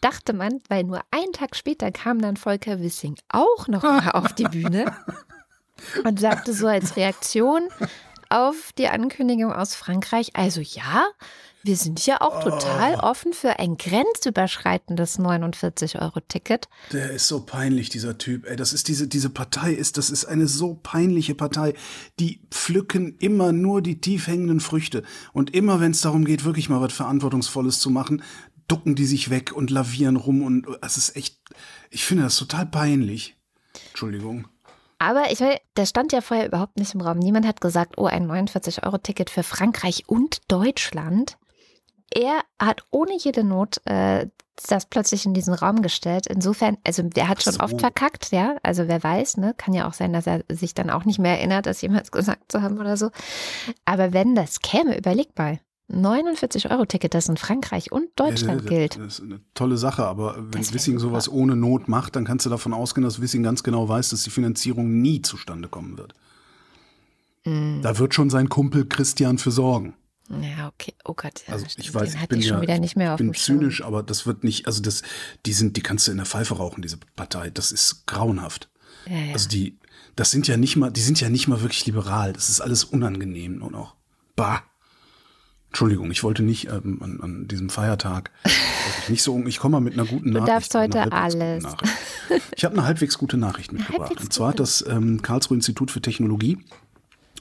Dachte 0.00 0.34
man, 0.34 0.60
weil 0.68 0.84
nur 0.84 1.00
einen 1.10 1.32
Tag 1.32 1.56
später 1.56 1.90
kam 1.90 2.20
dann 2.20 2.36
Volker 2.36 2.80
Wissing 2.80 3.16
auch 3.28 3.68
noch 3.68 3.82
mal 3.82 4.10
auf 4.10 4.34
die 4.34 4.44
Bühne 4.44 4.94
und 6.04 6.20
sagte 6.20 6.52
so 6.52 6.66
als 6.66 6.96
Reaktion 6.96 7.68
auf 8.28 8.72
die 8.76 8.88
Ankündigung 8.88 9.52
aus 9.52 9.74
Frankreich, 9.74 10.30
also 10.34 10.60
ja, 10.60 11.06
wir 11.64 11.76
sind 11.76 12.04
ja 12.04 12.20
auch 12.20 12.44
total 12.44 12.96
oh. 12.96 13.04
offen 13.04 13.32
für 13.32 13.58
ein 13.58 13.78
grenzüberschreitendes 13.78 15.18
49-Euro-Ticket. 15.18 16.68
Der 16.92 17.10
ist 17.10 17.26
so 17.26 17.40
peinlich, 17.40 17.88
dieser 17.88 18.18
Typ. 18.18 18.46
Ey, 18.46 18.56
das 18.56 18.74
ist 18.74 18.88
diese, 18.88 19.08
diese 19.08 19.30
Partei 19.30 19.72
ist, 19.72 19.96
das 19.96 20.10
ist 20.10 20.26
eine 20.26 20.46
so 20.46 20.74
peinliche 20.74 21.34
Partei. 21.34 21.72
Die 22.20 22.42
pflücken 22.50 23.16
immer 23.18 23.52
nur 23.52 23.80
die 23.80 23.98
tief 23.98 24.26
hängenden 24.26 24.60
Früchte. 24.60 25.04
Und 25.32 25.54
immer, 25.54 25.80
wenn 25.80 25.92
es 25.92 26.02
darum 26.02 26.26
geht, 26.26 26.44
wirklich 26.44 26.68
mal 26.68 26.82
was 26.82 26.92
Verantwortungsvolles 26.92 27.80
zu 27.80 27.88
machen, 27.88 28.22
ducken 28.68 28.94
die 28.94 29.06
sich 29.06 29.30
weg 29.30 29.52
und 29.52 29.70
lavieren 29.70 30.16
rum. 30.16 30.42
Und 30.42 30.66
es 30.82 30.98
ist 30.98 31.16
echt, 31.16 31.38
ich 31.88 32.04
finde 32.04 32.24
das 32.24 32.36
total 32.36 32.66
peinlich. 32.66 33.36
Entschuldigung. 33.88 34.48
Aber 34.98 35.32
ich 35.32 35.40
will, 35.40 35.56
der 35.76 35.86
stand 35.86 36.12
ja 36.12 36.20
vorher 36.20 36.46
überhaupt 36.46 36.78
nicht 36.78 36.94
im 36.94 37.00
Raum. 37.00 37.18
Niemand 37.18 37.46
hat 37.46 37.62
gesagt, 37.62 37.94
oh, 37.96 38.06
ein 38.06 38.30
49-Euro-Ticket 38.30 39.30
für 39.30 39.42
Frankreich 39.42 40.04
und 40.06 40.40
Deutschland 40.48 41.38
er 42.14 42.40
hat 42.58 42.84
ohne 42.90 43.16
jede 43.16 43.44
Not 43.44 43.80
äh, 43.86 44.26
das 44.68 44.86
plötzlich 44.86 45.26
in 45.26 45.34
diesen 45.34 45.52
Raum 45.54 45.82
gestellt. 45.82 46.26
Insofern, 46.26 46.78
also 46.86 47.02
der 47.02 47.28
hat 47.28 47.42
schon 47.42 47.54
so. 47.54 47.60
oft 47.60 47.80
verkackt, 47.80 48.30
ja. 48.30 48.56
Also 48.62 48.86
wer 48.86 49.02
weiß, 49.02 49.36
ne? 49.38 49.54
Kann 49.56 49.74
ja 49.74 49.88
auch 49.88 49.94
sein, 49.94 50.12
dass 50.12 50.26
er 50.26 50.44
sich 50.48 50.74
dann 50.74 50.90
auch 50.90 51.04
nicht 51.04 51.18
mehr 51.18 51.38
erinnert, 51.38 51.66
das 51.66 51.82
jemals 51.82 52.12
gesagt 52.12 52.52
zu 52.52 52.62
haben 52.62 52.78
oder 52.78 52.96
so. 52.96 53.10
Aber 53.84 54.12
wenn 54.12 54.34
das 54.34 54.60
käme, 54.60 54.96
überleg 54.96 55.36
mal. 55.36 55.60
49-Euro-Ticket, 55.90 57.12
das 57.12 57.28
in 57.28 57.36
Frankreich 57.36 57.92
und 57.92 58.08
Deutschland 58.16 58.62
ja, 58.62 58.68
gilt. 58.68 58.96
Das 58.96 59.18
ist 59.18 59.22
eine 59.22 59.40
tolle 59.52 59.76
Sache, 59.76 60.06
aber 60.06 60.36
wenn 60.38 60.72
Wissing 60.72 60.98
sowas 60.98 61.28
ohne 61.28 61.56
Not 61.56 61.88
macht, 61.88 62.16
dann 62.16 62.24
kannst 62.24 62.46
du 62.46 62.50
davon 62.50 62.72
ausgehen, 62.72 63.04
dass 63.04 63.20
Wissing 63.20 63.42
ganz 63.42 63.62
genau 63.62 63.86
weiß, 63.86 64.08
dass 64.08 64.22
die 64.22 64.30
Finanzierung 64.30 65.02
nie 65.02 65.20
zustande 65.20 65.68
kommen 65.68 65.98
wird. 65.98 66.14
Mm. 67.44 67.82
Da 67.82 67.98
wird 67.98 68.14
schon 68.14 68.30
sein 68.30 68.48
Kumpel 68.48 68.86
Christian 68.86 69.36
für 69.36 69.50
sorgen. 69.50 69.94
Ja, 70.30 70.68
okay. 70.68 70.94
Oh 71.04 71.14
Gott. 71.14 71.42
Also 71.48 71.66
ich 71.76 71.92
weiß, 71.92 72.14
ich 72.14 72.28
bin 72.28 72.40
ich 72.40 72.46
schon 72.46 72.56
ja, 72.56 72.62
wieder 72.62 72.78
nicht 72.78 72.96
mehr 72.96 73.12
auf 73.12 73.18
bin 73.18 73.34
zynisch, 73.34 73.82
aber 73.82 74.02
das 74.02 74.26
wird 74.26 74.42
nicht, 74.42 74.66
also 74.66 74.82
das, 74.82 75.02
die 75.44 75.52
sind, 75.52 75.76
die 75.76 75.82
kannst 75.82 76.06
du 76.06 76.12
in 76.12 76.16
der 76.16 76.26
Pfeife 76.26 76.56
rauchen, 76.56 76.80
diese 76.82 76.96
Partei. 77.16 77.50
Das 77.50 77.72
ist 77.72 78.06
grauenhaft. 78.06 78.70
Ja, 79.06 79.18
ja. 79.18 79.32
Also 79.34 79.48
die, 79.48 79.78
das 80.16 80.30
sind 80.30 80.48
ja 80.48 80.56
nicht 80.56 80.76
mal, 80.76 80.90
die 80.90 81.02
sind 81.02 81.20
ja 81.20 81.28
nicht 81.28 81.46
mal 81.46 81.60
wirklich 81.60 81.84
liberal. 81.84 82.32
Das 82.32 82.48
ist 82.48 82.60
alles 82.60 82.84
unangenehm 82.84 83.62
und 83.62 83.74
auch, 83.74 83.94
bah. 84.36 84.62
Entschuldigung, 85.68 86.12
ich 86.12 86.22
wollte 86.22 86.44
nicht 86.44 86.68
ähm, 86.68 87.00
an, 87.02 87.20
an, 87.20 87.48
diesem 87.48 87.68
Feiertag, 87.68 88.30
ich 88.44 89.08
nicht 89.08 89.22
so, 89.24 89.44
ich 89.44 89.58
komme 89.58 89.72
mal 89.72 89.80
mit 89.80 89.94
einer 89.94 90.06
guten 90.06 90.30
Nachricht. 90.30 90.48
Du 90.48 90.52
darfst 90.52 90.74
heute 90.74 91.12
alles. 91.12 91.64
Ich 92.56 92.64
habe 92.64 92.76
eine 92.76 92.86
halbwegs 92.86 93.18
gute 93.18 93.36
Nachricht 93.36 93.72
mitgebracht. 93.72 94.20
Und 94.20 94.32
zwar 94.32 94.50
hat 94.50 94.60
das 94.60 94.84
ähm, 94.88 95.20
Karlsruhe 95.20 95.56
Institut 95.56 95.90
für 95.90 96.00
Technologie 96.00 96.58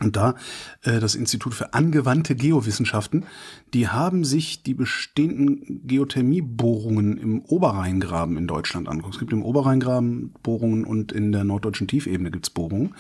und 0.04 0.16
da 0.16 0.36
äh, 0.84 1.00
das 1.00 1.16
Institut 1.16 1.54
für 1.54 1.74
angewandte 1.74 2.36
Geowissenschaften, 2.36 3.26
die 3.74 3.88
haben 3.88 4.24
sich 4.24 4.64
die 4.64 4.74
bestehenden 4.74 5.82
Geothermiebohrungen 5.88 7.18
im 7.18 7.42
Oberrheingraben 7.42 8.38
in 8.38 8.48
Deutschland 8.48 8.88
angeguckt. 8.88 9.16
Es 9.16 9.20
gibt 9.20 9.34
im 9.34 9.44
Oberrheingraben 9.44 10.34
Bohrungen 10.44 10.86
und 10.86 11.12
in 11.12 11.32
der 11.32 11.44
norddeutschen 11.44 11.88
Tiefebene 11.88 12.32
gibt's 12.32 12.50
Bohrungen. 12.50 12.96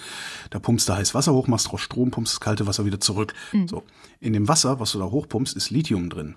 Da 0.49 0.59
pumpst 0.59 0.89
du 0.89 0.93
heiß 0.93 1.13
Wasser 1.13 1.33
hoch, 1.33 1.47
machst 1.47 1.71
draus 1.71 1.81
Strom, 1.81 2.11
pumpst 2.11 2.33
das 2.33 2.39
kalte 2.39 2.65
Wasser 2.67 2.85
wieder 2.85 2.99
zurück. 2.99 3.33
Mhm. 3.51 3.67
So. 3.67 3.83
In 4.19 4.33
dem 4.33 4.47
Wasser, 4.47 4.79
was 4.79 4.93
du 4.93 4.99
da 4.99 5.05
hochpumpst, 5.05 5.55
ist 5.55 5.69
Lithium 5.69 6.09
drin. 6.09 6.35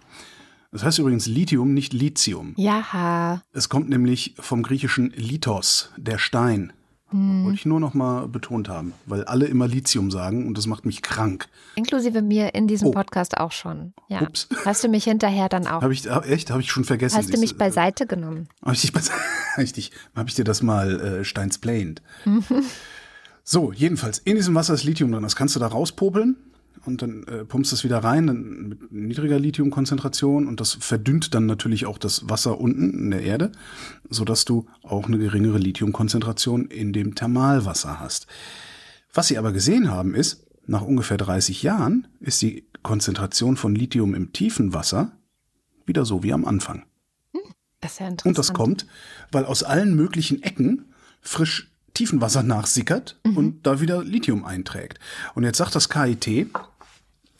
Das 0.72 0.84
heißt 0.84 0.98
übrigens 0.98 1.26
Lithium, 1.26 1.72
nicht 1.72 1.92
Lithium. 1.92 2.52
Ja. 2.56 3.42
Es 3.52 3.68
kommt 3.68 3.88
nämlich 3.88 4.34
vom 4.38 4.62
griechischen 4.62 5.10
Lithos, 5.16 5.90
der 5.96 6.18
Stein. 6.18 6.72
Hm. 7.10 7.44
Wollte 7.44 7.56
ich 7.56 7.66
nur 7.66 7.78
noch 7.78 7.94
mal 7.94 8.26
betont 8.26 8.68
haben, 8.68 8.92
weil 9.06 9.24
alle 9.24 9.46
immer 9.46 9.68
Lithium 9.68 10.10
sagen 10.10 10.46
und 10.46 10.58
das 10.58 10.66
macht 10.66 10.84
mich 10.84 11.02
krank. 11.02 11.48
Inklusive 11.76 12.20
mir 12.20 12.54
in 12.54 12.66
diesem 12.66 12.88
oh. 12.88 12.90
Podcast 12.90 13.38
auch 13.38 13.52
schon. 13.52 13.92
Ja. 14.08 14.22
Ups. 14.22 14.48
Hast 14.64 14.82
du 14.82 14.88
mich 14.88 15.04
hinterher 15.04 15.48
dann 15.48 15.68
auch? 15.68 15.82
Habe 15.82 15.92
ich 15.92 16.10
echt? 16.10 16.50
Habe 16.50 16.62
ich 16.62 16.70
schon 16.70 16.84
vergessen. 16.84 17.16
Hast 17.16 17.32
du 17.32 17.38
mich 17.38 17.56
beiseite 17.56 18.06
genommen? 18.06 18.48
Habe 18.62 18.74
ich, 18.74 18.80
dich 18.80 18.92
beiseite, 18.92 19.20
hab 20.16 20.28
ich 20.28 20.34
dir 20.34 20.44
das 20.44 20.62
mal 20.62 21.00
äh, 21.00 21.24
steinsplained. 21.24 22.02
so, 23.44 23.72
jedenfalls 23.72 24.18
in 24.18 24.34
diesem 24.34 24.56
Wasser 24.56 24.74
ist 24.74 24.82
Lithium 24.82 25.12
drin. 25.12 25.22
Das 25.22 25.36
kannst 25.36 25.54
du 25.54 25.60
da 25.60 25.68
rauspopeln 25.68 26.36
und 26.86 27.02
dann 27.02 27.24
äh, 27.24 27.44
pumpst 27.44 27.72
es 27.72 27.84
wieder 27.84 27.98
rein 27.98 28.26
dann 28.26 28.68
mit 28.68 28.92
niedriger 28.92 29.38
Lithiumkonzentration 29.38 30.46
und 30.46 30.60
das 30.60 30.74
verdünnt 30.74 31.34
dann 31.34 31.46
natürlich 31.46 31.86
auch 31.86 31.98
das 31.98 32.28
Wasser 32.28 32.60
unten 32.60 32.90
in 32.90 33.10
der 33.10 33.22
Erde, 33.22 33.52
so 34.08 34.24
dass 34.24 34.44
du 34.44 34.66
auch 34.82 35.06
eine 35.06 35.18
geringere 35.18 35.58
Lithiumkonzentration 35.58 36.66
in 36.66 36.92
dem 36.92 37.14
Thermalwasser 37.14 38.00
hast. 38.00 38.26
Was 39.12 39.28
sie 39.28 39.38
aber 39.38 39.52
gesehen 39.52 39.90
haben 39.90 40.14
ist, 40.14 40.46
nach 40.66 40.82
ungefähr 40.82 41.16
30 41.16 41.62
Jahren 41.62 42.08
ist 42.20 42.42
die 42.42 42.66
Konzentration 42.82 43.56
von 43.56 43.74
Lithium 43.74 44.14
im 44.14 44.32
tiefen 44.32 44.74
Wasser 44.74 45.12
wieder 45.86 46.04
so 46.04 46.22
wie 46.22 46.32
am 46.32 46.44
Anfang. 46.44 46.84
Hm, 47.32 47.40
das 47.80 47.92
ist 47.92 48.00
ja 48.00 48.08
interessant. 48.08 48.26
Und 48.26 48.38
das 48.38 48.52
kommt, 48.52 48.86
weil 49.32 49.44
aus 49.44 49.62
allen 49.62 49.94
möglichen 49.94 50.42
Ecken 50.42 50.86
frisch 51.20 51.70
Tiefenwasser 51.96 52.42
nachsickert 52.42 53.18
mhm. 53.24 53.36
und 53.36 53.66
da 53.66 53.80
wieder 53.80 54.04
Lithium 54.04 54.44
einträgt. 54.44 55.00
Und 55.34 55.44
jetzt 55.44 55.56
sagt 55.56 55.74
das 55.74 55.88
KIT, 55.88 56.48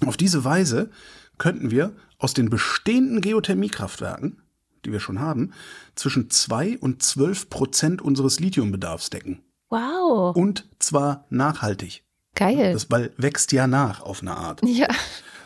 auf 0.04 0.16
diese 0.16 0.44
Weise 0.44 0.90
könnten 1.38 1.70
wir 1.70 1.92
aus 2.18 2.34
den 2.34 2.50
bestehenden 2.50 3.20
Geothermiekraftwerken, 3.20 4.42
die 4.84 4.92
wir 4.92 5.00
schon 5.00 5.20
haben, 5.20 5.52
zwischen 5.94 6.30
2 6.30 6.78
und 6.78 7.02
12 7.02 7.50
Prozent 7.50 8.02
unseres 8.02 8.40
Lithiumbedarfs 8.40 9.10
decken. 9.10 9.42
Wow. 9.68 10.34
Und 10.36 10.68
zwar 10.78 11.26
nachhaltig. 11.30 12.04
Geil. 12.34 12.72
Das 12.72 12.86
Ball 12.86 13.12
wächst 13.16 13.52
ja 13.52 13.66
nach 13.66 14.00
auf 14.02 14.22
eine 14.22 14.36
Art. 14.36 14.60
ja. 14.64 14.88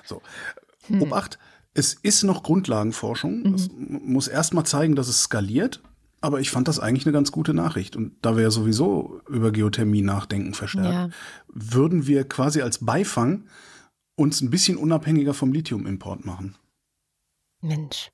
So. 0.05 0.21
Obacht, 1.01 1.39
es 1.73 1.95
ist 1.95 2.25
noch 2.25 2.43
Grundlagenforschung. 2.43 3.55
Es 3.55 3.69
m- 3.69 4.01
muss 4.05 4.27
erst 4.29 4.55
mal 4.55 4.65
zeigen, 4.65 4.97
dass 4.97 5.09
es 5.09 5.23
skaliert. 5.23 5.81
Aber 6.21 6.41
ich 6.41 6.51
fand 6.51 6.69
das 6.69 6.79
eigentlich 6.81 7.07
eine 7.07 7.13
ganz 7.15 7.33
gute 7.33 7.55
Nachricht. 7.55 7.97
Und 7.97 8.13
da 8.23 8.37
wir 8.37 8.43
ja 8.43 8.51
sowieso 8.51 9.21
über 9.29 9.53
Geothermie 9.53 10.03
nachdenken 10.03 10.53
verstärkt, 10.53 10.91
Ja. 10.93 11.09
würden 11.49 12.07
wir 12.07 12.29
quasi 12.29 12.61
als 12.61 12.85
Beifang 12.85 13.45
uns 14.21 14.43
ein 14.43 14.51
bisschen 14.51 14.77
unabhängiger 14.77 15.33
vom 15.33 15.51
Lithiumimport 15.51 16.27
machen. 16.27 16.55
Mensch. 17.63 18.11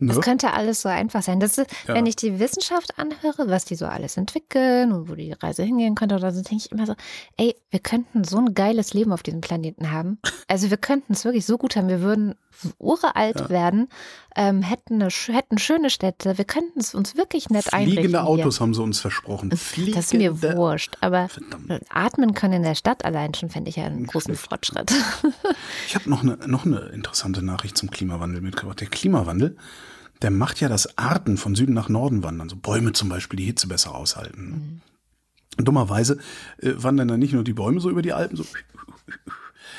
Ne? 0.00 0.14
Das 0.14 0.20
könnte 0.20 0.52
alles 0.52 0.82
so 0.82 0.88
einfach 0.88 1.22
sein. 1.22 1.40
Das 1.40 1.58
ist, 1.58 1.70
Ja. 1.86 1.94
Wenn 1.94 2.06
ich 2.06 2.14
die 2.16 2.38
Wissenschaft 2.38 2.98
anhöre, 2.98 3.48
was 3.50 3.64
die 3.64 3.74
so 3.74 3.86
alles 3.86 4.16
entwickeln 4.16 4.92
und 4.92 5.08
wo 5.08 5.14
die 5.14 5.32
Reise 5.32 5.64
hingehen 5.64 5.94
könnte 5.96 6.14
oder 6.14 6.30
so, 6.32 6.40
denke 6.40 6.62
ich 6.64 6.70
immer 6.72 6.86
so, 6.86 6.94
ey, 7.36 7.56
wir 7.70 7.80
könnten 7.80 8.22
so 8.24 8.38
ein 8.38 8.54
geiles 8.54 8.94
Leben 8.94 9.12
auf 9.12 9.22
diesem 9.22 9.40
Planeten 9.40 9.90
haben. 9.90 10.18
Also 10.46 10.70
wir 10.70 10.76
könnten 10.76 11.12
es 11.14 11.24
wirklich 11.24 11.44
so 11.46 11.58
gut 11.58 11.74
haben. 11.76 11.88
Wir 11.88 12.00
würden 12.00 12.34
uralt 12.78 13.40
Ja. 13.40 13.48
werden, 13.50 13.88
ähm, 14.36 14.62
hätten, 14.62 14.94
eine, 15.02 15.08
hätten 15.10 15.58
schöne 15.58 15.90
Städte. 15.90 16.38
Wir 16.38 16.44
könnten 16.44 16.78
es 16.80 16.94
uns 16.94 17.16
wirklich 17.16 17.50
nett 17.50 17.72
einrichten. 17.72 17.94
Fliegende 18.04 18.20
hier. 18.20 18.28
Autos 18.28 18.60
haben 18.60 18.74
sie 18.74 18.82
uns 18.82 19.00
versprochen. 19.00 19.50
Das 19.50 19.60
ist 19.62 19.76
mir 20.14 20.32
Fliegende- 20.34 20.56
wurscht. 20.56 20.96
Aber 21.00 21.28
Verdammt. 21.28 21.82
atmen 21.90 22.34
können 22.34 22.54
in 22.54 22.62
der 22.62 22.74
Stadt 22.74 23.04
allein 23.04 23.34
schon, 23.34 23.50
fände 23.50 23.68
ich 23.70 23.76
ja 23.76 23.84
einen 23.84 24.06
großen 24.06 24.34
schlecht. 24.36 24.48
Fortschritt. 24.48 24.92
Ich 25.88 25.94
habe 25.94 26.08
noch 26.10 26.22
eine, 26.22 26.36
noch 26.46 26.66
eine 26.66 26.78
interessante 26.94 27.42
Nachricht 27.44 27.76
zum 27.78 27.90
Klimawandel 27.90 28.40
mitgebracht. 28.40 28.80
Der 28.80 28.88
Klimawandel, 28.88 29.56
der 30.22 30.30
macht 30.30 30.60
ja, 30.60 30.68
dass 30.68 30.98
Arten 30.98 31.36
von 31.36 31.54
Süden 31.54 31.74
nach 31.74 31.88
Norden 31.88 32.22
wandern. 32.22 32.48
So 32.48 32.56
Bäume 32.56 32.92
zum 32.92 33.08
Beispiel, 33.08 33.36
die 33.36 33.46
Hitze 33.46 33.68
besser 33.68 33.94
aushalten. 33.94 34.82
Und 35.56 35.66
dummerweise 35.66 36.18
äh, 36.58 36.72
wandern 36.76 37.08
dann 37.08 37.20
nicht 37.20 37.32
nur 37.32 37.44
die 37.44 37.52
Bäume 37.52 37.80
so 37.80 37.90
über 37.90 38.02
die 38.02 38.12
Alpen, 38.12 38.36
so, 38.36 38.44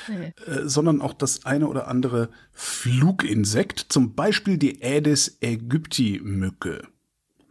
Nee. 0.07 0.33
äh, 0.45 0.67
sondern 0.67 1.01
auch 1.01 1.13
das 1.13 1.45
eine 1.45 1.67
oder 1.67 1.87
andere 1.87 2.29
Fluginsekt, 2.51 3.85
zum 3.89 4.15
Beispiel 4.15 4.57
die 4.57 4.81
Aedes 4.83 5.37
aegypti-Mücke. 5.41 6.87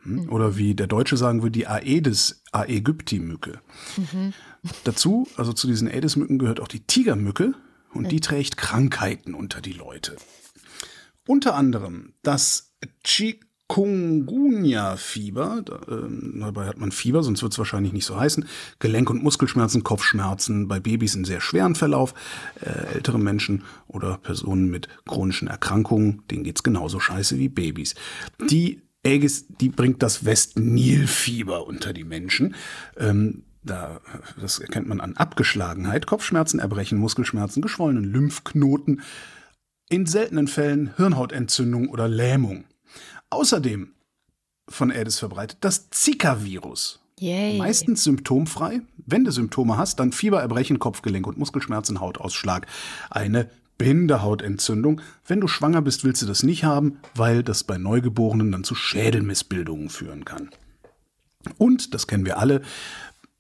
Hm? 0.03 0.30
Oder 0.30 0.57
wie 0.57 0.74
der 0.74 0.86
Deutsche 0.86 1.16
sagen 1.16 1.43
würde, 1.43 1.53
die 1.53 1.68
Aedes 1.68 2.43
aegypti-Mücke. 2.53 3.61
Dazu, 4.84 5.28
also 5.36 5.53
zu 5.53 5.66
diesen 5.66 5.89
Aedes-Mücken 5.89 6.39
gehört 6.39 6.61
auch 6.61 6.68
die 6.68 6.80
Tigermücke 6.80 7.55
und 7.93 8.11
die 8.11 8.20
trägt 8.20 8.57
Krankheiten 8.57 9.34
unter 9.34 9.61
die 9.61 9.72
Leute. 9.72 10.16
Unter 11.26 11.55
anderem 11.55 12.14
das 12.22 12.67
Chikungunya-Fieber, 13.04 15.64
ähm, 15.88 16.36
dabei 16.40 16.66
hat 16.66 16.78
man 16.78 16.92
Fieber, 16.92 17.22
sonst 17.22 17.42
wird 17.42 17.52
es 17.52 17.58
wahrscheinlich 17.58 17.92
nicht 17.92 18.06
so 18.06 18.18
heißen, 18.18 18.46
Gelenk- 18.78 19.10
und 19.10 19.22
Muskelschmerzen, 19.22 19.84
Kopfschmerzen, 19.84 20.68
bei 20.68 20.80
Babys 20.80 21.14
in 21.14 21.24
sehr 21.24 21.40
schweren 21.40 21.74
Verlauf, 21.74 22.14
äh, 22.60 22.94
ältere 22.94 23.18
Menschen 23.18 23.64
oder 23.86 24.18
Personen 24.18 24.70
mit 24.70 24.88
chronischen 25.06 25.48
Erkrankungen, 25.48 26.22
denen 26.30 26.44
geht's 26.44 26.62
genauso 26.62 27.00
scheiße 27.00 27.38
wie 27.38 27.48
Babys. 27.48 27.94
Die 28.50 28.82
Aegis, 29.04 29.46
die 29.48 29.68
bringt 29.68 30.02
das 30.02 30.24
West-Nil-Fieber 30.24 31.66
unter 31.66 31.92
die 31.92 32.04
Menschen. 32.04 32.54
Ähm, 32.96 33.44
da, 33.62 34.00
das 34.40 34.58
erkennt 34.58 34.88
man 34.88 35.00
an 35.00 35.16
Abgeschlagenheit, 35.16 36.06
Kopfschmerzen, 36.06 36.60
Erbrechen, 36.60 36.98
Muskelschmerzen, 36.98 37.62
geschwollenen 37.62 38.04
Lymphknoten, 38.04 39.02
in 39.90 40.06
seltenen 40.06 40.48
Fällen 40.48 40.94
Hirnhautentzündung 40.96 41.88
oder 41.88 42.08
Lähmung. 42.08 42.64
Außerdem 43.30 43.92
von 44.68 44.90
Aedes 44.90 45.18
verbreitet 45.18 45.58
das 45.60 45.90
Zika-Virus. 45.90 47.00
Yay. 47.18 47.58
Meistens 47.58 48.04
symptomfrei. 48.04 48.82
Wenn 49.06 49.24
du 49.24 49.32
Symptome 49.32 49.76
hast, 49.76 49.98
dann 49.98 50.12
Fieber, 50.12 50.40
Erbrechen, 50.40 50.78
Kopfgelenk 50.78 51.26
und 51.26 51.38
Muskelschmerzen, 51.38 52.00
Hautausschlag, 52.00 52.66
eine 53.10 53.50
Bindehautentzündung. 53.76 55.00
Wenn 55.26 55.40
du 55.40 55.48
schwanger 55.48 55.82
bist, 55.82 56.04
willst 56.04 56.22
du 56.22 56.26
das 56.26 56.42
nicht 56.42 56.64
haben, 56.64 56.98
weil 57.14 57.42
das 57.42 57.64
bei 57.64 57.78
Neugeborenen 57.78 58.52
dann 58.52 58.64
zu 58.64 58.74
Schädelmissbildungen 58.74 59.88
führen 59.88 60.24
kann. 60.24 60.50
Und, 61.56 61.94
das 61.94 62.06
kennen 62.06 62.26
wir 62.26 62.38
alle, 62.38 62.62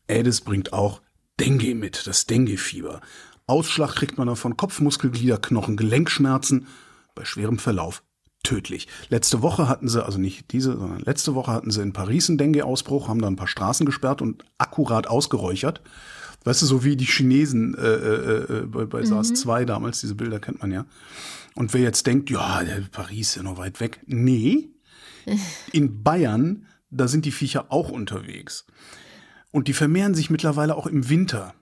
Aedes 0.08 0.40
bringt 0.40 0.72
auch 0.72 1.02
Dengue 1.38 1.74
mit, 1.74 2.06
das 2.06 2.26
Dengue-Fieber. 2.26 3.00
Ausschlag 3.46 3.94
kriegt 3.94 4.18
man 4.18 4.26
davon 4.26 4.56
Kopfmuskelglieder, 4.56 5.38
Knochen, 5.38 5.76
Gelenkschmerzen, 5.76 6.66
bei 7.14 7.24
schwerem 7.24 7.58
Verlauf 7.58 8.02
tödlich. 8.42 8.88
Letzte 9.08 9.42
Woche 9.42 9.68
hatten 9.68 9.88
sie, 9.88 10.04
also 10.04 10.18
nicht 10.18 10.52
diese, 10.52 10.76
sondern 10.76 11.00
letzte 11.00 11.34
Woche 11.34 11.52
hatten 11.52 11.70
sie 11.70 11.82
in 11.82 11.92
Paris 11.92 12.28
einen 12.28 12.38
Dengue-Ausbruch, 12.38 13.08
haben 13.08 13.20
da 13.20 13.26
ein 13.26 13.36
paar 13.36 13.48
Straßen 13.48 13.84
gesperrt 13.84 14.22
und 14.22 14.44
akkurat 14.58 15.06
ausgeräuchert. 15.06 15.82
Weißt 16.44 16.62
du, 16.62 16.66
so 16.66 16.84
wie 16.84 16.96
die 16.96 17.04
Chinesen 17.04 17.74
äh, 17.74 17.80
äh, 17.80 18.58
äh, 18.58 18.66
bei, 18.66 18.86
bei 18.86 19.02
SARS-2 19.02 19.64
damals, 19.64 20.00
diese 20.00 20.14
Bilder 20.14 20.38
kennt 20.38 20.60
man 20.60 20.70
ja. 20.70 20.86
Und 21.54 21.74
wer 21.74 21.80
jetzt 21.80 22.06
denkt, 22.06 22.30
ja, 22.30 22.62
Paris 22.92 23.30
ist 23.30 23.34
ja 23.34 23.42
noch 23.42 23.58
weit 23.58 23.80
weg. 23.80 24.00
Nee, 24.06 24.70
in 25.72 26.02
Bayern, 26.02 26.66
da 26.90 27.08
sind 27.08 27.24
die 27.24 27.32
Viecher 27.32 27.66
auch 27.70 27.90
unterwegs. 27.90 28.66
Und 29.50 29.68
die 29.68 29.72
vermehren 29.72 30.14
sich 30.14 30.30
mittlerweile 30.30 30.76
auch 30.76 30.86
im 30.86 31.08
Winter 31.08 31.54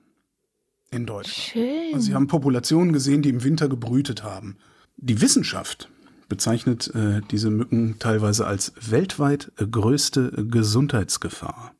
in 0.90 1.06
Deutschland. 1.06 1.52
Schön. 1.52 1.94
Also 1.94 2.06
sie 2.06 2.14
haben 2.14 2.26
Populationen 2.26 2.92
gesehen, 2.92 3.22
die 3.22 3.30
im 3.30 3.42
Winter 3.42 3.68
gebrütet 3.68 4.22
haben. 4.22 4.56
Die 4.96 5.20
Wissenschaft 5.20 5.88
bezeichnet 6.28 6.94
äh, 6.94 7.20
diese 7.30 7.50
Mücken 7.50 7.98
teilweise 7.98 8.46
als 8.46 8.72
weltweit 8.80 9.52
äh, 9.58 9.66
größte 9.66 10.32
äh, 10.36 10.44
Gesundheitsgefahr. 10.44 11.74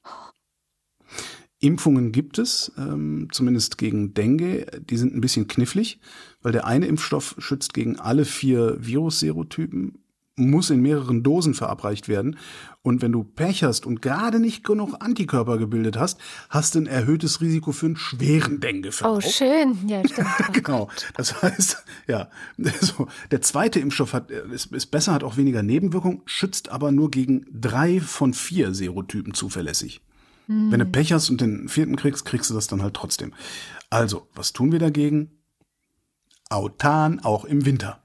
Impfungen 1.59 2.13
gibt 2.13 2.39
es, 2.39 2.71
ähm, 2.77 3.29
zumindest 3.33 3.79
gegen 3.79 4.13
Dengue. 4.13 4.67
Die 4.89 4.97
sind 4.97 5.15
ein 5.15 5.21
bisschen 5.21 5.49
knifflig, 5.49 5.99
weil 6.43 6.53
der 6.53 6.67
eine 6.67 6.87
Impfstoff 6.87 7.35
schützt 7.39 7.73
gegen 7.73 7.99
alle 7.99 8.25
vier 8.25 8.77
Virusserotypen, 8.79 9.99
muss 10.37 10.69
in 10.71 10.83
mehreren 10.83 11.23
Dosen 11.23 11.55
verabreicht 11.55 12.09
werden. 12.09 12.39
Und 12.83 13.03
wenn 13.03 13.13
du 13.13 13.25
Pech 13.25 13.65
hast 13.65 13.87
und 13.87 14.03
gerade 14.03 14.39
nicht 14.39 14.65
genug 14.65 14.97
Antikörper 15.01 15.57
gebildet 15.59 15.97
hast, 15.99 16.21
hast 16.51 16.75
du 16.75 16.81
ein 16.81 16.87
erhöhtes 16.87 17.41
Risiko 17.41 17.73
für 17.73 17.87
einen 17.87 17.97
schweren 17.97 18.61
Dengue-Verlauf. 18.61 19.25
Oh, 19.25 19.29
schön. 19.29 19.77
Ja, 19.89 20.03
stimmt. 20.07 20.29
Oh 20.41 20.53
Genau. 20.53 20.89
Das 21.15 21.43
heißt, 21.43 21.85
ja, 22.07 22.29
so, 22.81 23.09
der 23.31 23.41
zweite 23.41 23.81
Impfstoff 23.81 24.13
hat, 24.13 24.31
ist, 24.31 24.73
ist 24.73 24.87
besser, 24.87 25.15
hat 25.15 25.25
auch 25.25 25.37
weniger 25.37 25.63
Nebenwirkungen, 25.63 26.23
schützt 26.27 26.69
aber 26.69 26.93
nur 26.93 27.11
gegen 27.11 27.47
drei 27.51 28.01
von 28.01 28.35
vier 28.35 28.75
Serotypen 28.75 29.35
zuverlässig. 29.35 30.03
Wenn 30.49 30.79
du 30.79 30.87
Pech 30.87 31.13
hast 31.13 31.29
und 31.29 31.41
den 31.41 31.69
vierten 31.69 31.97
kriegst, 31.97 32.25
kriegst 32.25 32.51
du 32.51 32.55
das 32.55 32.69
dann 32.69 32.81
halt 32.81 32.95
trotzdem. 32.95 33.35
Also, 33.91 34.29
was 34.33 34.53
tun 34.53 34.71
wir 34.71 34.79
dagegen? 34.79 35.33
Autan 36.51 37.19
auch 37.19 37.45
im 37.45 37.67
Winter. 37.67 38.01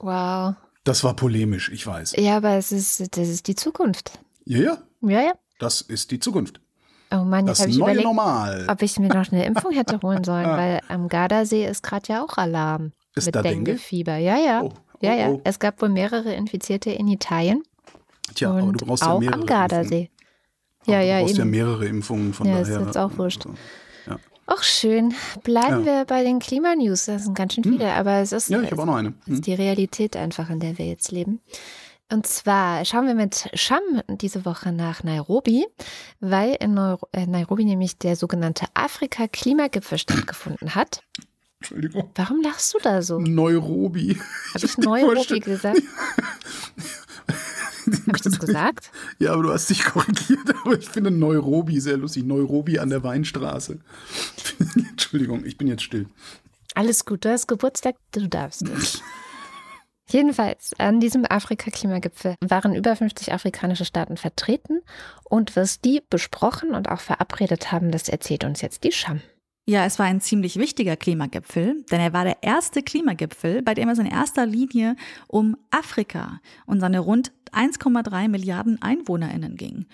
Wow. 0.00 0.56
Das 0.84 1.02
war 1.04 1.14
polemisch, 1.16 1.70
ich 1.70 1.86
weiß. 1.86 2.14
Ja, 2.18 2.36
aber 2.36 2.50
es 2.56 2.70
ist, 2.72 3.16
das 3.16 3.28
ist 3.28 3.46
die 3.48 3.54
Zukunft. 3.54 4.18
Ja, 4.44 4.58
ja, 4.58 4.78
Ja, 5.00 5.20
ja. 5.22 5.32
das 5.58 5.80
ist 5.80 6.10
die 6.10 6.18
Zukunft. 6.20 6.60
Oh 7.10 7.18
Mann, 7.24 7.46
jetzt 7.46 7.58
Das 7.58 7.60
habe 7.60 7.70
ich 7.70 7.78
neue 7.78 7.90
überlegt, 7.92 8.06
Normal. 8.06 8.66
ob 8.68 8.82
ich 8.82 8.98
mir 8.98 9.08
noch 9.08 9.30
eine 9.32 9.44
Impfung 9.46 9.72
hätte 9.72 10.00
holen 10.02 10.24
sollen, 10.24 10.46
weil 10.48 10.80
am 10.88 11.08
Gardasee 11.08 11.66
ist 11.66 11.82
gerade 11.82 12.12
ja 12.12 12.22
auch 12.24 12.36
Alarm. 12.36 12.92
Ist 13.14 13.26
mit 13.26 13.34
da 13.34 13.42
Dengue? 13.42 13.64
Dengue-Fieber. 13.64 14.16
Ja, 14.16 14.36
ja. 14.38 14.62
Oh, 14.62 14.72
oh, 14.74 14.98
ja, 15.00 15.14
ja. 15.14 15.28
oh. 15.28 15.40
Es 15.44 15.58
gab 15.58 15.80
wohl 15.80 15.88
mehrere 15.88 16.34
Infizierte 16.34 16.90
in 16.90 17.08
Italien 17.08 17.62
Tja, 18.34 18.50
aber 18.50 18.60
du 18.72 18.84
brauchst 18.84 19.02
auch 19.04 19.14
ja 19.14 19.18
mehrere 19.20 19.34
am 19.34 19.40
Impfungen. 19.42 19.46
Gardasee. 19.46 20.10
Aber 20.86 20.92
Ja, 20.92 21.00
du 21.00 21.06
ja, 21.06 21.20
brauchst 21.20 21.36
ja 21.36 21.42
eben. 21.42 21.50
mehrere 21.50 21.86
Impfungen, 21.86 22.32
von 22.34 22.46
Ja, 22.48 22.58
ist 22.60 22.70
daher. 22.70 22.84
jetzt 22.86 22.98
auch 22.98 23.16
wurscht. 23.16 23.44
So. 23.44 23.54
Ja. 24.48 24.54
Ach, 24.56 24.62
schön. 24.62 25.14
Bleiben 25.42 25.84
Ja. 25.84 25.98
wir 25.98 26.04
bei 26.04 26.22
den 26.22 26.38
Klimanews. 26.38 27.06
Das 27.06 27.24
sind 27.24 27.34
ganz 27.36 27.54
schön 27.54 27.64
viele, 27.64 27.92
aber 27.92 28.18
es 28.18 28.32
ist, 28.32 28.48
ja, 28.50 28.60
ich 28.60 28.70
habe 28.70 28.82
auch 28.82 28.86
noch 28.86 28.96
eine. 28.96 29.14
es 29.26 29.34
ist 29.34 29.46
die 29.46 29.54
Realität 29.54 30.16
einfach, 30.16 30.50
in 30.50 30.60
der 30.60 30.78
wir 30.78 30.86
jetzt 30.86 31.10
leben. 31.12 31.40
Und 32.12 32.26
zwar 32.26 32.84
schauen 32.84 33.06
wir 33.06 33.14
mit 33.14 33.48
Sham 33.54 33.80
diese 34.08 34.44
Woche 34.44 34.72
nach 34.72 35.02
Nairobi, 35.02 35.66
weil 36.20 36.56
in 36.60 36.76
äh, 36.76 37.26
Nairobi 37.26 37.64
nämlich 37.64 37.98
der 37.98 38.14
sogenannte 38.16 38.66
Afrika-Klimagipfel 38.74 39.96
stattgefunden 39.98 40.74
hat. 40.74 41.00
Entschuldigung. 41.60 42.10
Warum 42.14 42.42
lachst 42.42 42.74
du 42.74 42.78
da 42.82 43.00
so? 43.00 43.18
Neurobi. 43.18 44.18
Habe 44.54 44.66
ich 44.66 44.76
Nairobi 44.76 45.40
gesagt? 45.40 45.80
Habe 48.06 48.16
ich 48.16 48.22
das 48.22 48.38
gesagt? 48.38 48.90
Ja, 49.18 49.32
aber 49.32 49.42
du 49.42 49.52
hast 49.52 49.68
dich 49.70 49.84
korrigiert. 49.84 50.54
Aber 50.64 50.78
ich 50.78 50.88
finde 50.88 51.10
Nairobi 51.10 51.80
sehr 51.80 51.96
lustig. 51.96 52.24
Nairobi 52.24 52.78
an 52.78 52.90
der 52.90 53.02
Weinstraße. 53.02 53.78
Entschuldigung, 54.90 55.44
ich 55.44 55.58
bin 55.58 55.68
jetzt 55.68 55.82
still. 55.82 56.06
Alles 56.74 57.04
gut, 57.04 57.24
du 57.24 57.30
hast 57.30 57.46
Geburtstag, 57.46 57.96
du 58.12 58.26
darfst 58.28 58.62
es. 58.68 59.02
Jedenfalls, 60.08 60.72
an 60.78 61.00
diesem 61.00 61.24
Afrika-Klimagipfel 61.24 62.36
waren 62.40 62.74
über 62.74 62.94
50 62.94 63.32
afrikanische 63.32 63.84
Staaten 63.84 64.16
vertreten 64.16 64.80
und 65.24 65.56
was 65.56 65.80
die 65.80 66.02
besprochen 66.10 66.74
und 66.74 66.90
auch 66.90 67.00
verabredet 67.00 67.72
haben, 67.72 67.90
das 67.90 68.08
erzählt 68.08 68.44
uns 68.44 68.60
jetzt 68.60 68.84
die 68.84 68.92
Scham. 68.92 69.22
Ja, 69.66 69.86
es 69.86 69.98
war 69.98 70.04
ein 70.04 70.20
ziemlich 70.20 70.56
wichtiger 70.58 70.94
Klimagipfel, 70.94 71.84
denn 71.90 72.00
er 72.00 72.12
war 72.12 72.24
der 72.24 72.42
erste 72.42 72.82
Klimagipfel, 72.82 73.62
bei 73.62 73.72
dem 73.72 73.88
es 73.88 73.98
in 73.98 74.04
erster 74.04 74.44
Linie 74.44 74.94
um 75.26 75.56
Afrika 75.70 76.40
und 76.66 76.80
seine 76.80 77.00
rund 77.00 77.32
1,3 77.52 78.28
Milliarden 78.28 78.82
Einwohnerinnen 78.82 79.56
ging. 79.56 79.86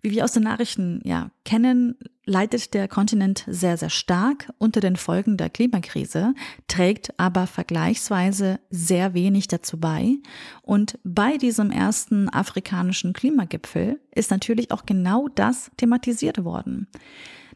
Wie 0.00 0.12
wir 0.12 0.24
aus 0.24 0.32
den 0.32 0.44
Nachrichten 0.44 1.02
ja 1.04 1.30
kennen, 1.44 1.96
leidet 2.24 2.72
der 2.72 2.88
Kontinent 2.88 3.44
sehr, 3.48 3.76
sehr 3.76 3.90
stark 3.90 4.50
unter 4.56 4.80
den 4.80 4.96
Folgen 4.96 5.36
der 5.36 5.50
Klimakrise, 5.50 6.34
trägt 6.68 7.18
aber 7.18 7.46
vergleichsweise 7.46 8.60
sehr 8.70 9.12
wenig 9.12 9.48
dazu 9.48 9.78
bei. 9.78 10.16
Und 10.62 10.98
bei 11.04 11.36
diesem 11.36 11.70
ersten 11.70 12.30
afrikanischen 12.30 13.12
Klimagipfel 13.12 14.00
ist 14.14 14.30
natürlich 14.30 14.70
auch 14.70 14.86
genau 14.86 15.28
das 15.28 15.70
thematisiert 15.76 16.44
worden. 16.44 16.86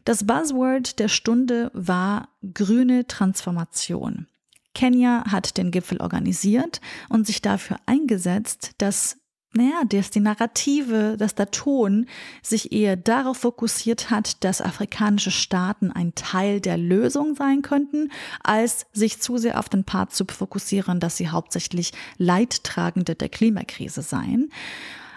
Das 0.05 0.25
Buzzword 0.25 0.99
der 0.99 1.07
Stunde 1.07 1.71
war 1.73 2.29
grüne 2.53 3.07
Transformation. 3.07 4.27
Kenia 4.73 5.23
hat 5.31 5.57
den 5.57 5.71
Gipfel 5.71 6.01
organisiert 6.01 6.81
und 7.09 7.25
sich 7.25 7.41
dafür 7.41 7.77
eingesetzt, 7.85 8.71
dass 8.79 9.17
naja, 9.55 9.83
dass 9.87 10.09
die 10.09 10.19
Narrative, 10.19 11.15
dass 11.15 11.35
der 11.35 11.51
Ton 11.51 12.07
sich 12.41 12.71
eher 12.71 12.95
darauf 12.95 13.37
fokussiert 13.37 14.09
hat, 14.09 14.43
dass 14.43 14.61
afrikanische 14.61 15.29
Staaten 15.29 15.91
ein 15.91 16.15
Teil 16.15 16.59
der 16.59 16.75
Lösung 16.75 17.35
sein 17.35 17.61
könnten, 17.61 18.11
als 18.43 18.87
sich 18.93 19.21
zu 19.21 19.37
sehr 19.37 19.59
auf 19.59 19.69
den 19.69 19.83
Part 19.83 20.11
zu 20.11 20.25
fokussieren, 20.25 20.99
dass 20.99 21.17
sie 21.17 21.29
hauptsächlich 21.29 21.91
Leidtragende 22.17 23.13
der 23.13 23.29
Klimakrise 23.29 24.01
seien. 24.01 24.51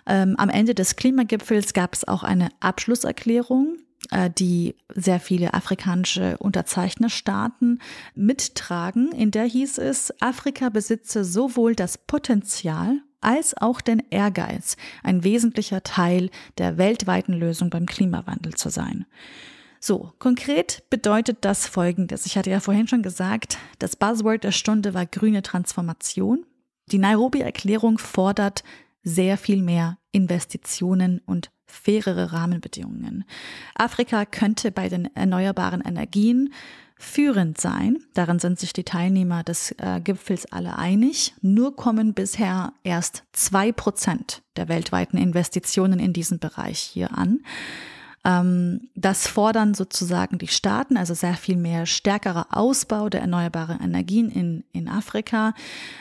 Ähm, 0.05 0.35
am 0.37 0.51
Ende 0.51 0.75
des 0.75 0.97
Klimagipfels 0.97 1.73
gab 1.73 1.95
es 1.95 2.07
auch 2.07 2.23
eine 2.23 2.51
Abschlusserklärung, 2.61 3.79
die 4.39 4.77
sehr 4.95 5.19
viele 5.19 5.55
afrikanische 5.55 6.37
Unterzeichnerstaaten 6.39 7.81
mittragen. 8.15 9.11
In 9.13 9.31
der 9.31 9.45
hieß 9.45 9.79
es, 9.79 10.13
Afrika 10.21 10.69
besitze 10.69 11.25
sowohl 11.25 11.75
das 11.75 11.99
Potenzial 11.99 13.01
als 13.21 13.57
auch 13.57 13.81
den 13.81 14.03
Ehrgeiz, 14.11 14.77
ein 15.03 15.25
wesentlicher 15.25 15.83
Teil 15.83 16.31
der 16.59 16.79
weltweiten 16.79 17.33
Lösung 17.33 17.71
beim 17.71 17.87
Klimawandel 17.87 18.55
zu 18.55 18.69
sein. 18.69 19.07
So, 19.81 20.13
konkret 20.19 20.85
bedeutet 20.91 21.39
das 21.41 21.67
Folgendes. 21.67 22.27
Ich 22.27 22.37
hatte 22.39 22.51
ja 22.51 22.61
vorhin 22.61 22.89
schon 22.89 23.03
gesagt, 23.03 23.59
das 23.79 23.97
Buzzword 23.97 24.45
der 24.45 24.53
Stunde 24.53 24.95
war 24.95 25.07
grüne 25.07 25.43
Transformation. 25.43 26.45
Die 26.93 26.99
Nairobi-Erklärung 26.99 27.99
fordert 27.99 28.63
sehr 29.03 29.37
viel 29.39 29.63
mehr 29.63 29.99
Investitionen 30.13 31.21
und 31.27 31.51
fairere 31.67 32.33
Rahmenbedingungen. 32.33 33.25
Afrika 33.75 34.25
könnte 34.25 34.71
bei 34.71 34.89
den 34.89 35.15
erneuerbaren 35.15 35.81
Energien 35.81 36.53
führend 36.99 37.61
sein. 37.61 37.99
Darin 38.15 38.39
sind 38.39 38.59
sich 38.59 38.73
die 38.73 38.85
Teilnehmer 38.85 39.43
des 39.43 39.73
äh, 39.79 40.01
Gipfels 40.03 40.51
alle 40.51 40.79
einig. 40.79 41.35
Nur 41.43 41.77
kommen 41.77 42.15
bisher 42.15 42.73
erst 42.85 43.25
zwei 43.33 43.71
Prozent 43.73 44.43
der 44.57 44.69
weltweiten 44.69 45.19
Investitionen 45.19 45.99
in 45.99 46.13
diesen 46.13 46.39
Bereich 46.39 46.79
hier 46.79 47.17
an. 47.17 47.41
Ähm, 48.27 48.89
das 48.97 49.29
fordern 49.29 49.75
sozusagen 49.75 50.39
die 50.39 50.49
Staaten, 50.49 50.97
also 50.97 51.15
sehr 51.15 51.35
viel 51.35 51.57
mehr 51.57 51.87
stärkerer 51.87 52.49
Ausbau 52.51 53.09
der 53.09 53.21
erneuerbaren 53.21 53.81
Energien 53.81 54.31
in, 54.31 54.65
in 54.73 54.89
Afrika. 54.89 55.55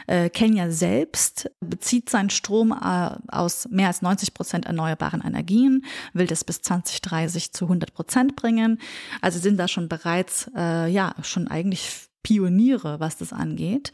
Äh, 0.07 0.31
Kenia 0.31 0.71
selbst 0.71 1.51
bezieht 1.59 2.09
seinen 2.09 2.31
Strom 2.31 2.71
äh, 2.71 3.11
aus 3.27 3.67
mehr 3.69 3.87
als 3.87 4.01
90 4.01 4.33
Prozent 4.33 4.65
erneuerbaren 4.65 5.21
Energien, 5.21 5.85
will 6.13 6.25
das 6.25 6.43
bis 6.43 6.63
2030 6.63 7.53
zu 7.53 7.65
100 7.65 7.93
Prozent 7.93 8.35
bringen. 8.35 8.79
Also 9.21 9.37
sind 9.37 9.57
da 9.57 9.67
schon 9.67 9.87
bereits, 9.87 10.49
äh, 10.55 10.87
ja, 10.87 11.13
schon 11.21 11.47
eigentlich 11.47 12.09
Pioniere, 12.23 12.99
was 12.99 13.17
das 13.17 13.33
angeht. 13.33 13.91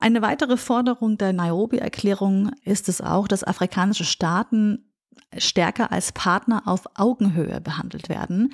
Eine 0.00 0.22
weitere 0.22 0.56
Forderung 0.56 1.18
der 1.18 1.32
Nairobi-Erklärung 1.32 2.50
ist 2.64 2.88
es 2.88 3.00
auch, 3.00 3.28
dass 3.28 3.44
afrikanische 3.44 4.04
Staaten 4.04 4.90
stärker 5.36 5.92
als 5.92 6.12
Partner 6.12 6.62
auf 6.66 6.84
Augenhöhe 6.94 7.60
behandelt 7.60 8.08
werden, 8.08 8.52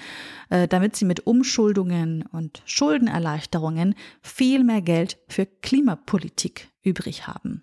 äh, 0.50 0.68
damit 0.68 0.96
sie 0.96 1.04
mit 1.04 1.26
Umschuldungen 1.26 2.24
und 2.32 2.62
Schuldenerleichterungen 2.66 3.94
viel 4.22 4.64
mehr 4.64 4.82
Geld 4.82 5.18
für 5.28 5.46
Klimapolitik 5.46 6.68
übrig 6.86 7.26
haben. 7.26 7.62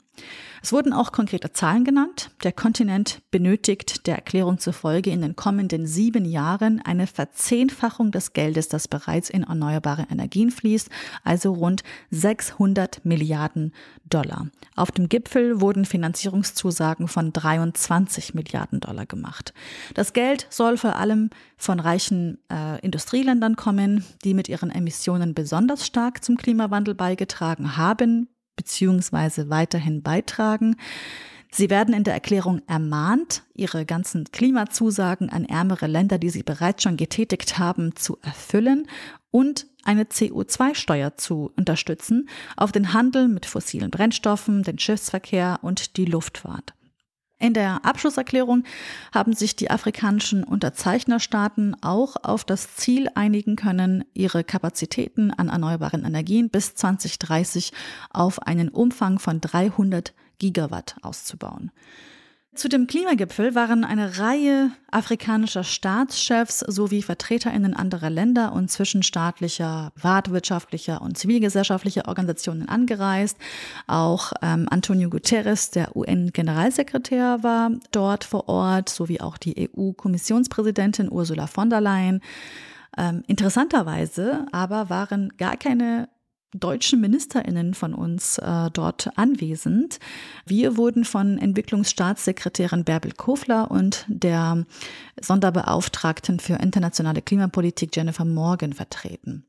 Es 0.61 0.71
wurden 0.71 0.93
auch 0.93 1.11
konkrete 1.11 1.51
Zahlen 1.51 1.83
genannt. 1.83 2.29
Der 2.43 2.51
Kontinent 2.51 3.21
benötigt 3.31 4.05
der 4.05 4.15
Erklärung 4.15 4.59
zufolge 4.59 5.09
in 5.09 5.21
den 5.21 5.35
kommenden 5.35 5.87
sieben 5.87 6.25
Jahren 6.25 6.81
eine 6.83 7.07
Verzehnfachung 7.07 8.11
des 8.11 8.33
Geldes, 8.33 8.67
das 8.67 8.87
bereits 8.87 9.29
in 9.29 9.43
erneuerbare 9.43 10.07
Energien 10.11 10.51
fließt, 10.51 10.89
also 11.23 11.53
rund 11.53 11.83
600 12.11 13.03
Milliarden 13.03 13.73
Dollar. 14.05 14.47
Auf 14.75 14.91
dem 14.91 15.09
Gipfel 15.09 15.59
wurden 15.59 15.85
Finanzierungszusagen 15.85 17.07
von 17.07 17.33
23 17.33 18.33
Milliarden 18.33 18.79
Dollar 18.79 19.02
gemacht. 19.05 19.53
Das 19.93 20.13
Geld 20.13 20.47
soll 20.49 20.77
vor 20.77 20.95
allem 20.95 21.29
von 21.57 21.79
reichen 21.79 22.39
äh, 22.51 22.79
Industrieländern 22.81 23.55
kommen, 23.55 24.03
die 24.23 24.33
mit 24.33 24.49
ihren 24.49 24.71
Emissionen 24.71 25.33
besonders 25.33 25.85
stark 25.85 26.23
zum 26.23 26.37
Klimawandel 26.37 26.95
beigetragen 26.95 27.77
haben, 27.77 28.27
beziehungsweise 28.55 29.49
weiterhin 29.49 30.03
beitragen. 30.03 30.75
Sie 31.51 31.69
werden 31.69 31.93
in 31.93 32.03
der 32.03 32.15
Erklärung 32.15 32.63
ermahnt, 32.67 33.43
ihre 33.53 33.85
ganzen 33.85 34.25
Klimazusagen 34.31 35.29
an 35.29 35.45
ärmere 35.45 35.85
Länder, 35.85 36.17
die 36.17 36.31
sie 36.31 36.41
bereits 36.41 36.81
schon 36.81 36.97
getätigt 36.97 37.59
haben, 37.59 37.95
zu 37.95 38.17
erfüllen 38.23 38.87
und 39.29 39.67
eine 39.83 40.05
CO2-Steuer 40.05 41.15
zu 41.17 41.51
unterstützen 41.55 42.27
auf 42.57 42.71
den 42.71 42.93
Handel 42.93 43.27
mit 43.27 43.45
fossilen 43.45 43.91
Brennstoffen, 43.91 44.63
den 44.63 44.79
Schiffsverkehr 44.79 45.59
und 45.61 45.97
die 45.97 46.05
Luftfahrt. 46.05 46.73
In 47.43 47.53
der 47.53 47.83
Abschlusserklärung 47.83 48.63
haben 49.13 49.33
sich 49.33 49.57
die 49.57 49.69
afrikanischen 49.69 50.45
Unterzeichnerstaaten 50.45 51.75
auch 51.81 52.15
auf 52.23 52.45
das 52.45 52.77
Ziel 52.77 53.09
einigen 53.15 53.57
können, 53.57 54.05
ihre 54.13 54.45
Kapazitäten 54.45 55.29
an 55.29 55.49
erneuerbaren 55.49 56.05
Energien 56.05 56.49
bis 56.49 56.73
2030 56.75 57.73
auf 58.11 58.41
einen 58.43 58.69
Umfang 58.69 59.19
von 59.19 59.41
300 59.41 60.13
Gigawatt 60.39 60.95
auszubauen. 61.01 61.71
Zu 62.55 62.69
dem 62.69 62.85
Klimagipfel 62.85 63.55
waren 63.55 63.83
eine 63.83 64.19
Reihe 64.19 64.69
afrikanischer 64.91 65.63
Staatschefs 65.63 66.59
sowie 66.59 67.01
Vertreterinnen 67.01 67.73
anderer 67.73 68.11
Länder 68.11 68.53
und 68.53 68.69
zwischenstaatlicher, 68.69 69.91
privatwirtschaftlicher 69.95 71.01
und 71.01 71.17
zivilgesellschaftlicher 71.17 72.07
Organisationen 72.07 72.69
angereist. 72.69 73.37
Auch 73.87 74.33
ähm, 74.43 74.67
Antonio 74.69 75.09
Guterres, 75.09 75.71
der 75.71 75.95
UN-Generalsekretär, 75.95 77.41
war 77.41 77.71
dort 77.91 78.23
vor 78.23 78.47
Ort, 78.47 78.87
sowie 78.87 79.19
auch 79.19 79.39
die 79.39 79.67
EU-Kommissionspräsidentin 79.75 81.11
Ursula 81.11 81.47
von 81.47 81.71
der 81.71 81.81
Leyen. 81.81 82.21
Ähm, 82.95 83.23
interessanterweise 83.25 84.45
aber 84.51 84.91
waren 84.91 85.33
gar 85.37 85.57
keine 85.57 86.07
deutschen 86.53 87.01
Ministerinnen 87.01 87.73
von 87.73 87.93
uns 87.93 88.37
äh, 88.37 88.69
dort 88.71 89.17
anwesend. 89.17 89.99
Wir 90.45 90.77
wurden 90.77 91.05
von 91.05 91.37
Entwicklungsstaatssekretärin 91.37 92.83
Bärbel 92.83 93.11
Kofler 93.11 93.71
und 93.71 94.05
der 94.07 94.65
Sonderbeauftragten 95.19 96.39
für 96.39 96.55
internationale 96.55 97.21
Klimapolitik 97.21 97.95
Jennifer 97.95 98.25
Morgan 98.25 98.73
vertreten. 98.73 99.45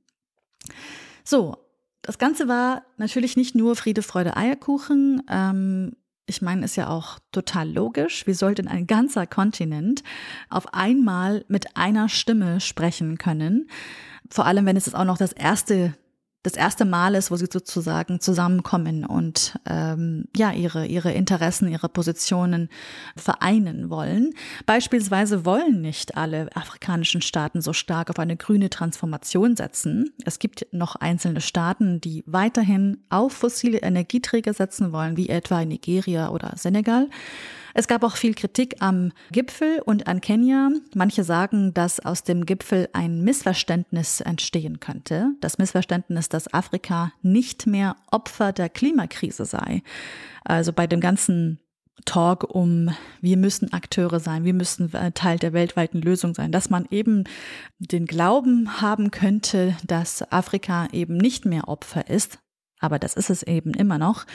So, 1.25 1.57
das 2.03 2.19
Ganze 2.19 2.49
war 2.49 2.83
natürlich 2.99 3.37
nicht 3.37 3.55
nur 3.55 3.77
Friede, 3.77 4.03
Freude, 4.03 4.37
Eierkuchen. 4.37 5.23
Ähm, 5.29 5.97
ich 6.27 6.41
meine, 6.41 6.65
ist 6.65 6.77
ja 6.77 6.89
auch 6.89 7.19
total 7.33 7.71
logisch. 7.71 8.27
Wie 8.27 8.35
sollte 8.35 8.67
ein 8.67 8.87
ganzer 8.87 9.27
Kontinent 9.27 10.03
auf 10.49 10.73
einmal 10.73 11.45
mit 11.49 11.77
einer 11.77 12.09
Stimme 12.09 12.61
sprechen 12.61 13.19
können? 13.19 13.69
Vor 14.31 14.47
allem, 14.47 14.65
wenn 14.67 14.77
es 14.77 14.95
auch 14.95 15.05
noch 15.05 15.19
das 15.19 15.33
erste 15.33 15.95
das 16.45 16.55
erste 16.55 16.85
Mal 16.85 17.15
ist, 17.15 17.31
wo 17.31 17.37
sie 17.37 17.49
sozusagen 17.51 18.21
zusammenkommen 18.21 19.05
und 19.05 19.59
ähm, 19.67 20.27
ja 20.37 20.53
ihre 20.53 20.87
ihre 20.87 21.11
Interessen, 21.13 21.69
ihre 21.69 21.89
Positionen 21.89 22.69
vereinen 23.17 23.89
wollen. 23.91 24.35
Beispielsweise 24.67 25.45
wollen 25.45 25.81
nicht 25.81 26.17
alle 26.17 26.55
afrikanischen 26.55 27.23
Staaten 27.23 27.63
so 27.63 27.73
stark 27.73 28.11
auf 28.11 28.19
eine 28.19 28.37
grüne 28.37 28.69
Transformation 28.69 29.57
setzen. 29.57 30.13
Es 30.27 30.39
gibt 30.39 30.67
noch 30.71 30.97
einzelne 30.97 31.41
Staaten, 31.41 32.01
die 32.01 32.23
weiterhin 32.27 32.99
auf 33.09 33.33
fossile 33.33 33.79
Energieträger 33.79 34.53
setzen 34.53 34.93
wollen, 34.93 35.17
wie 35.17 35.31
etwa 35.31 35.65
Nigeria 35.65 36.29
oder 36.29 36.53
Senegal. 36.57 37.09
Es 37.77 37.89
gab 37.89 38.05
auch 38.05 38.17
viel 38.17 38.35
Kritik 38.35 38.77
am 38.79 39.11
Gipfel 39.33 39.83
und 39.85 40.07
an 40.07 40.21
Kenia. 40.21 40.71
Manche 40.95 41.25
sagen, 41.25 41.75
dass 41.75 41.99
aus 41.99 42.23
dem 42.23 42.47
Gipfel 42.47 42.89
ein 42.93 43.23
Missverständnis 43.23 44.21
entstehen 44.21 44.79
könnte. 44.79 45.33
Das 45.41 45.59
Missverständnis, 45.59 46.29
dass 46.29 46.53
Afrika 46.55 47.13
nicht 47.23 47.67
mehr 47.67 47.97
Opfer 48.13 48.53
der 48.53 48.69
Klimakrise 48.69 49.45
sei. 49.45 49.83
Also 50.45 50.73
bei 50.73 50.87
dem 50.87 51.01
ganzen 51.01 51.59
Talk 52.05 52.55
um, 52.55 52.91
wir 53.21 53.37
müssen 53.37 53.73
Akteure 53.73 54.21
sein, 54.21 54.45
wir 54.45 54.55
müssen 54.55 54.93
äh, 54.95 55.13
Teil 55.13 55.39
der 55.39 55.53
weltweiten 55.53 56.01
Lösung 56.01 56.35
sein, 56.35 56.53
dass 56.53 56.71
man 56.71 56.87
eben 56.91 57.25
den 57.79 58.07
Glauben 58.07 58.81
haben 58.81 59.11
könnte, 59.11 59.77
dass 59.85 60.31
Afrika 60.31 60.89
eben 60.93 61.17
nicht 61.17 61.45
mehr 61.45 61.69
Opfer 61.69 62.09
ist, 62.09 62.39
aber 62.79 62.99
das 62.99 63.15
ist 63.15 63.31
es 63.31 63.43
eben 63.43 63.73
immer 63.75 63.99
noch. 63.99 64.27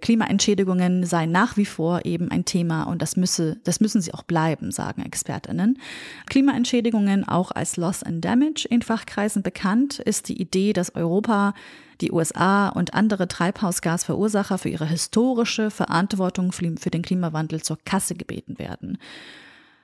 Klimaentschädigungen 0.00 1.04
seien 1.04 1.32
nach 1.32 1.56
wie 1.56 1.66
vor 1.66 2.04
eben 2.04 2.30
ein 2.30 2.44
Thema 2.44 2.84
und 2.84 3.02
das 3.02 3.16
müsse, 3.16 3.58
das 3.64 3.80
müssen 3.80 4.00
sie 4.00 4.14
auch 4.14 4.22
bleiben, 4.22 4.70
sagen 4.70 5.02
ExpertInnen. 5.04 5.78
Klimaentschädigungen 6.26 7.26
auch 7.26 7.50
als 7.50 7.76
Loss 7.76 8.02
and 8.02 8.24
Damage 8.24 8.66
in 8.68 8.82
Fachkreisen 8.82 9.42
bekannt 9.42 9.98
ist 9.98 10.28
die 10.28 10.40
Idee, 10.40 10.72
dass 10.72 10.94
Europa 10.94 11.54
die 12.00 12.12
USA 12.12 12.68
und 12.68 12.94
andere 12.94 13.28
Treibhausgasverursacher 13.28 14.58
für 14.58 14.68
ihre 14.68 14.86
historische 14.86 15.70
Verantwortung 15.70 16.52
für 16.52 16.90
den 16.90 17.02
Klimawandel 17.02 17.62
zur 17.62 17.78
Kasse 17.84 18.14
gebeten 18.14 18.58
werden. 18.58 18.98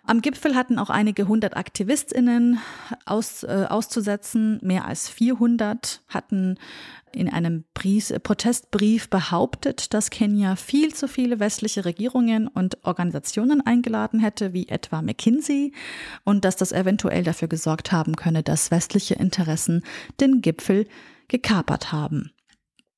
Am 0.07 0.21
Gipfel 0.21 0.55
hatten 0.55 0.79
auch 0.79 0.91
einige 0.91 1.29
hundert 1.29 1.57
AktivistInnen 1.57 2.59
aus, 3.07 3.43
äh, 3.43 3.67
auszusetzen. 3.69 4.59
Mehr 4.63 4.85
als 4.85 5.09
400 5.09 6.03
hatten 6.09 6.59
in 7.13 7.29
einem 7.31 7.65
Brief, 7.73 8.13
Protestbrief 8.23 9.09
behauptet, 9.09 9.95
dass 9.95 10.11
Kenia 10.11 10.57
viel 10.57 10.95
zu 10.95 11.09
viele 11.09 11.41
westliche 11.41 11.87
Regierungen 11.87 12.49
und 12.49 12.85
Organisationen 12.85 13.65
eingeladen 13.65 14.21
hätte, 14.21 14.53
wie 14.53 14.69
etwa 14.69 15.01
McKinsey, 15.01 15.73
und 16.25 16.45
dass 16.45 16.57
das 16.57 16.73
eventuell 16.73 17.23
dafür 17.23 17.49
gesorgt 17.49 17.91
haben 17.91 18.17
könne, 18.17 18.43
dass 18.43 18.71
westliche 18.71 19.15
Interessen 19.15 19.83
den 20.21 20.43
Gipfel 20.43 20.87
gekapert 21.29 21.93
haben. 21.93 22.31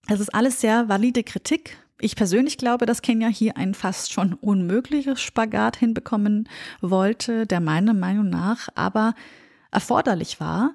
Es 0.09 0.19
ist 0.19 0.35
alles 0.35 0.61
sehr 0.61 0.89
valide 0.89 1.23
Kritik. 1.23 1.79
Ich 1.99 2.15
persönlich 2.15 2.59
glaube, 2.59 2.85
dass 2.85 3.01
Kenia 3.01 3.29
hier 3.29 3.57
ein 3.57 3.73
fast 3.73 4.13
schon 4.13 4.35
unmögliches 4.35 5.21
Spagat 5.21 5.77
hinbekommen 5.77 6.49
wollte, 6.83 7.47
der 7.47 7.61
meiner 7.61 7.95
Meinung 7.95 8.29
nach 8.29 8.69
aber 8.75 9.15
erforderlich 9.71 10.39
war. 10.39 10.75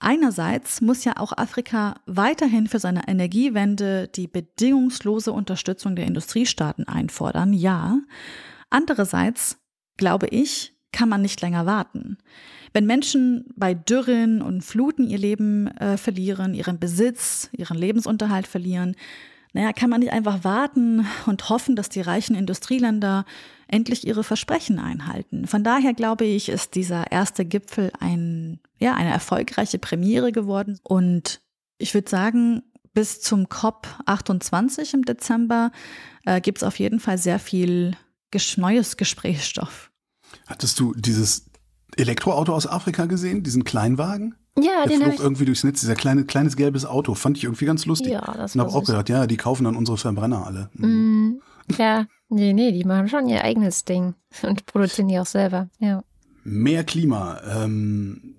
Einerseits 0.00 0.80
muss 0.80 1.04
ja 1.04 1.14
auch 1.16 1.32
Afrika 1.36 1.96
weiterhin 2.06 2.68
für 2.68 2.78
seine 2.78 3.08
Energiewende 3.08 4.08
die 4.08 4.28
bedingungslose 4.28 5.32
Unterstützung 5.32 5.96
der 5.96 6.06
Industriestaaten 6.06 6.86
einfordern, 6.86 7.52
ja. 7.52 7.98
Andererseits, 8.70 9.58
glaube 9.96 10.28
ich, 10.28 10.74
kann 10.92 11.08
man 11.08 11.22
nicht 11.22 11.40
länger 11.40 11.66
warten. 11.66 12.18
Wenn 12.72 12.86
Menschen 12.86 13.46
bei 13.56 13.74
Dürren 13.74 14.40
und 14.42 14.62
Fluten 14.62 15.08
ihr 15.08 15.18
Leben 15.18 15.66
äh, 15.78 15.96
verlieren, 15.96 16.54
ihren 16.54 16.78
Besitz, 16.78 17.50
ihren 17.52 17.76
Lebensunterhalt 17.76 18.46
verlieren, 18.46 18.94
naja, 19.52 19.72
kann 19.72 19.90
man 19.90 20.00
nicht 20.00 20.12
einfach 20.12 20.44
warten 20.44 21.06
und 21.26 21.48
hoffen, 21.48 21.76
dass 21.76 21.88
die 21.88 22.00
reichen 22.00 22.36
Industrieländer 22.36 23.24
endlich 23.66 24.06
ihre 24.06 24.24
Versprechen 24.24 24.78
einhalten. 24.78 25.46
Von 25.46 25.64
daher 25.64 25.94
glaube 25.94 26.24
ich, 26.24 26.48
ist 26.48 26.74
dieser 26.74 27.10
erste 27.12 27.44
Gipfel 27.44 27.92
ein, 28.00 28.60
ja, 28.78 28.94
eine 28.94 29.10
erfolgreiche 29.10 29.78
Premiere 29.78 30.32
geworden. 30.32 30.78
Und 30.82 31.40
ich 31.78 31.94
würde 31.94 32.08
sagen, 32.08 32.62
bis 32.94 33.20
zum 33.20 33.48
COP 33.48 33.86
28 34.06 34.94
im 34.94 35.04
Dezember 35.04 35.70
äh, 36.24 36.40
gibt 36.40 36.58
es 36.58 36.64
auf 36.64 36.78
jeden 36.78 37.00
Fall 37.00 37.18
sehr 37.18 37.38
viel 37.38 37.96
neues 38.56 38.96
Gesprächsstoff. 38.96 39.90
Hattest 40.46 40.78
du 40.80 40.94
dieses 40.94 41.46
Elektroauto 41.96 42.54
aus 42.54 42.66
Afrika 42.66 43.06
gesehen, 43.06 43.42
diesen 43.42 43.64
Kleinwagen? 43.64 44.34
Ja, 44.62 44.86
der 44.86 44.98
den 44.98 45.02
flog 45.02 45.20
irgendwie 45.20 45.44
durchs 45.44 45.64
Netz, 45.64 45.80
dieser 45.80 45.94
kleine, 45.94 46.24
kleines 46.24 46.56
gelbes 46.56 46.84
Auto, 46.84 47.14
fand 47.14 47.36
ich 47.36 47.44
irgendwie 47.44 47.66
ganz 47.66 47.86
lustig. 47.86 48.12
Ja, 48.12 48.34
das 48.36 48.54
Und 48.54 48.60
habe 48.60 48.72
auch 48.72 48.84
gedacht, 48.84 49.08
ja, 49.08 49.26
die 49.26 49.36
kaufen 49.36 49.64
dann 49.64 49.76
unsere 49.76 49.98
Verbrenner 49.98 50.46
alle. 50.46 50.70
Mhm. 50.74 50.88
Mm, 50.88 51.72
ja, 51.78 52.06
nee, 52.28 52.52
nee, 52.52 52.72
die 52.72 52.84
machen 52.84 53.08
schon 53.08 53.28
ihr 53.28 53.44
eigenes 53.44 53.84
Ding 53.84 54.14
und 54.42 54.66
produzieren 54.66 55.08
die 55.08 55.18
auch 55.18 55.26
selber. 55.26 55.68
Ja. 55.78 56.02
Mehr 56.44 56.84
Klima. 56.84 57.40
Ähm, 57.46 58.34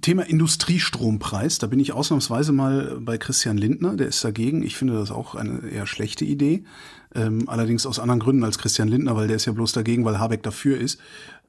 Thema 0.00 0.22
Industriestrompreis, 0.22 1.58
da 1.58 1.68
bin 1.68 1.78
ich 1.78 1.92
ausnahmsweise 1.92 2.50
mal 2.52 2.98
bei 3.00 3.18
Christian 3.18 3.56
Lindner, 3.56 3.94
der 3.94 4.08
ist 4.08 4.24
dagegen. 4.24 4.62
Ich 4.64 4.76
finde 4.76 4.94
das 4.94 5.12
auch 5.12 5.36
eine 5.36 5.68
eher 5.68 5.86
schlechte 5.86 6.24
Idee. 6.24 6.64
Ähm, 7.14 7.48
allerdings 7.48 7.86
aus 7.86 7.98
anderen 7.98 8.18
Gründen 8.20 8.42
als 8.42 8.58
Christian 8.58 8.88
Lindner, 8.88 9.14
weil 9.16 9.28
der 9.28 9.36
ist 9.36 9.44
ja 9.44 9.52
bloß 9.52 9.72
dagegen, 9.72 10.04
weil 10.04 10.18
Habeck 10.18 10.42
dafür 10.42 10.78
ist. 10.78 10.98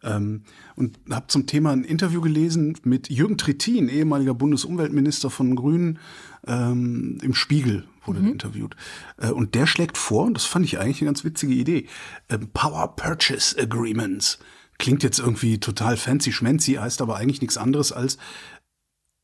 Ähm, 0.04 0.44
und 0.76 1.00
habe 1.10 1.28
zum 1.28 1.48
Thema 1.48 1.72
ein 1.72 1.84
Interview 1.84 2.22
gelesen 2.22 2.78
mit 2.84 3.10
Jürgen 3.10 3.38
Trittin, 3.38 3.90
ehemaliger 3.90 4.34
Bundesumweltminister 4.34 5.30
von 5.30 5.56
Grünen, 5.56 6.00
ähm, 6.46 7.18
im 7.22 7.34
Spiegel 7.34 7.86
wurde 8.06 8.20
er 8.20 8.32
interviewt. 8.32 8.76
Äh, 9.18 9.32
und 9.32 9.56
der 9.56 9.66
schlägt 9.66 9.98
vor, 9.98 10.26
und 10.26 10.34
das 10.36 10.46
fand 10.46 10.66
ich 10.66 10.80
eigentlich 10.80 11.02
eine 11.02 11.10
ganz 11.10 11.24
witzige 11.24 11.54
Idee, 11.54 11.88
ähm, 12.30 12.50
Power 12.54 12.96
Purchase 12.96 13.58
Agreements. 13.60 14.40
Klingt 14.78 15.04
jetzt 15.04 15.20
irgendwie 15.20 15.60
total 15.60 15.98
fancy 15.98 16.32
schmancy, 16.32 16.74
heißt 16.74 17.02
aber 17.02 17.16
eigentlich 17.16 17.42
nichts 17.42 17.58
anderes 17.58 17.92
als 17.92 18.18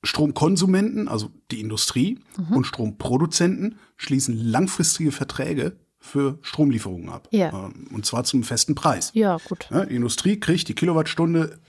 Stromkonsumenten, 0.03 1.09
also 1.09 1.29
die 1.51 1.59
Industrie 1.59 2.19
und 2.51 2.65
Stromproduzenten 2.65 3.79
schließen 3.97 4.37
langfristige 4.37 5.11
Verträge 5.11 5.75
für 5.99 6.39
Stromlieferungen 6.41 7.09
ab. 7.09 7.27
Ja. 7.31 7.49
Ähm, 7.49 7.87
Und 7.91 8.05
zwar 8.05 8.23
zum 8.23 8.43
festen 8.43 8.73
Preis. 8.75 9.11
Ja, 9.13 9.37
gut. 9.47 9.67
Die 9.71 9.95
Industrie 9.95 10.39
kriegt 10.39 10.67
die 10.69 10.73
Kilowattstunde 10.75 11.59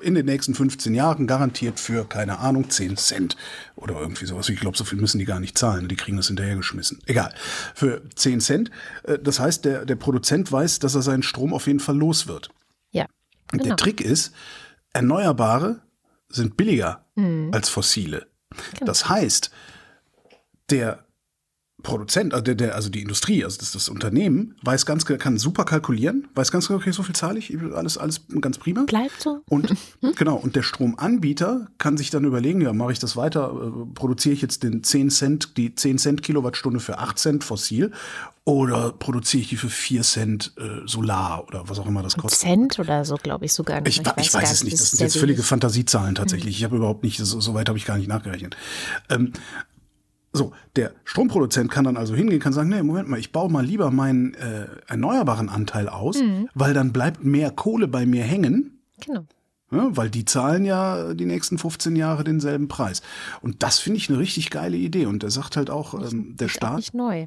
in 0.00 0.14
den 0.14 0.26
nächsten 0.26 0.54
15 0.54 0.94
Jahren 0.94 1.26
garantiert 1.26 1.80
für, 1.80 2.04
keine 2.04 2.38
Ahnung, 2.38 2.70
10 2.70 2.96
Cent 2.96 3.36
oder 3.74 3.98
irgendwie 3.98 4.26
sowas. 4.26 4.48
Ich 4.48 4.60
glaube, 4.60 4.76
so 4.76 4.84
viel 4.84 4.98
müssen 5.00 5.18
die 5.18 5.24
gar 5.24 5.40
nicht 5.40 5.58
zahlen. 5.58 5.88
Die 5.88 5.96
kriegen 5.96 6.16
das 6.16 6.28
hinterhergeschmissen. 6.28 7.00
Egal. 7.06 7.34
Für 7.74 8.02
10 8.14 8.40
Cent. 8.40 8.70
Äh, 9.04 9.18
Das 9.18 9.40
heißt, 9.40 9.64
der, 9.64 9.86
der 9.86 9.96
Produzent 9.96 10.52
weiß, 10.52 10.78
dass 10.78 10.94
er 10.94 11.02
seinen 11.02 11.22
Strom 11.24 11.52
auf 11.52 11.66
jeden 11.66 11.80
Fall 11.80 11.96
los 11.96 12.28
wird. 12.28 12.50
Ja. 12.92 13.06
Und 13.52 13.62
Genau. 13.62 13.64
der 13.64 13.76
Trick 13.76 14.00
ist, 14.00 14.32
Erneuerbare 14.92 15.80
sind 16.28 16.56
billiger 16.56 17.04
Mhm. 17.16 17.50
als 17.52 17.68
fossile. 17.68 18.26
Genau. 18.74 18.86
Das 18.86 19.08
heißt, 19.08 19.50
der 20.70 21.04
Produzent, 21.82 22.34
also, 22.34 22.42
der, 22.42 22.56
der, 22.56 22.74
also 22.74 22.90
die 22.90 23.02
Industrie, 23.02 23.44
also 23.44 23.58
das, 23.58 23.70
das 23.70 23.88
Unternehmen, 23.88 24.56
weiß 24.62 24.84
ganz, 24.84 25.04
kann 25.04 25.38
super 25.38 25.64
kalkulieren, 25.64 26.26
weiß 26.34 26.50
ganz 26.50 26.66
genau, 26.66 26.80
okay, 26.80 26.90
so 26.90 27.04
viel 27.04 27.14
zahle 27.14 27.38
ich, 27.38 27.56
alles, 27.72 27.96
alles 27.96 28.22
ganz 28.40 28.58
prima. 28.58 28.82
Bleibt 28.84 29.22
so. 29.22 29.42
Und 29.48 29.74
genau, 30.16 30.36
und 30.36 30.56
der 30.56 30.62
Stromanbieter 30.62 31.68
kann 31.78 31.96
sich 31.96 32.10
dann 32.10 32.24
überlegen, 32.24 32.60
ja, 32.60 32.72
mache 32.72 32.92
ich 32.92 32.98
das 32.98 33.16
weiter, 33.16 33.52
äh, 33.52 33.94
produziere 33.94 34.34
ich 34.34 34.42
jetzt 34.42 34.64
den 34.64 34.82
10 34.82 35.10
Cent, 35.10 35.56
die 35.56 35.72
10 35.72 35.98
Cent 35.98 36.22
Kilowattstunde 36.24 36.80
für 36.80 36.98
8 36.98 37.16
Cent 37.16 37.44
fossil 37.44 37.92
oder 38.48 38.92
produziere 38.92 39.42
ich 39.42 39.48
die 39.50 39.56
für 39.56 39.68
4 39.68 40.02
Cent 40.02 40.54
äh, 40.56 40.86
Solar 40.86 41.46
oder 41.46 41.68
was 41.68 41.78
auch 41.78 41.86
immer 41.86 42.02
das 42.02 42.16
kostet. 42.16 42.40
Cent 42.40 42.78
oder 42.78 43.04
so, 43.04 43.16
glaube 43.16 43.44
ich 43.44 43.52
sogar 43.52 43.82
nicht. 43.82 44.00
Ich, 44.00 44.12
ich 44.16 44.34
weiß 44.34 44.42
gar 44.42 44.42
es 44.42 44.64
nicht, 44.64 44.72
das 44.72 44.90
sind 44.90 44.94
ist 44.94 45.00
jetzt 45.00 45.18
völlige 45.18 45.38
wenig. 45.38 45.46
Mhm. 45.46 45.48
Fantasiezahlen 45.48 46.14
tatsächlich. 46.14 46.56
Ich 46.56 46.64
habe 46.64 46.76
überhaupt 46.76 47.04
nicht, 47.04 47.18
so, 47.18 47.40
so 47.40 47.54
weit 47.54 47.68
habe 47.68 47.78
ich 47.78 47.84
gar 47.84 47.98
nicht 47.98 48.08
nachgerechnet. 48.08 48.56
Ähm, 49.10 49.32
so, 50.38 50.52
der 50.76 50.92
Stromproduzent 51.04 51.70
kann 51.70 51.84
dann 51.84 51.96
also 51.98 52.14
hingehen, 52.14 52.40
kann 52.40 52.52
sagen, 52.54 52.70
nee, 52.70 52.82
Moment 52.82 53.08
mal, 53.08 53.18
ich 53.18 53.32
baue 53.32 53.50
mal 53.50 53.64
lieber 53.64 53.90
meinen 53.90 54.32
äh, 54.34 54.66
erneuerbaren 54.86 55.48
Anteil 55.50 55.88
aus, 55.88 56.20
Mhm. 56.22 56.48
weil 56.54 56.72
dann 56.72 56.92
bleibt 56.92 57.24
mehr 57.24 57.50
Kohle 57.50 57.88
bei 57.88 58.06
mir 58.06 58.24
hängen. 58.24 58.80
Genau. 59.04 59.26
Ja, 59.70 59.88
weil 59.94 60.08
die 60.08 60.24
zahlen 60.24 60.64
ja 60.64 61.12
die 61.12 61.26
nächsten 61.26 61.58
15 61.58 61.94
Jahre 61.94 62.24
denselben 62.24 62.68
Preis. 62.68 63.02
Und 63.42 63.62
das 63.62 63.78
finde 63.78 63.98
ich 63.98 64.08
eine 64.08 64.18
richtig 64.18 64.48
geile 64.48 64.78
Idee. 64.78 65.04
Und 65.04 65.22
er 65.22 65.30
sagt 65.30 65.58
halt 65.58 65.68
auch, 65.68 65.92
ähm, 66.10 66.36
der 66.38 66.48
Staat, 66.48 66.76
nicht 66.76 66.94
neu. 66.94 67.26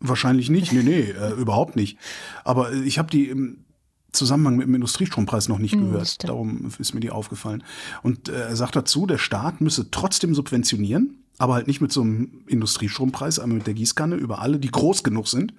wahrscheinlich 0.00 0.50
nicht, 0.50 0.72
nee, 0.72 0.82
nee, 0.82 1.00
äh, 1.10 1.32
überhaupt 1.40 1.74
nicht. 1.76 1.98
Aber 2.44 2.72
äh, 2.72 2.82
ich 2.82 2.98
habe 2.98 3.10
die 3.10 3.28
im 3.28 3.64
Zusammenhang 4.12 4.56
mit 4.56 4.66
dem 4.66 4.74
Industriestrompreis 4.74 5.48
noch 5.48 5.58
nicht 5.58 5.72
Hm, 5.74 5.92
das 5.92 6.18
gehört. 6.18 6.24
Darum 6.28 6.70
ist 6.78 6.94
mir 6.94 7.00
die 7.00 7.10
aufgefallen. 7.10 7.62
Und 8.02 8.28
äh, 8.28 8.48
er 8.48 8.56
sagt 8.56 8.76
dazu, 8.76 9.06
der 9.06 9.18
Staat 9.18 9.60
müsse 9.60 9.90
trotzdem 9.90 10.34
subventionieren, 10.34 11.24
aber 11.38 11.54
halt 11.54 11.66
nicht 11.68 11.80
mit 11.80 11.92
so 11.92 12.02
einem 12.02 12.44
Industriestrompreis, 12.46 13.38
einmal 13.38 13.58
mit 13.58 13.66
der 13.66 13.74
Gießkanne 13.74 14.16
über 14.16 14.40
alle, 14.40 14.58
die 14.58 14.70
groß 14.70 15.04
genug 15.04 15.28
sind. 15.28 15.54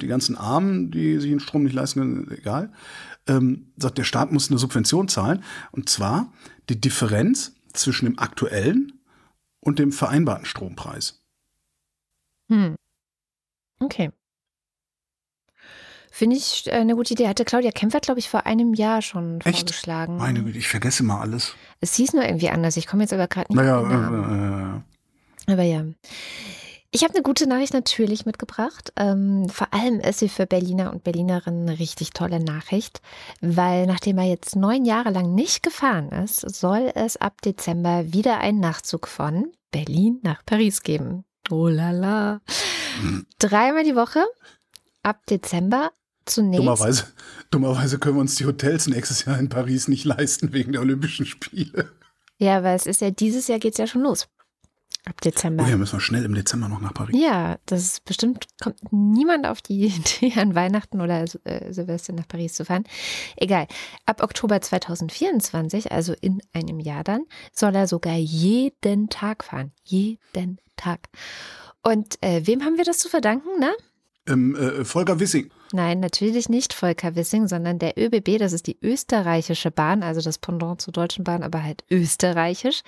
Die 0.00 0.06
ganzen 0.06 0.36
Armen, 0.36 0.90
die 0.90 1.18
sich 1.18 1.30
den 1.30 1.40
Strom 1.40 1.64
nicht 1.64 1.72
leisten 1.72 2.00
können, 2.00 2.30
egal. 2.30 2.72
Ähm, 3.26 3.72
sagt, 3.76 3.98
der 3.98 4.04
Staat 4.04 4.30
muss 4.30 4.50
eine 4.50 4.58
Subvention 4.58 5.08
zahlen. 5.08 5.42
Und 5.72 5.88
zwar 5.88 6.32
die 6.68 6.80
Differenz 6.80 7.54
zwischen 7.72 8.04
dem 8.04 8.18
aktuellen 8.18 9.00
und 9.60 9.78
dem 9.78 9.92
vereinbarten 9.92 10.44
Strompreis. 10.44 11.22
Hm. 12.48 12.76
Okay. 13.78 14.10
Finde 16.10 16.36
ich 16.36 16.66
äh, 16.66 16.72
eine 16.72 16.94
gute 16.96 17.12
Idee. 17.14 17.28
Hatte 17.28 17.44
Claudia 17.44 17.70
Kempfert, 17.70 18.02
glaube 18.04 18.20
ich, 18.20 18.28
vor 18.28 18.46
einem 18.46 18.74
Jahr 18.74 19.00
schon 19.02 19.40
Echt? 19.42 19.58
vorgeschlagen. 19.60 20.16
Meine 20.16 20.42
Güte, 20.42 20.58
ich 20.58 20.68
vergesse 20.68 21.02
mal 21.04 21.20
alles. 21.20 21.54
Es 21.80 21.94
hieß 21.94 22.12
nur 22.14 22.24
irgendwie 22.24 22.50
anders. 22.50 22.76
Ich 22.76 22.86
komme 22.86 23.02
jetzt 23.04 23.12
aber 23.12 23.28
gerade 23.28 23.52
nicht 23.52 23.56
Naja, 23.62 23.80
Namen. 23.80 24.82
äh, 25.46 25.50
äh, 25.50 25.52
Aber 25.52 25.62
ja. 25.62 25.84
Ich 26.92 27.04
habe 27.04 27.14
eine 27.14 27.22
gute 27.22 27.46
Nachricht 27.46 27.72
natürlich 27.72 28.26
mitgebracht. 28.26 28.92
Ähm, 28.96 29.48
vor 29.48 29.72
allem 29.72 30.00
ist 30.00 30.18
sie 30.18 30.28
für 30.28 30.46
Berliner 30.46 30.92
und 30.92 31.04
Berlinerinnen 31.04 31.68
eine 31.68 31.78
richtig 31.78 32.10
tolle 32.10 32.42
Nachricht, 32.42 33.00
weil 33.40 33.86
nachdem 33.86 34.18
er 34.18 34.24
jetzt 34.24 34.56
neun 34.56 34.84
Jahre 34.84 35.10
lang 35.10 35.32
nicht 35.32 35.62
gefahren 35.62 36.08
ist, 36.08 36.40
soll 36.40 36.90
es 36.96 37.16
ab 37.16 37.40
Dezember 37.42 38.12
wieder 38.12 38.38
einen 38.38 38.58
Nachtzug 38.58 39.06
von 39.06 39.52
Berlin 39.70 40.18
nach 40.24 40.44
Paris 40.44 40.82
geben. 40.82 41.24
Oh 41.48 41.68
la 41.68 41.92
la. 41.92 42.40
Dreimal 43.38 43.84
die 43.84 43.94
Woche 43.94 44.24
ab 45.04 45.24
Dezember 45.26 45.92
zunächst. 46.30 46.58
Dummerweise, 46.58 47.04
dummerweise 47.50 47.98
können 47.98 48.16
wir 48.16 48.20
uns 48.20 48.36
die 48.36 48.46
Hotels 48.46 48.86
nächstes 48.86 49.24
Jahr 49.24 49.38
in 49.38 49.48
Paris 49.48 49.88
nicht 49.88 50.04
leisten 50.04 50.52
wegen 50.52 50.72
der 50.72 50.80
Olympischen 50.80 51.26
Spiele. 51.26 51.90
Ja, 52.38 52.58
aber 52.58 52.70
es 52.70 52.86
ist 52.86 53.00
ja 53.00 53.10
dieses 53.10 53.48
Jahr 53.48 53.58
geht 53.58 53.72
es 53.72 53.78
ja 53.78 53.86
schon 53.86 54.02
los. 54.02 54.28
Ab 55.06 55.18
Dezember. 55.22 55.64
Oh 55.64 55.70
ja, 55.70 55.76
müssen 55.78 55.94
wir 55.94 56.00
schnell 56.00 56.24
im 56.24 56.34
Dezember 56.34 56.68
noch 56.68 56.80
nach 56.80 56.92
Paris. 56.92 57.16
Ja, 57.18 57.58
das 57.64 57.84
ist 57.84 58.04
bestimmt, 58.04 58.46
kommt 58.60 58.92
niemand 58.92 59.46
auf 59.46 59.62
die 59.62 59.86
Idee, 60.20 60.38
an 60.38 60.54
Weihnachten 60.54 61.00
oder 61.00 61.24
äh, 61.44 61.72
Silvester 61.72 62.12
nach 62.12 62.28
Paris 62.28 62.54
zu 62.54 62.66
fahren. 62.66 62.84
Egal. 63.36 63.66
Ab 64.04 64.22
Oktober 64.22 64.60
2024, 64.60 65.90
also 65.90 66.14
in 66.20 66.42
einem 66.52 66.80
Jahr 66.80 67.02
dann, 67.02 67.24
soll 67.52 67.74
er 67.74 67.88
sogar 67.88 68.16
jeden 68.16 69.08
Tag 69.08 69.44
fahren. 69.44 69.72
Jeden 69.84 70.58
Tag. 70.76 71.08
Und 71.82 72.22
äh, 72.22 72.46
wem 72.46 72.62
haben 72.62 72.76
wir 72.76 72.84
das 72.84 72.98
zu 72.98 73.08
verdanken, 73.08 73.58
ne? 73.58 73.72
Ähm, 74.28 74.54
äh, 74.54 74.84
Volker 74.84 75.18
Wissing. 75.18 75.50
Nein, 75.72 76.00
natürlich 76.00 76.48
nicht 76.48 76.72
Volker 76.72 77.14
Wissing, 77.14 77.46
sondern 77.46 77.78
der 77.78 77.96
ÖBB, 77.96 78.38
das 78.38 78.52
ist 78.52 78.66
die 78.66 78.78
österreichische 78.82 79.70
Bahn, 79.70 80.02
also 80.02 80.20
das 80.20 80.38
Pendant 80.38 80.80
zur 80.80 80.92
Deutschen 80.92 81.22
Bahn, 81.22 81.42
aber 81.42 81.62
halt 81.62 81.84
österreichisch. 81.90 82.82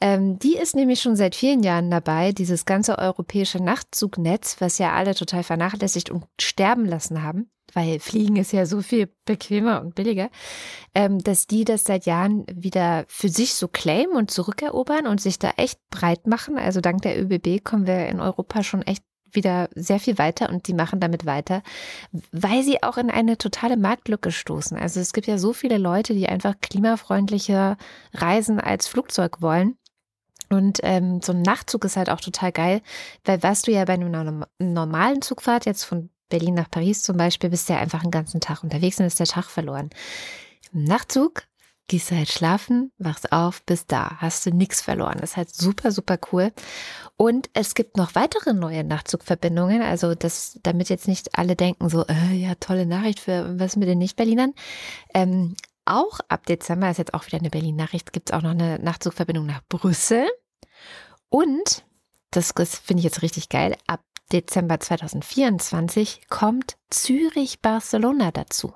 Ähm, 0.00 0.38
die 0.38 0.56
ist 0.56 0.74
nämlich 0.74 1.02
schon 1.02 1.14
seit 1.14 1.34
vielen 1.34 1.62
Jahren 1.62 1.90
dabei, 1.90 2.32
dieses 2.32 2.64
ganze 2.64 2.98
europäische 2.98 3.62
Nachtzugnetz, 3.62 4.56
was 4.60 4.78
ja 4.78 4.94
alle 4.94 5.14
total 5.14 5.42
vernachlässigt 5.42 6.08
und 6.08 6.24
sterben 6.40 6.86
lassen 6.86 7.22
haben, 7.22 7.50
weil 7.74 8.00
Fliegen 8.00 8.36
ist 8.36 8.52
ja 8.52 8.64
so 8.64 8.80
viel 8.80 9.12
bequemer 9.26 9.82
und 9.82 9.94
billiger, 9.94 10.30
ähm, 10.94 11.18
dass 11.18 11.46
die 11.46 11.64
das 11.66 11.84
seit 11.84 12.06
Jahren 12.06 12.46
wieder 12.50 13.04
für 13.08 13.28
sich 13.28 13.52
so 13.52 13.68
claimen 13.68 14.16
und 14.16 14.30
zurückerobern 14.30 15.06
und 15.06 15.20
sich 15.20 15.38
da 15.38 15.50
echt 15.58 15.78
breit 15.90 16.26
machen. 16.26 16.56
Also 16.56 16.80
dank 16.80 17.02
der 17.02 17.20
ÖBB 17.22 17.62
kommen 17.62 17.86
wir 17.86 18.06
in 18.06 18.20
Europa 18.20 18.62
schon 18.62 18.80
echt 18.80 19.04
wieder 19.32 19.68
sehr 19.74 20.00
viel 20.00 20.18
weiter 20.18 20.48
und 20.50 20.66
die 20.66 20.74
machen 20.74 21.00
damit 21.00 21.26
weiter, 21.26 21.62
weil 22.32 22.62
sie 22.62 22.82
auch 22.82 22.96
in 22.96 23.10
eine 23.10 23.38
totale 23.38 23.76
Marktlücke 23.76 24.32
stoßen. 24.32 24.76
Also 24.76 25.00
es 25.00 25.12
gibt 25.12 25.26
ja 25.26 25.38
so 25.38 25.52
viele 25.52 25.78
Leute, 25.78 26.14
die 26.14 26.28
einfach 26.28 26.54
klimafreundliche 26.60 27.76
Reisen 28.14 28.60
als 28.60 28.86
Flugzeug 28.86 29.40
wollen. 29.40 29.76
Und 30.48 30.80
ähm, 30.82 31.20
so 31.22 31.32
ein 31.32 31.42
Nachtzug 31.42 31.84
ist 31.84 31.96
halt 31.96 32.10
auch 32.10 32.20
total 32.20 32.50
geil, 32.50 32.82
weil 33.24 33.42
was 33.42 33.62
du 33.62 33.70
ja 33.70 33.84
bei 33.84 33.94
einem 33.94 34.44
normalen 34.58 35.22
Zugfahrt, 35.22 35.64
jetzt 35.64 35.84
von 35.84 36.10
Berlin 36.28 36.54
nach 36.54 36.70
Paris 36.70 37.02
zum 37.02 37.16
Beispiel, 37.16 37.50
bist 37.50 37.68
du 37.68 37.74
ja 37.74 37.78
einfach 37.78 38.02
einen 38.02 38.10
ganzen 38.10 38.40
Tag 38.40 38.64
unterwegs 38.64 38.98
und 38.98 39.06
ist 39.06 39.20
der 39.20 39.26
Tag 39.26 39.44
verloren. 39.44 39.90
Im 40.72 40.84
Nachtzug 40.84 41.44
gehst 41.90 42.12
du 42.12 42.16
halt 42.16 42.28
schlafen, 42.28 42.92
wachst 42.98 43.32
auf, 43.32 43.64
bist 43.64 43.90
da, 43.90 44.18
hast 44.18 44.46
du 44.46 44.52
nichts 44.52 44.80
verloren. 44.80 45.18
Das 45.20 45.30
ist 45.30 45.36
halt 45.36 45.52
super, 45.52 45.90
super 45.90 46.18
cool. 46.30 46.52
Und 47.16 47.50
es 47.52 47.74
gibt 47.74 47.96
noch 47.96 48.14
weitere 48.14 48.52
neue 48.52 48.84
Nachtzugverbindungen, 48.84 49.82
also 49.82 50.14
das, 50.14 50.60
damit 50.62 50.88
jetzt 50.88 51.08
nicht 51.08 51.36
alle 51.36 51.56
denken 51.56 51.88
so, 51.88 52.06
äh, 52.06 52.32
ja, 52.32 52.54
tolle 52.54 52.86
Nachricht 52.86 53.18
für 53.18 53.58
was 53.58 53.74
mit 53.74 53.88
den 53.88 53.98
Nicht-Berlinern. 53.98 54.54
Ähm, 55.14 55.56
auch 55.84 56.20
ab 56.28 56.46
Dezember 56.46 56.88
ist 56.88 56.98
jetzt 56.98 57.12
auch 57.12 57.26
wieder 57.26 57.38
eine 57.38 57.50
Berlin-Nachricht, 57.50 58.12
gibt 58.12 58.30
es 58.30 58.36
auch 58.36 58.42
noch 58.42 58.50
eine 58.50 58.78
Nachtzugverbindung 58.78 59.46
nach 59.46 59.62
Brüssel. 59.68 60.28
Und, 61.28 61.84
das, 62.30 62.54
das 62.54 62.78
finde 62.78 63.00
ich 63.00 63.04
jetzt 63.04 63.22
richtig 63.22 63.48
geil, 63.48 63.76
ab 63.88 64.04
Dezember 64.30 64.78
2024 64.78 66.28
kommt 66.28 66.76
Zürich-Barcelona 66.90 68.30
dazu. 68.30 68.74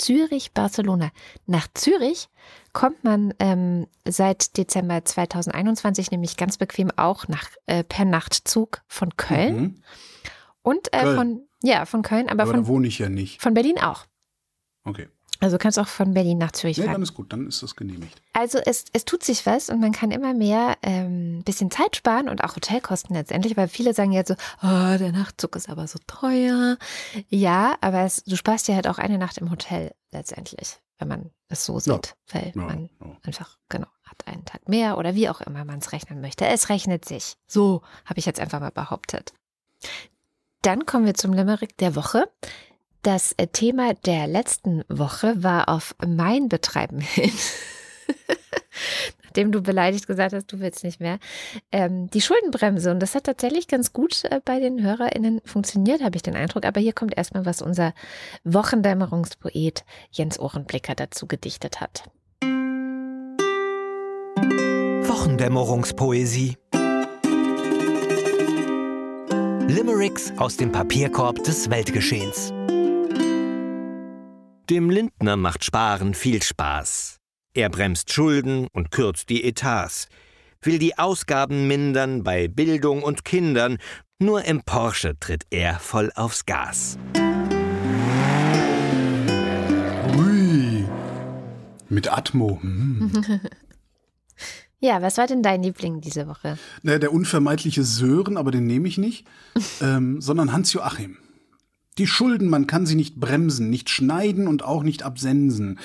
Zürich-Barcelona. 0.00 1.10
Nach 1.46 1.68
Zürich 1.74 2.28
kommt 2.72 3.04
man 3.04 3.34
ähm, 3.38 3.86
seit 4.06 4.56
Dezember 4.56 5.04
2021 5.04 6.10
nämlich 6.10 6.36
ganz 6.36 6.56
bequem 6.56 6.90
auch 6.96 7.28
nach, 7.28 7.48
äh, 7.66 7.84
per 7.84 8.04
Nachtzug 8.04 8.82
von 8.88 9.16
Köln. 9.16 9.60
Mhm. 9.60 9.82
Und 10.62 10.92
äh, 10.92 11.00
Köln. 11.00 11.16
von, 11.16 11.48
ja, 11.62 11.84
von 11.84 12.02
Köln, 12.02 12.28
aber, 12.28 12.42
aber 12.42 12.52
von. 12.52 12.62
Da 12.62 12.68
wohne 12.68 12.86
ich 12.88 12.98
ja 12.98 13.08
nicht. 13.08 13.40
Von 13.40 13.54
Berlin 13.54 13.78
auch. 13.78 14.06
Okay. 14.84 15.08
Also 15.40 15.56
du 15.56 15.62
kannst 15.62 15.78
auch 15.78 15.88
von 15.88 16.12
Berlin 16.12 16.36
nach 16.38 16.52
Zürich 16.52 16.76
nee, 16.76 16.84
fahren. 16.84 16.94
dann 16.94 17.02
ist 17.02 17.14
gut, 17.14 17.32
dann 17.32 17.48
ist 17.48 17.62
das 17.62 17.74
genehmigt. 17.74 18.20
Also 18.34 18.58
es, 18.58 18.84
es 18.92 19.06
tut 19.06 19.24
sich 19.24 19.46
was 19.46 19.70
und 19.70 19.80
man 19.80 19.92
kann 19.92 20.10
immer 20.10 20.34
mehr 20.34 20.76
ähm, 20.82 21.42
bisschen 21.44 21.70
Zeit 21.70 21.96
sparen 21.96 22.28
und 22.28 22.44
auch 22.44 22.56
Hotelkosten 22.56 23.16
letztendlich, 23.16 23.56
weil 23.56 23.68
viele 23.68 23.94
sagen 23.94 24.12
jetzt 24.12 24.28
so, 24.28 24.34
oh, 24.62 24.98
der 24.98 25.12
Nachtzug 25.12 25.56
ist 25.56 25.70
aber 25.70 25.86
so 25.88 25.98
teuer. 26.06 26.76
Ja, 27.28 27.74
aber 27.80 28.00
es, 28.00 28.22
du 28.24 28.36
sparst 28.36 28.68
dir 28.68 28.74
halt 28.74 28.86
auch 28.86 28.98
eine 28.98 29.16
Nacht 29.16 29.38
im 29.38 29.50
Hotel 29.50 29.94
letztendlich, 30.12 30.78
wenn 30.98 31.08
man 31.08 31.30
es 31.48 31.64
so 31.64 31.78
sieht, 31.78 32.14
ja. 32.32 32.34
weil 32.34 32.52
ja, 32.54 32.62
man 32.62 32.90
ja. 33.00 33.16
einfach, 33.22 33.56
genau, 33.70 33.88
hat 34.04 34.26
einen 34.26 34.44
Tag 34.44 34.68
mehr 34.68 34.98
oder 34.98 35.14
wie 35.14 35.30
auch 35.30 35.40
immer 35.40 35.64
man 35.64 35.78
es 35.78 35.92
rechnen 35.92 36.20
möchte. 36.20 36.46
Es 36.46 36.68
rechnet 36.68 37.06
sich. 37.06 37.36
So 37.46 37.80
habe 38.04 38.18
ich 38.18 38.26
jetzt 38.26 38.40
einfach 38.40 38.60
mal 38.60 38.70
behauptet. 38.70 39.32
Dann 40.62 40.84
kommen 40.84 41.06
wir 41.06 41.14
zum 41.14 41.32
Limerick 41.32 41.78
der 41.78 41.96
Woche. 41.96 42.28
Das 43.02 43.32
äh, 43.38 43.46
Thema 43.46 43.94
der 43.94 44.26
letzten 44.26 44.84
Woche 44.88 45.42
war 45.42 45.70
auf 45.70 45.94
mein 46.06 46.48
Betreiben 46.48 47.00
hin. 47.00 47.32
Nachdem 49.24 49.52
du 49.52 49.62
beleidigt 49.62 50.06
gesagt 50.06 50.34
hast, 50.34 50.52
du 50.52 50.58
willst 50.58 50.82
nicht 50.82 51.00
mehr. 51.00 51.18
Ähm, 51.70 52.10
die 52.10 52.20
Schuldenbremse. 52.20 52.90
Und 52.90 53.00
das 53.00 53.14
hat 53.14 53.24
tatsächlich 53.24 53.68
ganz 53.68 53.92
gut 53.92 54.24
äh, 54.24 54.40
bei 54.44 54.58
den 54.60 54.82
HörerInnen 54.82 55.40
funktioniert, 55.44 56.02
habe 56.02 56.16
ich 56.16 56.22
den 56.22 56.34
Eindruck. 56.34 56.66
Aber 56.66 56.80
hier 56.80 56.92
kommt 56.92 57.16
erstmal, 57.16 57.46
was 57.46 57.62
unser 57.62 57.94
Wochendämmerungspoet 58.44 59.84
Jens 60.10 60.38
Ohrenblicker 60.38 60.94
dazu 60.94 61.26
gedichtet 61.26 61.80
hat. 61.80 62.10
Wochendämmerungspoesie. 65.06 66.56
Limericks 69.68 70.32
aus 70.36 70.56
dem 70.56 70.72
Papierkorb 70.72 71.44
des 71.44 71.70
Weltgeschehens. 71.70 72.52
Dem 74.70 74.88
Lindner 74.88 75.36
macht 75.36 75.64
Sparen 75.64 76.14
viel 76.14 76.40
Spaß. 76.40 77.16
Er 77.54 77.70
bremst 77.70 78.12
Schulden 78.12 78.68
und 78.72 78.92
kürzt 78.92 79.28
die 79.28 79.42
Etats, 79.42 80.06
will 80.62 80.78
die 80.78 80.96
Ausgaben 80.96 81.66
mindern 81.66 82.22
bei 82.22 82.46
Bildung 82.46 83.02
und 83.02 83.24
Kindern, 83.24 83.78
nur 84.20 84.44
im 84.44 84.62
Porsche 84.62 85.18
tritt 85.18 85.44
er 85.50 85.80
voll 85.80 86.12
aufs 86.14 86.46
Gas. 86.46 86.98
Ui, 90.16 90.84
mit 91.88 92.12
Atmo. 92.12 92.60
Hm. 92.62 93.10
Ja, 94.82 95.02
was 95.02 95.18
war 95.18 95.26
denn 95.26 95.42
dein 95.42 95.62
Liebling 95.62 96.00
diese 96.00 96.26
Woche? 96.26 96.56
Naja, 96.82 96.98
der 96.98 97.12
unvermeidliche 97.12 97.84
Sören, 97.84 98.38
aber 98.38 98.50
den 98.50 98.66
nehme 98.66 98.88
ich 98.88 98.96
nicht, 98.96 99.26
ähm, 99.82 100.22
sondern 100.22 100.54
Hans-Joachim. 100.54 101.18
Die 101.98 102.06
Schulden, 102.06 102.48
man 102.48 102.66
kann 102.66 102.86
sie 102.86 102.94
nicht 102.94 103.16
bremsen, 103.16 103.68
nicht 103.68 103.90
schneiden 103.90 104.46
und 104.46 104.64
auch 104.64 104.82
nicht 104.82 105.02
absensen. 105.02 105.78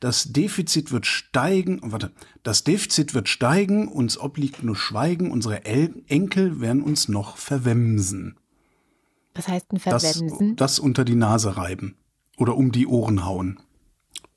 Das 0.00 0.32
Defizit 0.32 0.92
wird 0.92 1.06
steigen, 1.06 1.80
warte, 1.82 2.10
das 2.42 2.64
Defizit 2.64 3.14
wird 3.14 3.28
steigen, 3.28 3.86
uns 3.86 4.18
obliegt 4.18 4.64
nur 4.64 4.76
Schweigen, 4.76 5.30
unsere 5.30 5.64
El 5.64 6.02
Enkel 6.08 6.60
werden 6.60 6.82
uns 6.82 7.08
noch 7.08 7.36
verwemsen. 7.36 8.36
Was 9.34 9.48
heißt 9.48 9.72
denn 9.72 9.78
verwemsen? 9.78 10.56
Das, 10.56 10.76
das 10.76 10.78
unter 10.78 11.04
die 11.04 11.14
Nase 11.14 11.56
reiben 11.56 11.96
oder 12.36 12.56
um 12.56 12.72
die 12.72 12.86
Ohren 12.86 13.24
hauen. 13.24 13.60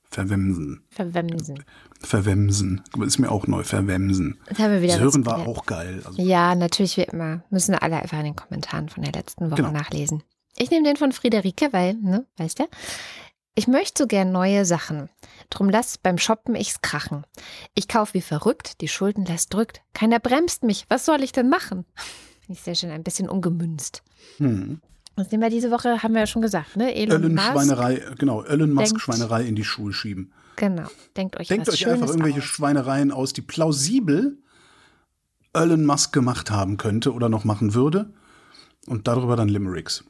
Verwemsen. 0.04 0.82
Verwemsen. 0.92 1.64
Verwemsen. 2.00 2.82
Ist 3.02 3.20
mir 3.20 3.32
auch 3.32 3.48
neu, 3.48 3.64
verwemsen. 3.64 4.38
Das 4.48 4.60
haben 4.60 4.72
wir 4.72 4.82
wieder 4.82 4.98
Sören 4.98 5.26
war 5.26 5.46
auch 5.46 5.66
geil. 5.66 6.02
Also 6.06 6.22
ja, 6.22 6.56
natürlich 6.56 6.96
wie 6.98 7.02
immer. 7.02 7.44
Müssen 7.50 7.76
alle 7.76 8.02
einfach 8.02 8.20
in 8.20 8.26
den 8.26 8.36
Kommentaren 8.36 8.88
von 8.88 9.04
der 9.04 9.12
letzten 9.12 9.48
Woche 9.48 9.56
genau. 9.56 9.72
nachlesen. 9.72 10.24
Ich 10.58 10.72
nehme 10.72 10.86
den 10.86 10.96
von 10.96 11.12
Friederike, 11.12 11.72
weil, 11.72 11.96
ne, 11.96 12.26
weißt 12.38 12.60
du? 12.60 12.68
Ich 13.56 13.68
möchte 13.68 14.04
so 14.04 14.08
gern 14.08 14.32
neue 14.32 14.66
Sachen. 14.66 15.10
Drum 15.50 15.70
lass 15.70 15.98
beim 15.98 16.18
Shoppen 16.18 16.56
ich's 16.56 16.82
krachen. 16.82 17.26
Ich 17.74 17.88
kauf 17.88 18.14
wie 18.14 18.22
verrückt, 18.22 18.82
die 18.82 18.90
Schuldenlast 18.90 19.54
drückt. 19.54 19.82
Keiner 19.94 20.20
bremst 20.20 20.64
mich. 20.64 20.86
Was 20.90 21.06
soll 21.06 21.24
ich 21.24 21.32
denn 21.32 21.50
machen? 21.50 21.86
Finde 22.42 22.60
ich 22.60 22.62
sehr 22.62 22.76
schön, 22.76 22.92
ein 22.92 23.04
bisschen 23.04 23.30
ungemünzt. 23.30 24.04
Hm. 24.38 24.82
Das 25.16 25.32
nehmen 25.32 25.44
wir 25.44 25.50
diese 25.50 25.72
Woche, 25.72 26.04
haben 26.04 26.14
wir 26.14 26.22
ja 26.22 26.28
schon 26.28 26.42
gesagt, 26.42 26.76
ne? 26.76 26.94
Elon 26.94 27.38
Schweinerei, 27.38 28.04
genau, 28.18 28.44
Elon 28.44 28.74
Musk 28.74 29.00
Schweinerei 29.00 29.46
in 29.46 29.56
die 29.56 29.64
Schuhe 29.64 29.94
schieben. 29.94 30.34
Genau. 30.58 30.88
Denkt 31.16 31.40
euch 31.40 31.48
Denkt 31.48 31.70
euch 31.70 31.80
Schönes 31.80 32.02
einfach 32.02 32.10
irgendwelche 32.10 32.40
aus. 32.40 32.46
Schweinereien 32.46 33.12
aus, 33.12 33.32
die 33.32 33.42
plausibel 33.42 34.38
Elon 35.54 35.86
Musk 35.86 36.12
gemacht 36.12 36.52
haben 36.52 36.76
könnte 36.76 37.14
oder 37.14 37.30
noch 37.30 37.46
machen 37.46 37.74
würde. 37.74 38.14
Und 38.88 39.08
darüber 39.08 39.36
dann 39.38 39.48
Limericks. 39.48 40.04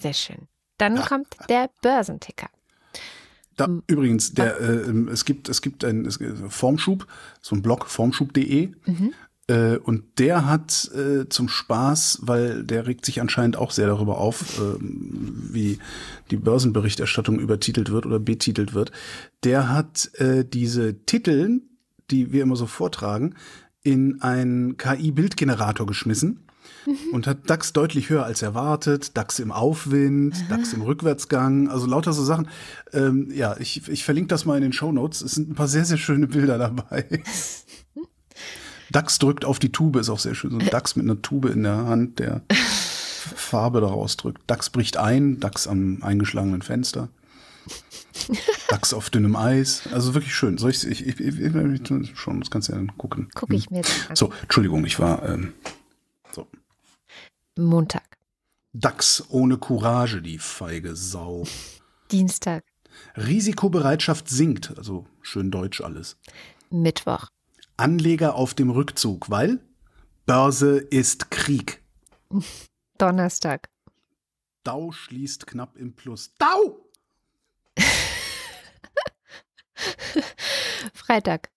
Sehr 0.00 0.14
schön. 0.14 0.48
Dann 0.78 0.96
ja. 0.96 1.02
kommt 1.06 1.36
der 1.48 1.70
Börsenticker. 1.82 2.48
Da, 3.56 3.68
übrigens, 3.86 4.32
der, 4.32 4.58
äh, 4.58 4.90
es 5.10 5.26
gibt, 5.26 5.50
es 5.50 5.60
gibt 5.60 5.84
ein 5.84 6.10
Formschub, 6.48 7.06
so 7.42 7.54
ein 7.54 7.60
Blog, 7.60 7.86
formschub.de. 7.86 8.72
Mhm. 8.86 9.12
Äh, 9.48 9.76
und 9.76 10.18
der 10.18 10.46
hat 10.46 10.90
äh, 10.94 11.28
zum 11.28 11.48
Spaß, 11.48 12.20
weil 12.22 12.64
der 12.64 12.86
regt 12.86 13.04
sich 13.04 13.20
anscheinend 13.20 13.56
auch 13.56 13.72
sehr 13.72 13.88
darüber 13.88 14.18
auf, 14.18 14.58
ähm, 14.58 15.48
wie 15.50 15.78
die 16.30 16.36
Börsenberichterstattung 16.36 17.38
übertitelt 17.38 17.90
wird 17.90 18.06
oder 18.06 18.18
betitelt 18.18 18.72
wird. 18.72 18.92
Der 19.44 19.68
hat 19.68 20.10
äh, 20.14 20.44
diese 20.44 21.04
Titel, 21.04 21.60
die 22.10 22.32
wir 22.32 22.42
immer 22.42 22.56
so 22.56 22.66
vortragen, 22.66 23.34
in 23.82 24.22
einen 24.22 24.76
KI-Bildgenerator 24.76 25.86
geschmissen 25.86 26.46
und 27.12 27.26
hat 27.26 27.48
DAX 27.48 27.72
deutlich 27.72 28.08
höher 28.10 28.24
als 28.24 28.42
erwartet, 28.42 29.16
DAX 29.16 29.38
im 29.38 29.52
Aufwind, 29.52 30.34
DAX 30.48 30.72
im 30.72 30.82
Rückwärtsgang, 30.82 31.68
also 31.68 31.86
lauter 31.86 32.12
so 32.12 32.24
Sachen. 32.24 32.48
Ähm, 32.92 33.30
ja, 33.32 33.56
ich, 33.58 33.88
ich 33.88 34.04
verlinke 34.04 34.28
das 34.28 34.44
mal 34.44 34.56
in 34.56 34.62
den 34.62 34.72
Show 34.72 34.92
Notes. 34.92 35.20
Es 35.20 35.32
sind 35.32 35.50
ein 35.50 35.54
paar 35.54 35.68
sehr, 35.68 35.84
sehr 35.84 35.98
schöne 35.98 36.26
Bilder 36.26 36.58
dabei. 36.58 37.22
DAX 38.90 39.18
drückt 39.18 39.44
auf 39.44 39.58
die 39.58 39.72
Tube, 39.72 39.96
ist 39.96 40.10
auch 40.10 40.18
sehr 40.18 40.34
schön. 40.34 40.50
So 40.50 40.58
ein 40.58 40.68
DAX 40.68 40.96
mit 40.96 41.04
einer 41.04 41.22
Tube 41.22 41.46
in 41.46 41.62
der 41.62 41.86
Hand, 41.86 42.18
der 42.18 42.42
Farbe 42.50 43.80
daraus 43.80 44.16
drückt. 44.16 44.42
DAX 44.48 44.70
bricht 44.70 44.96
ein, 44.96 45.40
DAX 45.40 45.66
am 45.66 46.02
eingeschlagenen 46.02 46.62
Fenster. 46.62 47.08
DAX 48.68 48.92
auf 48.92 49.10
dünnem 49.10 49.36
Eis. 49.36 49.82
Also 49.92 50.14
wirklich 50.14 50.34
schön. 50.34 50.58
Soll 50.58 50.70
ich, 50.70 50.86
ich, 50.86 51.06
ich, 51.06 51.20
ich, 51.20 52.18
schon, 52.18 52.40
das 52.40 52.50
kannst 52.50 52.68
du 52.68 52.72
ja 52.72 52.78
dann 52.78 52.96
gucken. 52.96 53.28
Gucke 53.34 53.54
ich 53.54 53.70
mir 53.70 53.78
jetzt 53.78 54.10
an. 54.10 54.16
So, 54.16 54.32
Entschuldigung, 54.42 54.84
ich 54.84 54.98
war 54.98 55.28
ähm, 55.28 55.52
so. 56.32 56.46
Montag, 57.58 58.18
DAX 58.72 59.24
ohne 59.28 59.58
Courage, 59.58 60.22
die 60.22 60.38
feige 60.38 60.94
Sau. 60.96 61.44
Dienstag, 62.10 62.64
Risikobereitschaft 63.16 64.28
sinkt, 64.28 64.76
also 64.76 65.06
schön 65.20 65.50
deutsch 65.50 65.80
alles. 65.80 66.16
Mittwoch, 66.70 67.28
Anleger 67.76 68.34
auf 68.34 68.54
dem 68.54 68.70
Rückzug, 68.70 69.30
weil 69.30 69.60
Börse 70.26 70.78
ist 70.78 71.30
Krieg. 71.30 71.82
Donnerstag, 72.98 73.68
Dow 74.64 74.92
schließt 74.92 75.46
knapp 75.46 75.76
im 75.76 75.94
Plus. 75.96 76.34
Dow! 76.38 76.86
Freitag. 80.94 81.50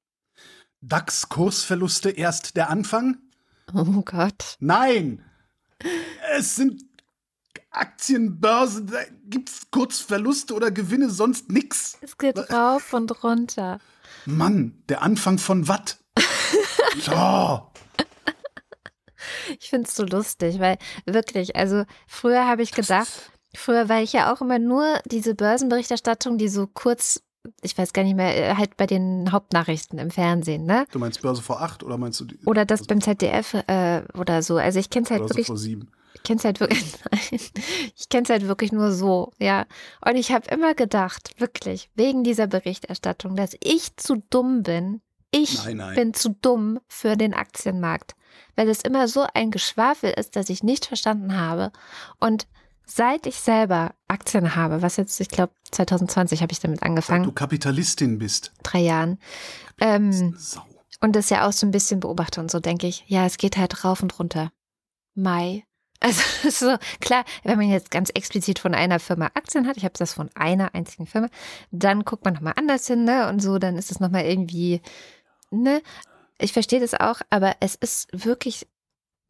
DAX 0.81 1.29
Kursverluste 1.29 2.09
erst 2.09 2.55
der 2.57 2.69
Anfang? 2.69 3.17
Oh 3.73 4.01
Gott. 4.01 4.57
Nein! 4.59 5.23
Es 6.35 6.55
sind 6.55 6.83
Aktienbörsen, 7.71 8.87
da 8.87 8.99
gibt's 9.25 9.71
Kurzverluste 9.71 10.53
oder 10.53 10.71
Gewinne, 10.71 11.09
sonst 11.09 11.51
nix. 11.51 11.97
Es 12.01 12.17
geht 12.17 12.37
rauf 12.51 12.93
und 12.93 13.23
runter. 13.23 13.79
Mann, 14.25 14.83
der 14.89 15.01
Anfang 15.01 15.37
von 15.37 15.67
Watt. 15.67 15.97
So. 17.01 17.71
Ich 19.59 19.69
finde 19.69 19.87
es 19.87 19.95
so 19.95 20.03
lustig, 20.03 20.59
weil 20.59 20.77
wirklich, 21.05 21.55
also 21.55 21.85
früher 22.07 22.45
habe 22.47 22.61
ich 22.61 22.71
gedacht, 22.71 23.31
früher 23.55 23.89
war 23.89 24.01
ich 24.01 24.13
ja 24.13 24.31
auch 24.31 24.41
immer 24.41 24.59
nur 24.59 24.99
diese 25.05 25.33
Börsenberichterstattung, 25.33 26.37
die 26.37 26.49
so 26.49 26.67
kurz, 26.67 27.23
ich 27.61 27.77
weiß 27.77 27.93
gar 27.93 28.03
nicht 28.03 28.15
mehr, 28.15 28.51
äh, 28.51 28.55
halt 28.55 28.77
bei 28.77 28.85
den 28.85 29.31
Hauptnachrichten 29.31 29.99
im 29.99 30.11
Fernsehen, 30.11 30.65
ne? 30.65 30.85
Du 30.91 30.99
meinst 30.99 31.21
Börse 31.21 31.41
vor 31.41 31.61
acht 31.61 31.83
oder 31.83 31.97
meinst 31.97 32.19
du 32.19 32.25
die? 32.25 32.39
Oder 32.45 32.65
das 32.65 32.85
beim 32.85 33.01
ZDF 33.01 33.53
äh, 33.67 34.03
oder 34.17 34.41
so. 34.41 34.57
Also 34.57 34.79
ich 34.79 34.89
kenne 34.89 35.05
es 35.05 35.11
halt 35.11 35.21
Börse 35.21 35.33
wirklich 35.33 35.47
vor 35.47 35.57
sieben. 35.57 35.91
Ich 36.15 36.23
kenne 36.23 36.37
es 36.37 36.45
halt 36.45 36.59
wirklich, 36.59 36.85
nein, 37.11 37.39
ich 37.95 38.09
kenne 38.09 38.23
es 38.23 38.29
halt 38.29 38.47
wirklich 38.47 38.71
nur 38.71 38.91
so, 38.91 39.31
ja. 39.39 39.65
Und 40.05 40.15
ich 40.15 40.31
habe 40.31 40.47
immer 40.49 40.73
gedacht, 40.73 41.31
wirklich, 41.39 41.89
wegen 41.95 42.23
dieser 42.23 42.47
Berichterstattung, 42.47 43.35
dass 43.35 43.55
ich 43.63 43.95
zu 43.97 44.23
dumm 44.29 44.63
bin. 44.63 45.01
Ich 45.35 45.65
Nein, 45.65 45.77
nein. 45.77 45.95
bin 45.95 46.13
zu 46.13 46.29
dumm 46.29 46.79
für 46.87 47.17
den 47.17 47.33
Aktienmarkt, 47.33 48.13
weil 48.55 48.69
es 48.69 48.83
immer 48.83 49.07
so 49.07 49.25
ein 49.33 49.49
Geschwafel 49.49 50.11
ist, 50.11 50.35
dass 50.35 50.49
ich 50.49 50.61
nicht 50.61 50.85
verstanden 50.85 51.35
habe. 51.35 51.71
Und 52.19 52.45
seit 52.85 53.25
ich 53.25 53.35
selber 53.37 53.93
Aktien 54.07 54.55
habe, 54.55 54.81
was 54.81 54.97
jetzt, 54.97 55.19
ich 55.19 55.29
glaube, 55.29 55.53
2020 55.71 56.41
habe 56.41 56.51
ich 56.51 56.59
damit 56.59 56.79
Seit 56.79 56.85
du 56.85 56.89
angefangen, 56.91 57.35
Kapitalistin 57.35 58.17
bist. 58.19 58.51
drei 58.63 58.79
Jahren. 58.79 59.19
Ähm, 59.79 60.35
Sau. 60.37 60.61
und 61.01 61.15
das 61.15 61.29
ja 61.29 61.47
auch 61.47 61.53
so 61.53 61.65
ein 61.65 61.71
bisschen 61.71 61.99
beobachte 61.99 62.39
und 62.41 62.51
so 62.51 62.59
denke 62.59 62.87
ich, 62.87 63.03
ja, 63.07 63.25
es 63.25 63.37
geht 63.37 63.57
halt 63.57 63.83
rauf 63.83 64.01
und 64.03 64.17
runter. 64.19 64.51
Mai. 65.15 65.63
Also 66.05 66.49
so, 66.49 66.77
klar, 66.99 67.23
wenn 67.43 67.57
man 67.57 67.69
jetzt 67.69 67.89
ganz 67.89 68.09
explizit 68.09 68.59
von 68.59 68.75
einer 68.75 68.99
Firma 68.99 69.27
Aktien 69.35 69.67
hat, 69.67 69.77
ich 69.77 69.85
habe 69.85 69.93
das 69.97 70.13
von 70.13 70.29
einer 70.35 70.75
einzigen 70.75 71.07
Firma, 71.07 71.29
dann 71.71 72.03
guckt 72.03 72.25
man 72.25 72.33
nochmal 72.33 72.55
anders 72.57 72.87
hin, 72.87 73.05
ne? 73.05 73.29
Und 73.29 73.39
so, 73.41 73.57
dann 73.57 73.77
ist 73.77 73.89
es 73.89 74.01
nochmal 74.01 74.25
irgendwie, 74.25 74.81
ne? 75.49 75.81
Ich 76.39 76.51
verstehe 76.51 76.81
das 76.81 76.93
auch, 76.93 77.21
aber 77.29 77.55
es 77.61 77.75
ist 77.75 78.09
wirklich 78.11 78.67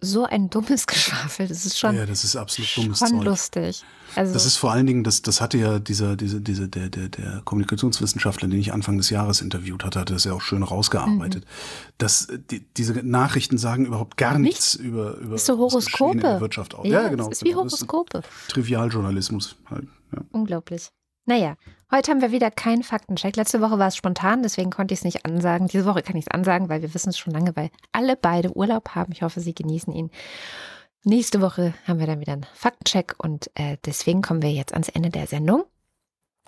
so 0.04 0.26
ein 0.26 0.50
dummes 0.50 0.86
Geschwafel. 0.88 1.48
Das 1.48 1.66
ist 1.66 1.80
schon, 1.80 1.96
Ja, 1.96 2.06
das 2.06 2.24
ist 2.24 2.36
absolut 2.36 2.70
dummes 2.76 3.00
schon 3.00 3.08
Zeug. 3.10 3.24
lustig. 3.24 3.84
Also, 4.16 4.32
Das 4.34 4.46
ist 4.46 4.58
vor 4.58 4.72
allen 4.72 4.86
Dingen, 4.86 5.04
das, 5.04 5.24
das 5.24 5.42
hatte 5.42 5.58
ja 5.58 5.80
dieser, 5.80 6.16
diese, 6.16 6.40
diese, 6.40 6.68
der, 6.70 6.90
der, 6.90 7.10
der 7.10 7.42
Kommunikationswissenschaftler, 7.46 8.48
den 8.48 8.60
ich 8.60 8.72
Anfang 8.72 8.98
des 8.98 9.10
Jahres 9.10 9.42
interviewt 9.42 9.84
hatte, 9.84 10.00
hatte 10.00 10.14
das 10.14 10.24
ja 10.26 10.34
auch 10.34 10.42
schön 10.42 10.62
rausgearbeitet. 10.62 11.46
Mhm. 11.46 11.94
Dass 11.98 12.28
die, 12.52 12.60
diese 12.78 12.94
Nachrichten 12.94 13.58
sagen 13.58 13.86
überhaupt 13.88 14.18
gar 14.18 14.38
nichts 14.38 14.76
über, 14.76 15.18
über 15.18 15.36
Ist 15.36 15.48
so 15.48 15.54
das 15.54 15.60
Horoskope. 15.60 16.40
Wirtschaft 16.42 16.76
aus. 16.76 16.86
ja, 16.86 17.02
Ja, 17.04 17.08
genau. 17.10 17.26
es 17.32 17.38
ist 17.38 17.44
wie 17.44 17.50
genau. 17.50 17.64
Das 17.64 17.74
Horoskope. 17.74 18.22
Trivialjournalismus 18.50 19.56
halt. 19.70 19.88
Ja. 20.16 20.22
Unglaublich. 20.32 20.90
Naja, 21.26 21.56
heute 21.90 22.12
haben 22.12 22.22
wir 22.22 22.34
wieder 22.34 22.52
keinen 22.52 22.84
Faktencheck. 22.84 23.38
Letzte 23.38 23.62
Woche 23.62 23.80
war 23.80 23.88
es 23.88 23.96
spontan, 23.96 24.44
deswegen 24.44 24.72
konnte 24.72 24.94
ich 24.94 25.00
es 25.00 25.06
nicht 25.06 25.26
ansagen. 25.26 25.68
Diese 25.68 25.86
Woche 25.86 26.02
kann 26.02 26.18
ich 26.18 26.26
es 26.26 26.32
ansagen, 26.32 26.68
weil 26.68 26.82
wir 26.82 26.94
wissen 26.94 27.10
es 27.10 27.18
schon 27.18 27.32
lange, 27.32 27.56
weil 27.56 27.70
alle 27.94 28.18
beide 28.18 28.56
Urlaub 28.58 28.90
haben. 28.90 29.14
Ich 29.14 29.22
hoffe, 29.22 29.40
Sie 29.40 29.56
genießen 29.56 29.94
ihn. 29.94 30.12
Nächste 31.06 31.40
Woche 31.40 31.74
haben 31.88 32.00
wir 32.00 32.08
dann 32.08 32.20
wieder 32.20 32.34
einen 32.34 32.46
Faktencheck 32.54 33.16
und 33.20 33.50
äh, 33.56 33.78
deswegen 33.86 34.22
kommen 34.22 34.42
wir 34.42 34.52
jetzt 34.52 34.74
ans 34.74 34.90
Ende 34.90 35.10
der 35.12 35.28
Sendung. 35.28 35.64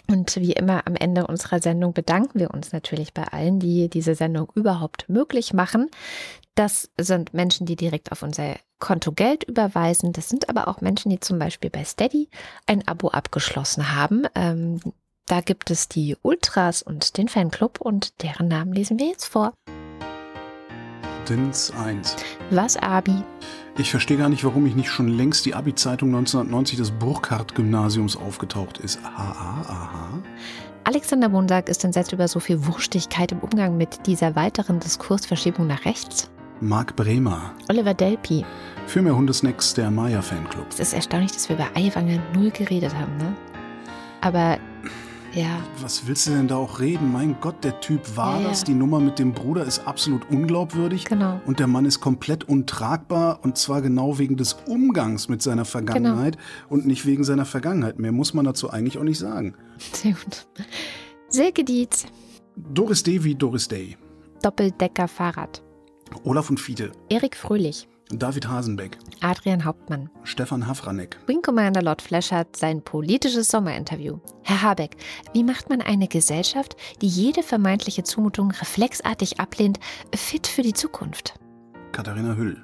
Und 0.08 0.36
wie 0.36 0.52
immer 0.52 0.86
am 0.86 0.96
Ende 0.96 1.26
unserer 1.26 1.62
Sendung 1.62 1.94
bedanken 1.94 2.40
wir 2.40 2.52
uns 2.52 2.74
natürlich 2.74 3.14
bei 3.14 3.24
allen, 3.24 3.60
die 3.60 3.90
diese 3.90 4.14
Sendung 4.14 4.52
überhaupt 4.56 5.08
möglich 5.08 5.54
machen. 5.54 5.90
Das 6.56 6.90
sind 6.98 7.34
Menschen, 7.34 7.66
die 7.66 7.76
direkt 7.76 8.14
auf 8.14 8.24
unser 8.24 8.56
Konto 8.80 9.12
Geld 9.12 9.44
überweisen. 9.44 10.14
Das 10.14 10.30
sind 10.30 10.50
aber 10.50 10.70
auch 10.70 10.80
Menschen, 10.80 11.10
die 11.10 11.20
zum 11.20 11.38
Beispiel 11.38 11.70
bei 11.70 11.84
Steady 11.84 12.30
ein 12.66 12.88
Abo 12.88 13.10
abgeschlossen 13.10 13.94
haben. 13.94 14.26
Ähm, 14.36 14.80
da 15.28 15.42
gibt 15.42 15.70
es 15.70 15.90
die 15.90 16.16
Ultras 16.22 16.82
und 16.82 17.18
den 17.18 17.28
Fanclub 17.28 17.82
und 17.82 18.22
deren 18.24 18.48
Namen 18.48 18.74
lesen 18.74 19.00
wir 19.00 19.08
jetzt 19.08 19.26
vor. 19.26 19.54
Dins 21.28 21.72
1. 21.72 22.16
Was 22.52 22.78
Abi? 22.78 23.24
Ich 23.78 23.92
verstehe 23.92 24.18
gar 24.18 24.30
nicht, 24.30 24.46
warum 24.46 24.66
ich 24.66 24.76
nicht 24.76 24.90
schon 24.90 25.10
längst 25.10 25.46
die 25.46 25.56
Abi-Zeitung 25.56 26.10
1990 26.10 26.78
des 26.78 26.92
Burkhardt-Gymnasiums 26.92 28.16
aufgetaucht 28.16 28.78
ist. 28.78 29.00
Aha, 29.04 29.66
aha. 29.68 30.24
Alexander 30.86 31.30
Bonsack 31.30 31.68
ist 31.68 31.84
entsetzt 31.84 32.14
über 32.14 32.28
so 32.28 32.40
viel 32.40 32.66
Wurstigkeit 32.68 33.32
im 33.32 33.40
Umgang 33.40 33.76
mit 33.76 34.06
dieser 34.06 34.36
weiteren 34.36 34.80
Diskursverschiebung 34.80 35.66
nach 35.66 35.84
rechts. 35.84 36.30
Marc 36.62 36.96
Bremer. 36.96 37.54
Oliver 37.70 37.94
Delpi. 37.94 38.46
Für 38.88 39.02
mehr 39.02 39.16
Hundesnacks 39.16 39.74
der 39.74 39.92
Maya-Fanclub. 39.92 40.68
Es 40.70 40.80
ist 40.80 40.94
erstaunlich, 40.94 41.32
dass 41.32 41.50
wir 41.50 41.56
über 41.56 41.68
Eiwanger 41.76 42.20
null 42.34 42.52
geredet 42.52 42.94
haben, 42.96 43.18
ne? 43.18 43.36
Aber 44.22 44.58
ja, 45.34 45.60
Was 45.82 46.08
willst 46.08 46.28
du 46.28 46.32
denn 46.32 46.48
da 46.48 46.56
auch 46.56 46.80
reden? 46.80 47.12
Mein 47.12 47.36
Gott, 47.42 47.64
der 47.64 47.82
Typ 47.82 48.16
war 48.16 48.38
Ja, 48.38 48.44
ja. 48.44 48.48
das. 48.50 48.64
Die 48.64 48.74
Nummer 48.74 49.00
mit 49.02 49.20
dem 49.20 49.34
Bruder 49.34 49.66
ist 49.66 49.86
absolut 49.86 50.30
unglaubwürdig. 50.32 51.06
genau. 51.06 51.42
Und 51.46 51.60
der 51.60 51.68
Mann 51.68 51.84
ist 51.86 52.00
komplett 52.00 52.46
untragbar 52.46 53.40
und 53.44 53.58
zwar 53.58 53.82
genau 53.82 54.18
wegen 54.18 54.38
des 54.38 54.54
Umgangs 54.68 55.28
mit 55.28 55.42
seiner 55.42 55.66
Vergangenheit 55.66 56.38
und 56.70 56.86
nicht 56.88 57.06
wegen 57.06 57.26
seiner 57.26 57.46
Vergangenheit. 57.46 58.00
Mehr 58.00 58.14
muss 58.14 58.34
man 58.34 58.46
dazu 58.46 58.70
eigentlich 58.70 58.98
auch 58.98 59.04
nicht 59.04 59.20
sagen. 59.20 59.56
Sehr 59.78 60.14
gut. 60.14 60.48
Silke 61.28 61.66
Dietz. 61.66 62.06
Doris 62.56 63.04
Day 63.04 63.22
wie 63.24 63.36
Doris 63.36 63.68
Day. 63.68 63.98
Doppeldecker 64.42 65.10
Fahrrad. 65.10 65.62
Olaf 66.24 66.50
und 66.50 66.60
Fiete. 66.60 66.92
Erik 67.10 67.36
Fröhlich. 67.36 67.88
David 68.10 68.48
Hasenbeck. 68.48 68.98
Adrian 69.22 69.66
Hauptmann. 69.66 70.10
Stefan 70.24 70.68
Hafranek. 70.68 71.18
Wing 71.26 71.42
Commander 71.42 71.82
Lord 71.82 72.02
Fleshard 72.02 72.56
sein 72.56 72.84
politisches 72.84 73.48
Sommerinterview. 73.50 74.20
Herr 74.44 74.62
Habeck, 74.62 74.98
wie 75.34 75.44
macht 75.44 75.70
man 75.70 75.82
eine 75.82 76.08
Gesellschaft, 76.08 76.76
die 77.02 77.08
jede 77.08 77.42
vermeintliche 77.42 78.04
Zumutung 78.04 78.52
reflexartig 78.52 79.40
ablehnt, 79.40 79.80
fit 80.14 80.46
für 80.46 80.62
die 80.62 80.74
Zukunft? 80.74 81.34
Katharina 81.92 82.36
Hüll. 82.36 82.64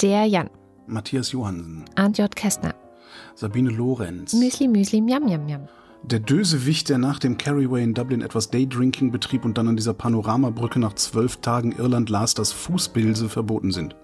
Der 0.00 0.24
Jan. 0.26 0.50
Matthias 0.86 1.32
Johansen. 1.32 1.84
Arndt 1.96 2.18
J. 2.18 2.34
Kästner. 2.34 2.74
Sabine 3.34 3.70
Lorenz. 3.70 4.34
Müsli 4.34 4.68
Müsli 4.68 5.00
Miam 5.00 5.24
Miam 5.24 5.46
Miam. 5.46 5.68
Der 6.02 6.18
Dösewicht, 6.18 6.88
der 6.88 6.98
nach 6.98 7.18
dem 7.18 7.36
Carryway 7.36 7.82
in 7.82 7.94
Dublin 7.94 8.22
etwas 8.22 8.50
Daydrinking 8.50 9.10
betrieb 9.10 9.44
und 9.44 9.58
dann 9.58 9.68
an 9.68 9.76
dieser 9.76 9.92
Panoramabrücke 9.92 10.80
nach 10.80 10.94
zwölf 10.94 11.36
Tagen 11.36 11.72
Irland 11.72 12.08
las, 12.08 12.34
dass 12.34 12.52
Fußpilze 12.52 13.28
verboten 13.28 13.70
sind. 13.70 13.94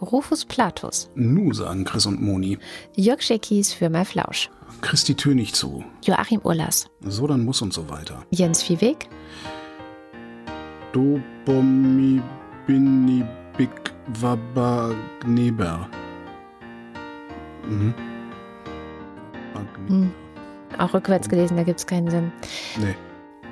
Rufus 0.00 0.46
Platus. 0.46 1.10
Nu, 1.14 1.52
sagen 1.52 1.84
Chris 1.84 2.06
und 2.06 2.22
Moni. 2.22 2.58
Jörg 2.96 3.20
Schekis 3.20 3.72
für 3.74 3.90
mein 3.90 4.06
Flausch. 4.06 4.50
Christi 4.80 5.14
Tür 5.14 5.34
nicht 5.34 5.54
zu. 5.54 5.84
Joachim 6.02 6.40
Urlas. 6.42 6.88
So, 7.02 7.26
dann 7.26 7.44
muss 7.44 7.60
und 7.60 7.74
so 7.74 7.90
weiter. 7.90 8.24
Jens 8.30 8.62
Viehweg. 8.62 9.08
Dobomi 10.92 12.22
Bini 12.66 13.24
Big 13.58 13.70
Wabagneber. 14.20 15.88
Mhm. 17.68 17.94
Agneber. 19.54 19.88
Hm. 19.88 20.29
Auch 20.78 20.94
rückwärts 20.94 21.28
gelesen, 21.28 21.56
da 21.56 21.62
gibt 21.62 21.78
es 21.80 21.86
keinen 21.86 22.10
Sinn. 22.10 22.32
Nee. 22.78 22.94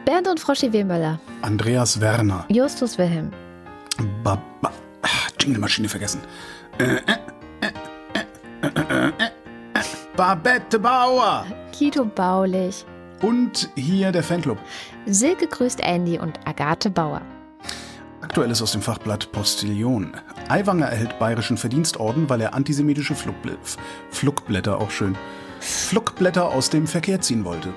Bernd 0.05 0.29
und 0.29 0.41
Froschi 0.41 0.73
Wehmöller. 0.73 1.21
Andreas 1.43 2.01
Werner. 2.01 2.47
Justus 2.49 2.97
Wilhelm. 2.97 3.31
Ba, 4.23 4.41
ba, 4.63 4.73
ah, 5.03 5.09
Klingelmaschine 5.39 5.89
vergessen. 5.89 6.21
Äh, 6.79 6.85
äh, 6.85 6.99
äh, 7.61 7.67
äh, 8.63 8.69
äh, 8.69 9.09
äh, 9.09 9.09
äh, 9.09 9.81
Babette 10.17 10.79
Bauer. 10.79 11.45
Guido 11.77 12.05
Baulich. 12.05 12.85
Und 13.21 13.69
hier 13.75 14.13
der 14.13 14.23
Fanclub. 14.23 14.59
Silke 15.07 15.47
grüßt 15.47 15.81
Andy 15.81 16.19
und 16.19 16.39
Agathe 16.47 16.91
Bauer. 16.91 17.21
Aktuelles 18.21 18.63
aus 18.63 18.73
dem 18.73 18.83
Fachblatt 18.83 19.33
Postillon. 19.33 20.13
Aiwanger 20.49 20.87
erhält 20.87 21.19
bayerischen 21.19 21.57
Verdienstorden, 21.57 22.29
weil 22.29 22.41
er 22.41 22.55
antisemitische 22.55 23.15
Flugbl 23.15 23.57
Flugblätter, 24.11 24.79
auch 24.81 24.91
schön, 24.91 25.17
Flugblätter 25.61 26.49
aus 26.49 26.71
dem 26.71 26.87
Verkehr 26.87 27.21
ziehen 27.21 27.45
wollte. 27.45 27.73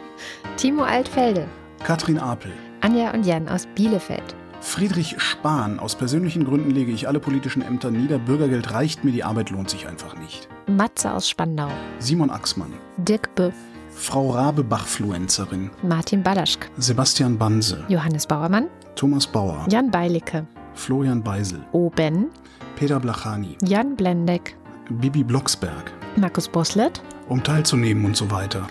Timo 0.58 0.84
Altfelde. 0.84 1.48
Katrin 1.84 2.20
Apel. 2.20 2.52
Anja 2.82 3.12
und 3.12 3.26
Jan 3.26 3.48
aus 3.48 3.68
Bielefeld. 3.76 4.36
Friedrich 4.62 5.16
Spahn. 5.20 5.80
Aus 5.80 5.96
persönlichen 5.96 6.46
Gründen 6.46 6.72
lege 6.72 6.92
ich 6.92 7.08
alle 7.08 7.20
politischen 7.20 7.62
Ämter 7.64 7.90
nieder. 7.90 8.20
Bürgergeld 8.20 8.72
reicht 8.74 9.04
mir, 9.04 9.12
die 9.12 9.24
Arbeit 9.24 9.50
lohnt 9.50 9.70
sich 9.70 9.88
einfach 9.88 10.16
nicht. 10.18 10.48
Matze 10.68 11.12
aus 11.12 11.28
Spandau. 11.28 11.70
Simon 12.00 12.30
Axmann. 12.30 12.74
Dirk 12.98 13.34
Büff. 13.36 13.56
Frau 13.90 14.30
Rabebach-Fluencerin. 14.30 15.70
Martin 15.82 16.24
Balaschk. 16.24 16.70
Sebastian 16.78 17.38
Banse. 17.38 17.84
Johannes 17.88 18.26
Bauermann. 18.26 18.68
Thomas 18.96 19.26
Bauer. 19.28 19.66
Jan 19.70 19.92
Beilicke. 19.92 20.46
Florian 20.76 21.22
Beisel. 21.22 21.60
Oben. 21.72 22.30
Peter 22.76 23.00
Blachani. 23.00 23.58
Jan 23.64 23.96
Blendeck. 23.96 24.56
Bibi 24.90 25.24
Blocksberg. 25.24 25.92
Markus 26.16 26.48
Boslett. 26.48 27.02
Um 27.32 27.42
teilzunehmen 27.42 28.04
und 28.04 28.18
so 28.18 28.30
weiter. 28.30 28.68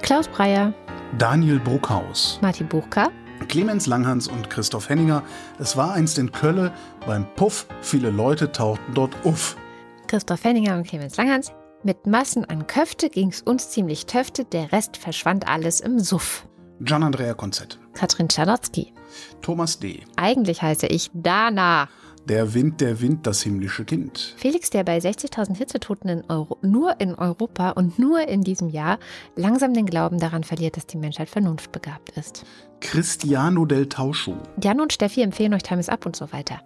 Klaus 0.00 0.28
Breyer. 0.28 0.72
Daniel 1.18 1.60
Bruckhaus. 1.60 2.38
Martin 2.40 2.66
Buchka. 2.66 3.10
Clemens 3.48 3.86
Langhans 3.86 4.28
und 4.28 4.48
Christoph 4.48 4.88
Henninger. 4.88 5.22
Es 5.58 5.76
war 5.76 5.92
einst 5.92 6.18
in 6.18 6.32
Kölle 6.32 6.72
beim 7.06 7.26
Puff. 7.34 7.66
Viele 7.82 8.08
Leute 8.08 8.50
tauchten 8.50 8.94
dort 8.94 9.14
uff. 9.24 9.58
Christoph 10.06 10.42
Henninger 10.42 10.74
und 10.74 10.86
Clemens 10.86 11.18
Langhans. 11.18 11.52
Mit 11.82 12.06
Massen 12.06 12.46
an 12.46 12.66
Köfte 12.66 13.10
ging's 13.10 13.42
uns 13.42 13.68
ziemlich 13.68 14.06
töfte, 14.06 14.46
der 14.46 14.72
Rest 14.72 14.96
verschwand 14.96 15.46
alles 15.46 15.80
im 15.80 15.98
Suff. 15.98 16.48
Gian 16.80 17.02
Andrea 17.02 17.34
Konzett. 17.34 17.78
Katrin 17.92 18.28
Czarnotzki. 18.28 18.94
Thomas 19.42 19.80
D. 19.80 20.04
Eigentlich 20.16 20.62
heiße 20.62 20.86
ich 20.86 21.10
Dana. 21.12 21.90
Der 22.28 22.52
Wind, 22.52 22.82
der 22.82 23.00
Wind, 23.00 23.26
das 23.26 23.42
himmlische 23.42 23.86
Kind. 23.86 24.34
Felix, 24.36 24.68
der 24.68 24.84
bei 24.84 24.98
60.000 24.98 25.56
Hitzetoten 25.56 26.10
in 26.10 26.24
Euro 26.28 26.58
nur 26.60 27.00
in 27.00 27.14
Europa 27.14 27.70
und 27.70 27.98
nur 27.98 28.28
in 28.28 28.42
diesem 28.42 28.68
Jahr 28.68 28.98
langsam 29.34 29.72
den 29.72 29.86
Glauben 29.86 30.18
daran 30.18 30.44
verliert, 30.44 30.76
dass 30.76 30.86
die 30.86 30.98
Menschheit 30.98 31.30
vernunftbegabt 31.30 32.10
ist. 32.18 32.44
Cristiano 32.80 33.64
del 33.64 33.88
Tauschu. 33.88 34.34
Jan 34.62 34.82
und 34.82 34.92
Steffi 34.92 35.22
empfehlen 35.22 35.54
euch 35.54 35.62
Times 35.62 35.88
Up 35.88 36.04
und 36.04 36.16
so 36.16 36.30
weiter. 36.30 36.60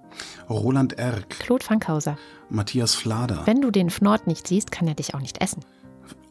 Roland 0.50 0.98
Erck. 0.98 1.30
Claude 1.30 1.64
Fankhauser. 1.64 2.18
Matthias 2.50 2.96
Flader. 2.96 3.42
Wenn 3.44 3.60
du 3.60 3.70
den 3.70 3.88
Fnord 3.88 4.26
nicht 4.26 4.48
siehst, 4.48 4.72
kann 4.72 4.88
er 4.88 4.94
dich 4.94 5.14
auch 5.14 5.20
nicht 5.20 5.40
essen. 5.40 5.64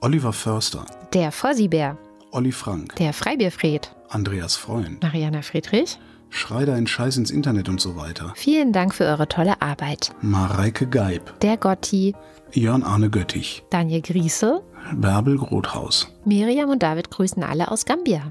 Oliver 0.01 0.33
Förster. 0.33 0.85
Der 1.13 1.31
Fossibär. 1.31 1.97
Olli 2.31 2.51
Frank. 2.51 2.97
Der 2.97 3.13
Freibierfried. 3.13 3.95
Andreas 4.09 4.57
Freund. 4.57 5.01
Mariana 5.01 5.41
Friedrich. 5.41 5.97
Schreider 6.31 6.77
in 6.77 6.87
Scheiß 6.87 7.17
ins 7.17 7.29
Internet 7.29 7.69
und 7.69 7.79
so 7.79 7.95
weiter. 7.97 8.31
Vielen 8.35 8.71
Dank 8.71 8.95
für 8.95 9.03
eure 9.03 9.27
tolle 9.27 9.61
Arbeit. 9.61 10.11
Mareike 10.21 10.87
Geib. 10.87 11.39
Der 11.41 11.57
Gotti. 11.57 12.15
Jörn 12.53 12.83
Arne 12.83 13.09
Göttich. 13.09 13.63
Daniel 13.69 14.01
Griesel. 14.01 14.61
Bärbel 14.95 15.37
Grothaus. 15.37 16.07
Miriam 16.25 16.69
und 16.69 16.81
David 16.81 17.11
grüßen 17.11 17.43
alle 17.43 17.69
aus 17.69 17.85
Gambia. 17.85 18.23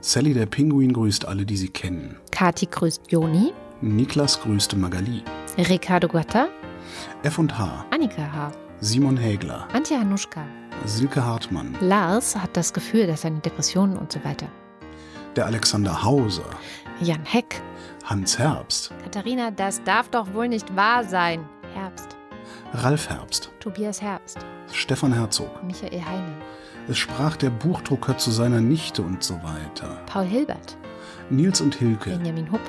Sally 0.00 0.32
der 0.32 0.46
Pinguin 0.46 0.92
grüßt 0.92 1.26
alle, 1.26 1.44
die 1.44 1.56
sie 1.56 1.68
kennen. 1.68 2.16
Kati 2.30 2.66
grüßt 2.66 3.10
Joni. 3.10 3.52
Niklas 3.82 4.40
grüßte 4.40 4.76
Magali. 4.76 5.22
Ricardo 5.58 6.08
Guatta. 6.08 6.48
F&H. 7.24 7.84
Annika 7.90 8.32
H. 8.32 8.52
Simon 8.80 9.16
Hägler. 9.16 9.68
Antje 9.74 9.98
Hanuschka. 9.98 10.46
Silke 10.86 11.22
Hartmann. 11.24 11.76
Lars 11.80 12.36
hat 12.36 12.56
das 12.56 12.72
Gefühl, 12.72 13.06
dass 13.06 13.22
seine 13.22 13.40
Depressionen 13.40 13.96
und 13.98 14.10
so 14.12 14.24
weiter. 14.24 14.46
Der 15.36 15.46
Alexander 15.46 16.02
Hauser. 16.02 16.50
Jan 17.00 17.24
Heck. 17.24 17.62
Hans 18.04 18.36
Herbst. 18.36 18.92
Katharina, 19.04 19.52
das 19.52 19.82
darf 19.84 20.08
doch 20.08 20.34
wohl 20.34 20.48
nicht 20.48 20.74
wahr 20.74 21.04
sein. 21.04 21.48
Herbst. 21.72 22.16
Ralf 22.74 23.08
Herbst. 23.08 23.52
Tobias 23.60 24.02
Herbst. 24.02 24.38
Stefan 24.72 25.12
Herzog. 25.12 25.62
Michael 25.62 26.04
Heine. 26.04 26.34
Es 26.88 26.98
sprach 26.98 27.36
der 27.36 27.50
Buchdrucker 27.50 28.18
zu 28.18 28.32
seiner 28.32 28.60
Nichte 28.60 29.02
und 29.02 29.22
so 29.22 29.34
weiter. 29.44 30.00
Paul 30.06 30.24
Hilbert. 30.24 30.76
Nils 31.30 31.60
und 31.60 31.76
Hilke. 31.76 32.10
Benjamin 32.10 32.50
Hupp. 32.50 32.60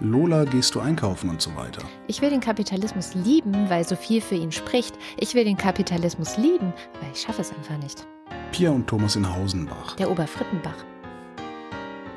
Lola, 0.00 0.44
gehst 0.44 0.74
du 0.74 0.80
einkaufen 0.80 1.30
und 1.30 1.40
so 1.40 1.54
weiter. 1.56 1.82
Ich 2.06 2.20
will 2.20 2.30
den 2.30 2.40
Kapitalismus 2.40 3.14
lieben, 3.14 3.70
weil 3.70 3.86
so 3.86 3.96
viel 3.96 4.20
für 4.20 4.34
ihn 4.34 4.52
spricht. 4.52 4.94
Ich 5.18 5.34
will 5.34 5.44
den 5.44 5.56
Kapitalismus 5.56 6.36
lieben, 6.36 6.72
weil 7.00 7.10
ich 7.12 7.22
schaffe 7.22 7.40
es 7.40 7.52
einfach 7.52 7.78
nicht. 7.78 8.06
Pia 8.52 8.70
und 8.70 8.86
Thomas 8.86 9.16
in 9.16 9.34
Hausenbach. 9.34 9.96
Der 9.96 10.10
Oberfrittenbach 10.10 10.84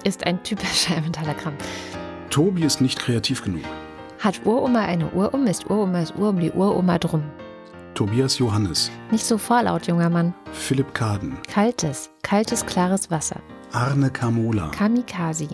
ist 0.04 0.26
ein 0.26 0.42
typischer 0.44 0.98
Emmentaler-Kram. 0.98 1.54
Tobi 2.30 2.64
ist 2.64 2.82
nicht 2.82 3.00
kreativ 3.00 3.44
genug. 3.44 3.64
Hat 4.20 4.42
Uroma 4.46 4.80
eine 4.80 5.12
Uhr 5.12 5.34
um, 5.34 5.46
ist 5.48 5.70
Uromas 5.70 6.14
Uhr 6.18 6.30
um 6.30 6.40
die 6.40 6.52
Uroma 6.52 6.98
drum. 6.98 7.24
Tobias 7.94 8.40
Johannes. 8.40 8.90
Nicht 9.12 9.26
so 9.26 9.38
vorlaut, 9.38 9.86
junger 9.86 10.10
Mann. 10.10 10.34
Philipp 10.52 10.94
Kaden. 10.94 11.38
Kaltes, 11.52 12.10
kaltes, 12.24 12.66
klares 12.66 13.12
Wasser. 13.12 13.40
Arne 13.72 14.10
Kamola. 14.10 14.70
Kamikaze. 14.70 15.48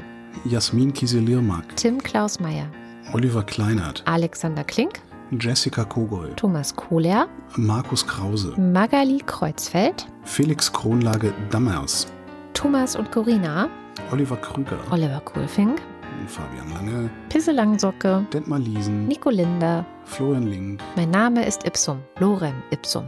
Jasmin 0.45 0.93
Kieselirmak. 0.93 1.75
Tim 1.75 2.01
Klaus 2.01 2.39
Meyer. 2.39 2.67
Oliver 3.13 3.43
Kleinert. 3.43 4.03
Alexander 4.05 4.63
Klink. 4.63 5.01
Jessica 5.31 5.83
Kogold. 5.83 6.37
Thomas 6.37 6.73
Kohler. 6.75 7.27
Markus 7.57 8.05
Krause. 8.07 8.53
Magali 8.57 9.21
Kreuzfeld. 9.25 10.07
Felix 10.23 10.71
Kronlage 10.71 11.33
Dammers. 11.49 12.07
Thomas 12.53 12.95
und 12.95 13.11
Corina. 13.11 13.69
Oliver 14.11 14.37
Krüger. 14.37 14.79
Oliver 14.91 15.21
Kohlfink. 15.21 15.81
Fabian 16.27 16.69
Lange. 16.73 17.09
Pisse 17.29 17.51
Langsocke. 17.51 18.25
Detmar 18.33 18.59
Liesen. 18.59 19.07
Nico 19.07 19.29
Linder. 19.29 19.85
Florian 20.05 20.47
Link. 20.47 20.81
Mein 20.95 21.11
Name 21.11 21.45
ist 21.45 21.65
Ipsum. 21.65 21.99
Lorem 22.19 22.55
Ipsum. 22.71 23.05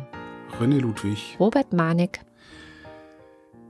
René 0.60 0.80
Ludwig. 0.80 1.38
Robert 1.40 1.72
Manik. 1.74 2.22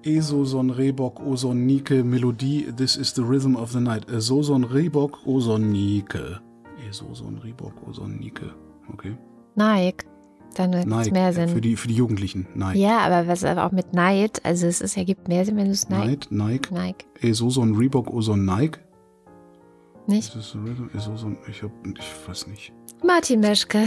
Esoson 0.03 0.71
Rehbock 0.71 1.19
Oson 1.19 1.67
Nike 1.67 2.01
Melodie 2.03 2.71
This 2.75 2.97
is 2.97 3.13
the 3.13 3.21
Rhythm 3.21 3.55
of 3.55 3.71
the 3.71 3.79
Night. 3.79 4.07
Esoson 4.07 4.65
Rehbock 4.65 5.25
Oson 5.25 5.71
Nike. 5.71 6.39
Esoson 6.89 7.39
Rehbock 7.43 7.73
Oson 7.87 8.19
Nike. 8.19 8.51
Okay. 8.93 9.15
Nike. 9.55 10.10
Dann 10.55 10.73
es 10.73 10.85
Nike. 10.85 11.11
mehr 11.11 11.33
Sinn. 11.33 11.49
Für 11.49 11.61
die, 11.61 11.75
für 11.75 11.87
die 11.87 11.95
Jugendlichen. 11.95 12.47
Nike. 12.55 12.79
ja, 12.79 12.99
aber 12.99 13.27
was 13.27 13.43
aber 13.43 13.65
auch 13.65 13.71
mit 13.71 13.93
Neid, 13.93 14.43
also 14.45 14.67
es 14.67 14.81
ist, 14.81 14.97
ergibt 14.97 15.27
mehr 15.27 15.45
Sinn, 15.45 15.55
wenn 15.57 15.65
du 15.65 15.71
es 15.71 15.89
Nike. 15.89 16.27
Nike. 16.29 16.33
Nike. 16.33 16.73
Nike. 16.73 17.05
Esoson 17.21 17.75
Rehbock 17.75 18.09
Oson 18.11 18.45
Nike. 18.45 18.79
Nicht? 20.07 20.33
This 20.33 20.45
is 20.45 20.51
the 20.51 20.57
Rhythm. 20.57 20.89
Esoson. 20.95 21.37
Ich 21.47 21.63
hab. 21.63 21.71
Ich 21.85 22.27
weiß 22.27 22.47
nicht. 22.47 22.73
Martin 23.03 23.39
Meschke. 23.39 23.85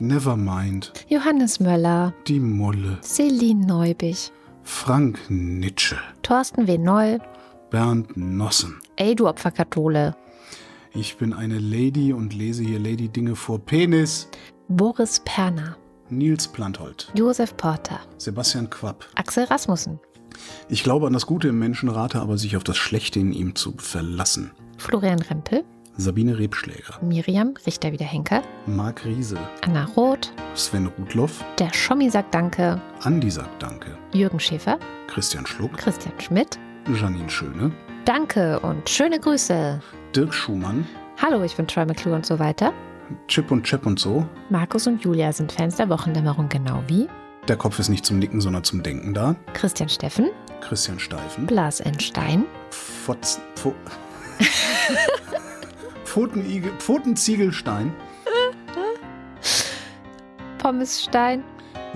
Never 0.00 0.36
mind. 0.36 0.92
Johannes 1.08 1.60
Möller. 1.60 2.14
Die 2.26 2.40
Molle. 2.40 2.98
Celine 3.02 3.66
Neubich. 3.66 4.32
Frank 4.62 5.18
Nitsche. 5.28 5.96
Thorsten 6.22 6.66
W. 6.66 6.78
Noll. 6.78 7.20
Bernd 7.70 8.16
Nossen. 8.16 8.76
Ey, 8.96 9.14
du 9.14 9.28
Opferkathole. 9.28 10.16
Ich 10.94 11.16
bin 11.18 11.32
eine 11.32 11.58
Lady 11.58 12.12
und 12.12 12.32
lese 12.32 12.62
hier 12.64 12.78
Lady 12.78 13.08
Dinge 13.08 13.36
vor 13.36 13.58
Penis. 13.58 14.28
Boris 14.68 15.20
Perner. 15.24 15.76
Nils 16.10 16.48
Planthold. 16.48 17.10
Josef 17.14 17.56
Porter. 17.56 18.00
Sebastian 18.18 18.70
Quapp. 18.70 19.04
Axel 19.14 19.44
Rasmussen. 19.44 19.98
Ich 20.68 20.82
glaube 20.82 21.06
an 21.06 21.12
das 21.12 21.26
Gute 21.26 21.48
im 21.48 21.58
Menschen, 21.58 21.88
rate 21.88 22.20
aber 22.20 22.38
sich 22.38 22.56
auf 22.56 22.64
das 22.64 22.76
Schlechte 22.76 23.18
in 23.18 23.32
ihm 23.32 23.54
zu 23.54 23.74
verlassen. 23.78 24.52
Florian 24.78 25.18
Rempel. 25.20 25.64
Sabine 25.98 26.38
Rebschläger. 26.38 26.98
Miriam 27.00 27.54
Richter 27.64 27.90
wieder 27.90 28.04
Henker. 28.04 28.42
Marc 28.66 29.06
Riese. 29.06 29.38
Anna 29.62 29.86
Roth. 29.96 30.30
Sven 30.54 30.86
Rudloff. 30.98 31.42
Der 31.58 31.72
Schommi 31.72 32.10
sagt 32.10 32.34
Danke. 32.34 32.80
Andi 33.00 33.30
sagt 33.30 33.62
Danke. 33.62 33.96
Jürgen 34.12 34.38
Schäfer. 34.38 34.78
Christian 35.08 35.46
Schluck. 35.46 35.72
Christian 35.78 36.12
Schmidt. 36.20 36.58
Janine 36.86 37.30
Schöne. 37.30 37.72
Danke 38.04 38.60
und 38.60 38.88
schöne 38.88 39.18
Grüße. 39.18 39.80
Dirk 40.14 40.34
Schumann. 40.34 40.86
Hallo, 41.20 41.42
ich 41.42 41.56
bin 41.56 41.66
Troy 41.66 41.86
McClure 41.86 42.14
und 42.14 42.26
so 42.26 42.38
weiter. 42.38 42.74
Chip 43.28 43.50
und 43.50 43.64
Chap 43.64 43.86
und 43.86 43.98
so. 43.98 44.26
Markus 44.50 44.86
und 44.86 45.02
Julia 45.02 45.32
sind 45.32 45.52
Fans 45.52 45.76
der 45.76 45.88
Wochendämmerung 45.88 46.48
genau 46.48 46.82
wie 46.86 47.08
Der 47.48 47.56
Kopf 47.56 47.78
ist 47.78 47.88
nicht 47.88 48.04
zum 48.04 48.18
Nicken, 48.18 48.40
sondern 48.40 48.64
zum 48.64 48.82
Denken 48.82 49.14
da. 49.14 49.36
Christian 49.52 49.88
Steffen, 49.88 50.30
Christian 50.60 50.98
Steifen. 50.98 51.46
Blas 51.46 51.80
N. 51.80 51.98
Stein, 52.00 52.44
Fotz, 52.70 53.40
Pfo 53.54 53.74
Pfotenigel, 56.04 56.72
Pfotenziegelstein. 56.78 57.92
Pommes 60.58 61.02
Stein, 61.04 61.44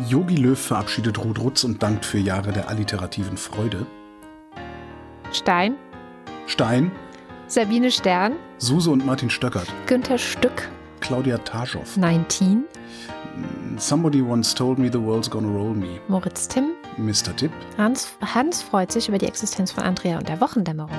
Yogi 0.09 0.37
Löw 0.37 0.59
verabschiedet 0.59 1.19
Ruth 1.19 1.39
Rutz 1.41 1.65
und 1.65 1.83
dankt 1.83 2.05
für 2.05 2.19
Jahre 2.19 2.53
der 2.53 2.69
alliterativen 2.69 3.37
Freude. 3.37 3.87
Stein, 5.33 5.77
Stein, 6.47 6.91
Sabine 7.47 7.91
Stern, 7.91 8.37
Suse 8.59 8.91
und 8.91 9.05
Martin 9.05 9.31
Stöckert. 9.31 9.67
Günther 9.87 10.19
Stück, 10.19 10.69
Claudia 11.11 11.39
Taschow. 11.39 11.97
19, 11.97 12.67
Somebody 13.79 14.23
once 14.23 14.55
told 14.55 14.79
me 14.79 14.89
the 14.89 15.01
world's 15.01 15.29
gonna 15.29 15.49
roll 15.49 15.75
me. 15.75 15.99
Moritz 16.07 16.47
Timm, 16.47 16.71
Mr. 16.99 17.35
Tipp. 17.35 17.51
Hans, 17.77 18.13
Hans 18.21 18.63
freut 18.63 18.93
sich 18.93 19.09
über 19.09 19.19
die 19.19 19.27
Existenz 19.27 19.73
von 19.73 19.83
Andrea 19.83 20.19
und 20.19 20.29
der 20.29 20.41
Wochendämmerung. 20.41 20.95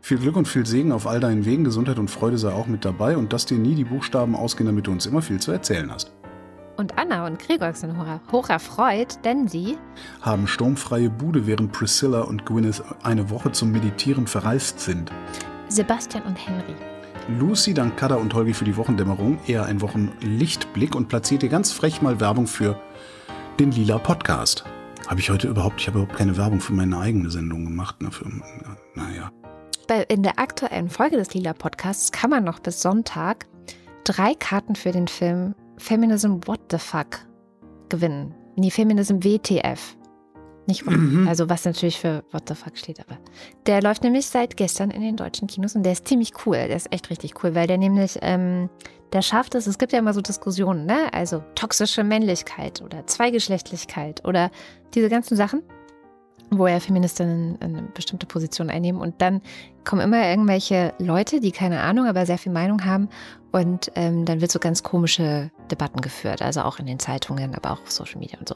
Viel 0.00 0.18
Glück 0.18 0.36
und 0.36 0.46
viel 0.46 0.64
Segen 0.64 0.92
auf 0.92 1.08
all 1.08 1.18
deinen 1.18 1.44
Wegen. 1.44 1.64
Gesundheit 1.64 1.98
und 1.98 2.08
Freude 2.08 2.38
sei 2.38 2.52
auch 2.52 2.68
mit 2.68 2.84
dabei 2.84 3.16
und 3.16 3.32
dass 3.32 3.46
dir 3.46 3.58
nie 3.58 3.74
die 3.74 3.82
Buchstaben 3.82 4.36
ausgehen, 4.36 4.66
damit 4.66 4.86
du 4.86 4.92
uns 4.92 5.06
immer 5.06 5.22
viel 5.22 5.40
zu 5.40 5.50
erzählen 5.50 5.90
hast. 5.92 6.12
Und 6.76 6.96
Anna 6.96 7.26
und 7.26 7.40
Gregor 7.40 7.72
sind 7.72 7.98
hoch, 7.98 8.06
hoch 8.30 8.50
erfreut, 8.50 9.18
denn 9.24 9.48
sie 9.48 9.76
Haben 10.20 10.46
sturmfreie 10.46 11.10
Bude, 11.10 11.48
während 11.48 11.72
Priscilla 11.72 12.20
und 12.20 12.46
Gwyneth 12.46 12.84
eine 13.02 13.28
Woche 13.28 13.50
zum 13.50 13.72
Meditieren 13.72 14.28
verreist 14.28 14.78
sind. 14.78 15.10
Sebastian 15.68 16.22
und 16.22 16.36
Henry. 16.36 16.76
Lucy 17.28 17.74
dankt 17.74 17.98
Kada 17.98 18.14
und 18.14 18.32
Holgi 18.32 18.54
für 18.54 18.64
die 18.64 18.78
Wochendämmerung, 18.78 19.38
eher 19.46 19.66
ein 19.66 19.82
Wochenlichtblick 19.82 20.94
und 20.94 21.08
platziert 21.08 21.42
hier 21.42 21.50
ganz 21.50 21.72
frech 21.72 22.00
mal 22.00 22.20
Werbung 22.20 22.46
für 22.46 22.80
den 23.60 23.70
Lila 23.70 23.98
Podcast. 23.98 24.64
Habe 25.06 25.20
ich 25.20 25.28
heute 25.28 25.46
überhaupt, 25.48 25.78
ich 25.78 25.88
habe 25.88 25.98
überhaupt 25.98 26.16
keine 26.16 26.38
Werbung 26.38 26.60
für 26.60 26.72
meine 26.72 26.98
eigene 26.98 27.30
Sendung 27.30 27.66
gemacht. 27.66 28.00
Ne, 28.00 28.10
für, 28.10 28.26
naja. 28.94 29.30
In 30.08 30.22
der 30.22 30.38
aktuellen 30.38 30.88
Folge 30.88 31.18
des 31.18 31.34
Lila 31.34 31.52
Podcasts 31.52 32.12
kann 32.12 32.30
man 32.30 32.44
noch 32.44 32.60
bis 32.60 32.80
Sonntag 32.80 33.46
drei 34.04 34.34
Karten 34.34 34.74
für 34.74 34.92
den 34.92 35.06
Film 35.06 35.54
Feminism 35.76 36.38
What 36.46 36.60
the 36.70 36.78
Fuck 36.78 37.26
gewinnen. 37.90 38.34
Nee, 38.56 38.70
Feminism 38.70 39.22
WTF. 39.22 39.97
Nicht 40.68 40.84
Mhm. 40.86 41.26
also 41.26 41.48
was 41.48 41.64
natürlich 41.64 41.98
für 41.98 42.22
What 42.30 42.46
the 42.46 42.54
Fuck 42.54 42.76
steht, 42.76 43.00
aber 43.00 43.18
der 43.66 43.80
läuft 43.80 44.02
nämlich 44.02 44.26
seit 44.26 44.54
gestern 44.56 44.90
in 44.90 45.00
den 45.00 45.16
deutschen 45.16 45.48
Kinos 45.48 45.74
und 45.74 45.82
der 45.82 45.92
ist 45.92 46.06
ziemlich 46.06 46.32
cool. 46.44 46.56
Der 46.56 46.76
ist 46.76 46.92
echt 46.92 47.08
richtig 47.08 47.42
cool, 47.42 47.54
weil 47.54 47.66
der 47.66 47.78
nämlich, 47.78 48.18
ähm, 48.20 48.68
der 49.14 49.22
schafft 49.22 49.54
es, 49.54 49.66
es 49.66 49.78
gibt 49.78 49.92
ja 49.92 49.98
immer 49.98 50.12
so 50.12 50.20
Diskussionen, 50.20 50.84
ne? 50.84 51.10
Also 51.14 51.42
toxische 51.54 52.04
Männlichkeit 52.04 52.82
oder 52.82 53.06
Zweigeschlechtlichkeit 53.06 54.26
oder 54.26 54.50
diese 54.94 55.08
ganzen 55.08 55.36
Sachen 55.38 55.62
wo 56.50 56.66
ja 56.66 56.80
Feministinnen 56.80 57.58
eine 57.60 57.82
bestimmte 57.94 58.26
Position 58.26 58.70
einnehmen. 58.70 59.00
Und 59.00 59.20
dann 59.20 59.42
kommen 59.84 60.02
immer 60.02 60.28
irgendwelche 60.28 60.94
Leute, 60.98 61.40
die 61.40 61.52
keine 61.52 61.80
Ahnung, 61.80 62.06
aber 62.06 62.26
sehr 62.26 62.38
viel 62.38 62.52
Meinung 62.52 62.84
haben. 62.84 63.08
Und 63.52 63.90
ähm, 63.94 64.24
dann 64.24 64.40
wird 64.40 64.50
so 64.50 64.58
ganz 64.58 64.82
komische 64.82 65.50
Debatten 65.70 66.00
geführt, 66.00 66.42
also 66.42 66.62
auch 66.62 66.78
in 66.78 66.86
den 66.86 66.98
Zeitungen, 66.98 67.54
aber 67.54 67.72
auch 67.72 67.82
auf 67.82 67.90
Social 67.90 68.18
Media 68.18 68.38
und 68.38 68.48
so. 68.48 68.54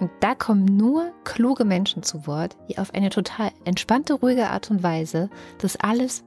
Und 0.00 0.10
da 0.20 0.34
kommen 0.34 0.64
nur 0.64 1.12
kluge 1.24 1.64
Menschen 1.64 2.02
zu 2.02 2.26
Wort, 2.26 2.56
die 2.68 2.78
auf 2.78 2.92
eine 2.94 3.10
total 3.10 3.52
entspannte, 3.64 4.14
ruhige 4.14 4.48
Art 4.48 4.70
und 4.70 4.82
Weise 4.82 5.30
das 5.58 5.76
alles 5.76 6.24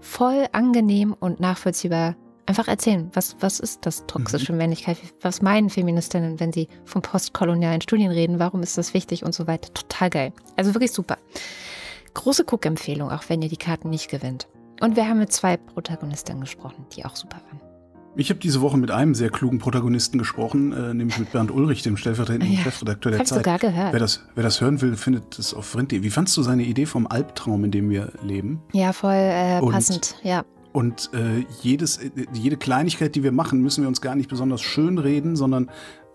voll 0.00 0.46
angenehm 0.50 1.14
und 1.18 1.38
nachvollziehbar 1.38 2.16
einfach 2.46 2.68
erzählen. 2.68 3.10
Was, 3.14 3.36
was 3.40 3.60
ist 3.60 3.86
das 3.86 4.06
toxische 4.06 4.52
Männlichkeit? 4.52 4.98
Was 5.20 5.42
meinen 5.42 5.70
Feministinnen, 5.70 6.40
wenn 6.40 6.52
sie 6.52 6.68
von 6.84 7.02
postkolonialen 7.02 7.80
Studien 7.80 8.10
reden? 8.10 8.38
Warum 8.38 8.62
ist 8.62 8.78
das 8.78 8.94
wichtig 8.94 9.24
und 9.24 9.34
so 9.34 9.46
weiter? 9.46 9.72
Total 9.72 10.10
geil. 10.10 10.32
Also 10.56 10.74
wirklich 10.74 10.92
super. 10.92 11.18
Große 12.14 12.44
Guckempfehlung, 12.44 13.10
auch 13.10 13.24
wenn 13.28 13.42
ihr 13.42 13.48
die 13.48 13.56
Karten 13.56 13.90
nicht 13.90 14.10
gewinnt. 14.10 14.48
Und 14.80 14.96
wir 14.96 15.08
haben 15.08 15.18
mit 15.18 15.32
zwei 15.32 15.56
Protagonistinnen 15.56 16.40
gesprochen, 16.42 16.84
die 16.94 17.04
auch 17.04 17.16
super 17.16 17.40
waren. 17.48 17.60
Ich 18.14 18.28
habe 18.28 18.40
diese 18.40 18.60
Woche 18.60 18.76
mit 18.76 18.90
einem 18.90 19.14
sehr 19.14 19.30
klugen 19.30 19.58
Protagonisten 19.58 20.18
gesprochen, 20.18 20.72
äh, 20.72 20.92
nämlich 20.92 21.18
mit 21.18 21.32
Bernd 21.32 21.50
Ulrich, 21.50 21.82
dem 21.82 21.96
stellvertretenden 21.96 22.52
Ja, 22.52 22.60
Chefredakteur 22.60 23.12
der 23.12 23.24
Zeit. 23.24 23.38
sogar 23.38 23.58
gehört. 23.58 23.94
Wer 23.94 24.00
das, 24.00 24.20
wer 24.34 24.42
das 24.42 24.60
hören 24.60 24.82
will, 24.82 24.96
findet 24.96 25.38
es 25.38 25.54
auf 25.54 25.64
Vrind.de. 25.64 26.02
Wie 26.02 26.10
fandst 26.10 26.36
du 26.36 26.42
seine 26.42 26.64
Idee 26.64 26.84
vom 26.84 27.06
Albtraum, 27.06 27.64
in 27.64 27.70
dem 27.70 27.88
wir 27.88 28.12
leben? 28.22 28.60
Ja, 28.72 28.92
voll 28.92 29.14
äh, 29.14 29.60
passend. 29.60 30.16
Ja. 30.22 30.44
Und 30.72 31.10
äh, 31.12 31.44
jedes, 31.60 31.98
äh, 31.98 32.10
jede 32.32 32.56
Kleinigkeit, 32.56 33.14
die 33.14 33.22
wir 33.22 33.32
machen, 33.32 33.60
müssen 33.60 33.82
wir 33.82 33.88
uns 33.88 34.00
gar 34.00 34.14
nicht 34.14 34.28
besonders 34.30 34.62
schön 34.62 34.98
reden, 34.98 35.36
sondern 35.36 35.70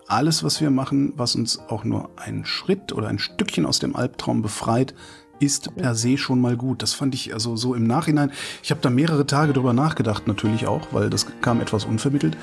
alles, 0.08 0.42
was 0.42 0.60
wir 0.60 0.70
machen, 0.70 1.12
was 1.16 1.34
uns 1.36 1.58
auch 1.68 1.84
nur 1.84 2.10
einen 2.16 2.44
Schritt 2.44 2.92
oder 2.92 3.08
ein 3.08 3.18
Stückchen 3.18 3.66
aus 3.66 3.78
dem 3.78 3.94
Albtraum 3.94 4.42
befreit, 4.42 4.94
ist 5.40 5.74
per 5.76 5.94
se 5.94 6.18
schon 6.18 6.40
mal 6.40 6.56
gut. 6.56 6.82
Das 6.82 6.94
fand 6.94 7.14
ich 7.14 7.32
also 7.32 7.54
so 7.56 7.74
im 7.74 7.84
Nachhinein. 7.86 8.32
Ich 8.62 8.70
habe 8.72 8.80
da 8.80 8.90
mehrere 8.90 9.26
Tage 9.26 9.52
drüber 9.52 9.72
nachgedacht, 9.72 10.26
natürlich 10.26 10.66
auch, 10.66 10.88
weil 10.92 11.10
das 11.10 11.26
kam 11.40 11.60
etwas 11.60 11.84
unvermittelt. 11.84 12.36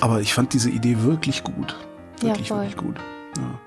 Aber 0.00 0.20
ich 0.20 0.32
fand 0.32 0.52
diese 0.52 0.70
Idee 0.70 0.98
wirklich 1.02 1.42
gut. 1.42 1.76
Ja, 2.22 2.28
Wirklich, 2.28 2.48
voll. 2.48 2.58
wirklich 2.58 2.76
gut. 2.76 2.96
Ja. 3.36 3.58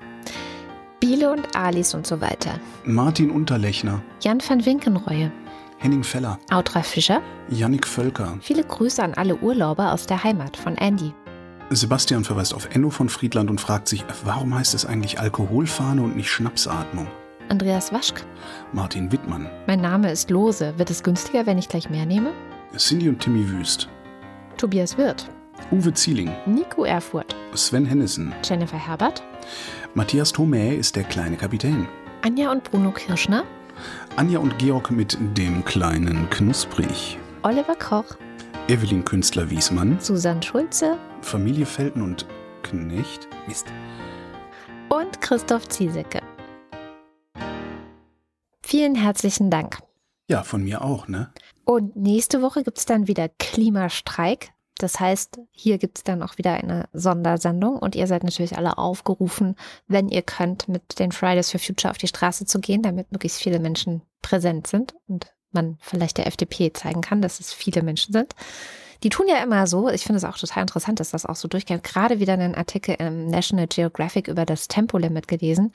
Biele 1.00 1.32
und 1.32 1.54
Alice 1.56 1.94
und 1.94 2.06
so 2.06 2.20
weiter. 2.20 2.58
Martin 2.84 3.30
Unterlechner, 3.30 4.02
Jan 4.20 4.40
van 4.46 4.64
Winkenreue. 4.64 5.30
Henning 5.82 6.04
Feller, 6.04 6.38
Audra 6.50 6.82
Fischer. 6.82 7.22
Yannick 7.48 7.86
Völker, 7.86 8.36
Viele 8.42 8.64
Grüße 8.64 9.02
an 9.02 9.14
alle 9.14 9.36
Urlauber 9.36 9.92
aus 9.92 10.06
der 10.06 10.22
Heimat 10.22 10.56
von 10.58 10.76
Andy. 10.76 11.14
Sebastian 11.70 12.22
verweist 12.24 12.52
auf 12.52 12.68
Enno 12.74 12.90
von 12.90 13.08
Friedland 13.08 13.48
und 13.48 13.60
fragt 13.62 13.88
sich, 13.88 14.04
warum 14.24 14.54
heißt 14.54 14.74
es 14.74 14.84
eigentlich 14.84 15.18
Alkoholfahne 15.20 16.02
und 16.02 16.16
nicht 16.16 16.28
Schnapsatmung? 16.30 17.06
Andreas 17.48 17.92
Waschk. 17.94 18.24
Martin 18.72 19.10
Wittmann, 19.10 19.48
Mein 19.66 19.80
Name 19.80 20.12
ist 20.12 20.28
Lose. 20.30 20.74
Wird 20.76 20.90
es 20.90 21.02
günstiger, 21.02 21.46
wenn 21.46 21.56
ich 21.58 21.68
gleich 21.68 21.88
mehr 21.88 22.04
nehme? 22.04 22.32
Cindy 22.76 23.08
und 23.08 23.20
Timmy 23.20 23.48
Wüst, 23.48 23.88
Tobias 24.58 24.98
Wirth. 24.98 25.28
Uwe 25.70 25.92
Zieling, 25.94 26.30
Nico 26.46 26.84
Erfurt. 26.84 27.34
Sven 27.54 27.86
Hennissen, 27.86 28.32
Jennifer 28.44 28.76
Herbert. 28.78 29.22
Matthias 29.94 30.32
Thomä 30.32 30.74
ist 30.74 30.94
der 30.94 31.04
kleine 31.04 31.36
Kapitän, 31.36 31.88
Anja 32.22 32.52
und 32.52 32.64
Bruno 32.70 32.90
Kirschner. 32.92 33.44
Anja 34.20 34.38
und 34.38 34.58
Georg 34.58 34.90
mit 34.90 35.16
dem 35.38 35.64
kleinen 35.64 36.28
Knusprig, 36.28 37.16
Oliver 37.42 37.74
Koch. 37.74 38.04
Evelyn 38.68 39.02
Künstler-Wiesmann, 39.02 39.98
Susanne 39.98 40.42
Schulze. 40.42 40.98
Familie 41.22 41.64
Felten 41.64 42.02
und 42.02 42.26
Knecht, 42.62 43.28
Mist, 43.48 43.68
Und 44.90 45.22
Christoph 45.22 45.70
Ziesecke. 45.70 46.20
Vielen 48.62 48.94
herzlichen 48.94 49.50
Dank. 49.50 49.78
ja, 50.28 50.42
von 50.42 50.64
mir 50.64 50.84
auch, 50.84 51.08
ne? 51.08 51.32
Und 51.64 51.96
nächste 51.96 52.42
Woche 52.42 52.62
gibt 52.62 52.76
es 52.76 52.84
dann 52.84 53.06
wieder 53.08 53.30
Klimastreik. 53.38 54.52
Das 54.82 54.98
heißt, 54.98 55.40
hier 55.50 55.76
gibt 55.76 55.98
es 55.98 56.04
dann 56.04 56.22
auch 56.22 56.38
wieder 56.38 56.54
eine 56.54 56.88
Sondersendung 56.94 57.78
und 57.78 57.94
ihr 57.94 58.06
seid 58.06 58.24
natürlich 58.24 58.56
alle 58.56 58.78
aufgerufen, 58.78 59.56
wenn 59.88 60.08
ihr 60.08 60.22
könnt, 60.22 60.68
mit 60.68 60.98
den 60.98 61.12
Fridays 61.12 61.50
for 61.50 61.60
Future 61.60 61.90
auf 61.90 61.98
die 61.98 62.06
Straße 62.06 62.46
zu 62.46 62.60
gehen, 62.60 62.82
damit 62.82 63.12
möglichst 63.12 63.42
viele 63.42 63.60
Menschen 63.60 64.00
präsent 64.22 64.66
sind 64.66 64.94
und 65.06 65.34
man 65.52 65.76
vielleicht 65.80 66.16
der 66.16 66.26
FDP 66.26 66.72
zeigen 66.72 67.02
kann, 67.02 67.20
dass 67.20 67.40
es 67.40 67.52
viele 67.52 67.82
Menschen 67.82 68.12
sind. 68.12 68.34
Die 69.02 69.10
tun 69.10 69.26
ja 69.28 69.42
immer 69.42 69.66
so, 69.66 69.88
ich 69.88 70.04
finde 70.04 70.16
es 70.18 70.24
auch 70.24 70.38
total 70.38 70.62
interessant, 70.62 71.00
dass 71.00 71.10
das 71.10 71.26
auch 71.26 71.36
so 71.36 71.48
durchgeht. 71.48 71.82
Gerade 71.82 72.20
wieder 72.20 72.34
einen 72.34 72.54
Artikel 72.54 72.96
im 72.98 73.26
National 73.26 73.66
Geographic 73.66 74.28
über 74.28 74.46
das 74.46 74.68
Tempolimit 74.68 75.28
gelesen. 75.28 75.72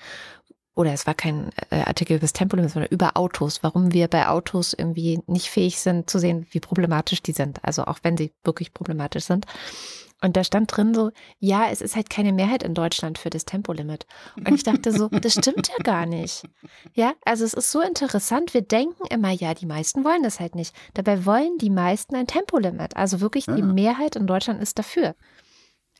Oder 0.75 0.91
es 0.93 1.07
war 1.07 1.13
kein 1.13 1.49
äh, 1.69 1.77
Artikel 1.81 2.13
über 2.13 2.21
das 2.21 2.33
Tempolimit, 2.33 2.71
sondern 2.71 2.91
über 2.91 3.15
Autos, 3.17 3.63
warum 3.63 3.93
wir 3.93 4.07
bei 4.09 4.27
Autos 4.27 4.73
irgendwie 4.73 5.19
nicht 5.25 5.49
fähig 5.49 5.79
sind 5.79 6.09
zu 6.09 6.19
sehen, 6.19 6.45
wie 6.51 6.59
problematisch 6.59 7.23
die 7.23 7.31
sind. 7.31 7.59
Also 7.63 7.85
auch 7.85 7.99
wenn 8.03 8.17
sie 8.17 8.33
wirklich 8.43 8.73
problematisch 8.73 9.23
sind. 9.23 9.45
Und 10.21 10.37
da 10.37 10.43
stand 10.43 10.75
drin 10.75 10.93
so, 10.93 11.11
ja, 11.39 11.67
es 11.69 11.81
ist 11.81 11.95
halt 11.95 12.09
keine 12.09 12.33
Mehrheit 12.33 12.63
in 12.63 12.73
Deutschland 12.73 13.17
für 13.19 13.29
das 13.29 13.45
Tempolimit. 13.45 14.07
Und 14.37 14.53
ich 14.55 14.63
dachte 14.63 14.91
so, 14.91 15.07
das 15.09 15.33
stimmt 15.33 15.67
ja 15.69 15.75
gar 15.83 16.05
nicht. 16.05 16.43
Ja, 16.93 17.13
also 17.25 17.43
es 17.43 17.53
ist 17.53 17.71
so 17.71 17.81
interessant. 17.81 18.53
Wir 18.53 18.61
denken 18.61 19.05
immer, 19.09 19.31
ja, 19.31 19.53
die 19.53 19.65
meisten 19.65 20.03
wollen 20.03 20.23
das 20.23 20.39
halt 20.39 20.55
nicht. 20.55 20.73
Dabei 20.93 21.25
wollen 21.25 21.57
die 21.59 21.69
meisten 21.69 22.15
ein 22.15 22.27
Tempolimit. 22.27 22.95
Also 22.95 23.19
wirklich, 23.21 23.45
die 23.45 23.59
Ja. 23.59 23.65
Mehrheit 23.65 24.15
in 24.15 24.25
Deutschland 24.25 24.61
ist 24.61 24.79
dafür. 24.79 25.15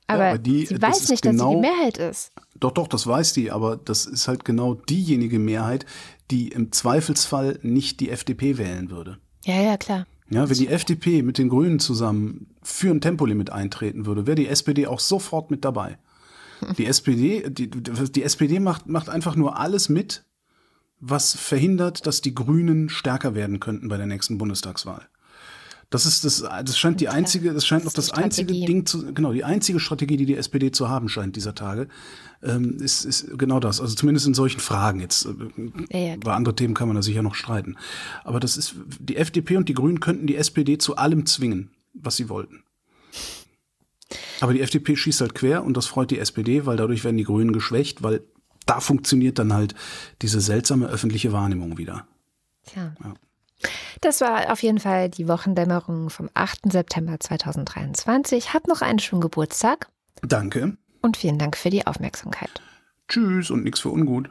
Aber, 0.08 0.26
aber 0.30 0.38
die- 0.38 0.66
sie 0.66 0.82
weiß 0.82 1.10
nicht, 1.10 1.26
dass 1.26 1.32
sie 1.34 1.38
die 1.38 1.44
genau- 1.44 1.60
Mehrheit 1.62 1.98
ist. 1.98 2.32
Doch, 2.60 2.72
doch, 2.72 2.88
das 2.88 3.06
weiß 3.08 3.34
die, 3.34 3.52
aber 3.52 3.76
das 3.78 4.06
ist 4.06 4.28
halt 4.28 4.46
genau 4.46 4.76
diejenige 4.76 5.40
Mehrheit, 5.40 5.86
die 6.32 6.50
im 6.50 6.72
Zweifelsfall 6.72 7.60
nicht 7.64 8.00
die 8.00 8.10
FDP 8.10 8.58
wählen 8.58 8.90
würde. 8.92 9.18
Ja, 9.44 9.62
ja, 9.62 9.78
klar. 9.78 10.06
Ja, 10.30 10.50
wenn 10.50 10.58
die 10.58 10.70
FDP 10.70 11.22
mit 11.22 11.38
den 11.38 11.50
Grünen 11.50 11.80
zusammen 11.80 12.48
für 12.64 12.90
ein 12.90 13.02
Tempolimit 13.02 13.52
eintreten 13.52 14.06
würde, 14.06 14.26
wäre 14.26 14.36
die 14.36 14.48
SPD 14.48 14.88
auch 14.88 15.00
sofort 15.00 15.52
mit 15.52 15.64
dabei. 15.66 15.98
Die 16.78 16.86
SPD, 16.88 17.48
die, 17.50 17.70
die 17.70 18.24
SPD 18.24 18.60
macht, 18.60 18.88
macht 18.88 19.10
einfach 19.10 19.36
nur 19.36 19.60
alles 19.60 19.90
mit, 19.90 20.24
was 21.00 21.36
verhindert, 21.36 22.08
dass 22.08 22.22
die 22.22 22.34
Grünen 22.34 22.90
stärker 22.90 23.36
werden 23.36 23.60
könnten 23.60 23.88
bei 23.90 23.98
der 23.98 24.08
nächsten 24.08 24.38
Bundestagswahl. 24.38 25.08
Das 25.96 26.06
ist 26.06 26.26
das, 26.26 26.42
das 26.42 26.78
scheint 26.78 27.00
die 27.00 27.08
einzige, 27.08 27.54
das 27.54 27.66
scheint 27.66 27.86
noch 27.86 27.94
das 27.94 28.12
einzige. 28.12 28.52
Ding 28.52 28.86
zu, 28.86 29.14
genau, 29.14 29.32
die 29.32 29.46
einzige 29.46 29.80
Strategie, 29.80 30.18
die 30.18 30.26
die 30.26 30.36
SPD 30.36 30.70
zu 30.70 30.90
haben 30.90 31.08
scheint 31.08 31.38
dieser 31.38 31.56
Tage, 31.56 31.88
ähm, 32.44 32.76
ist, 32.82 33.06
ist 33.06 33.38
genau 33.38 33.62
das. 33.62 33.80
Also 33.80 33.96
zumindest 33.96 34.28
in 34.28 34.34
solchen 34.34 34.60
Fragen 34.60 35.00
jetzt. 35.00 35.26
äh, 35.26 35.98
Ja, 35.98 36.00
ja, 36.08 36.16
Über 36.16 36.34
andere 36.34 36.54
Themen 36.54 36.74
kann 36.74 36.90
man 36.90 36.96
da 36.96 37.02
sicher 37.02 37.22
noch 37.24 37.34
streiten. 37.36 37.78
Aber 38.26 38.42
das 38.42 38.58
ist, 38.58 38.76
die 39.00 39.16
FDP 39.16 39.56
und 39.56 39.70
die 39.70 39.74
Grünen 39.74 40.02
könnten 40.02 40.28
die 40.28 40.36
SPD 40.36 40.78
zu 40.78 40.98
allem 40.98 41.26
zwingen, 41.26 41.72
was 41.94 42.18
sie 42.18 42.28
wollten. 42.28 42.66
Aber 44.42 44.52
die 44.52 44.60
FDP 44.60 44.98
schießt 44.98 45.22
halt 45.22 45.34
quer 45.34 45.64
und 45.64 45.78
das 45.78 45.86
freut 45.86 46.12
die 46.12 46.20
SPD, 46.20 46.66
weil 46.66 46.76
dadurch 46.76 47.06
werden 47.06 47.16
die 47.16 47.24
Grünen 47.24 47.54
geschwächt, 47.54 48.04
weil 48.04 48.22
da 48.66 48.82
funktioniert 48.82 49.40
dann 49.40 49.54
halt 49.54 49.76
diese 50.22 50.42
seltsame 50.42 50.88
öffentliche 50.88 51.32
Wahrnehmung 51.32 51.78
wieder. 51.78 52.06
Tja. 52.66 52.94
Ja. 53.02 53.14
Das 54.02 54.22
war 54.22 54.52
auf 54.52 54.62
jeden 54.62 54.80
Fall 54.80 55.10
die 55.10 55.28
Wochendämmerung 55.28 56.10
vom 56.10 56.30
8. 56.34 56.72
September 56.72 57.20
2023. 57.20 58.54
Hab 58.54 58.68
noch 58.68 58.82
einen 58.82 59.00
schönen 59.00 59.22
Geburtstag. 59.22 59.88
Danke. 60.22 60.78
Und 61.02 61.18
vielen 61.18 61.38
Dank 61.38 61.58
für 61.58 61.70
die 61.70 61.86
Aufmerksamkeit. 61.86 62.62
Tschüss 63.08 63.52
und 63.52 63.64
nichts 63.64 63.80
für 63.80 63.90
ungut. 63.90 64.30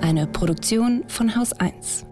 Eine 0.00 0.26
Produktion 0.26 1.04
von 1.08 1.36
Haus 1.36 1.52
1. 1.52 2.06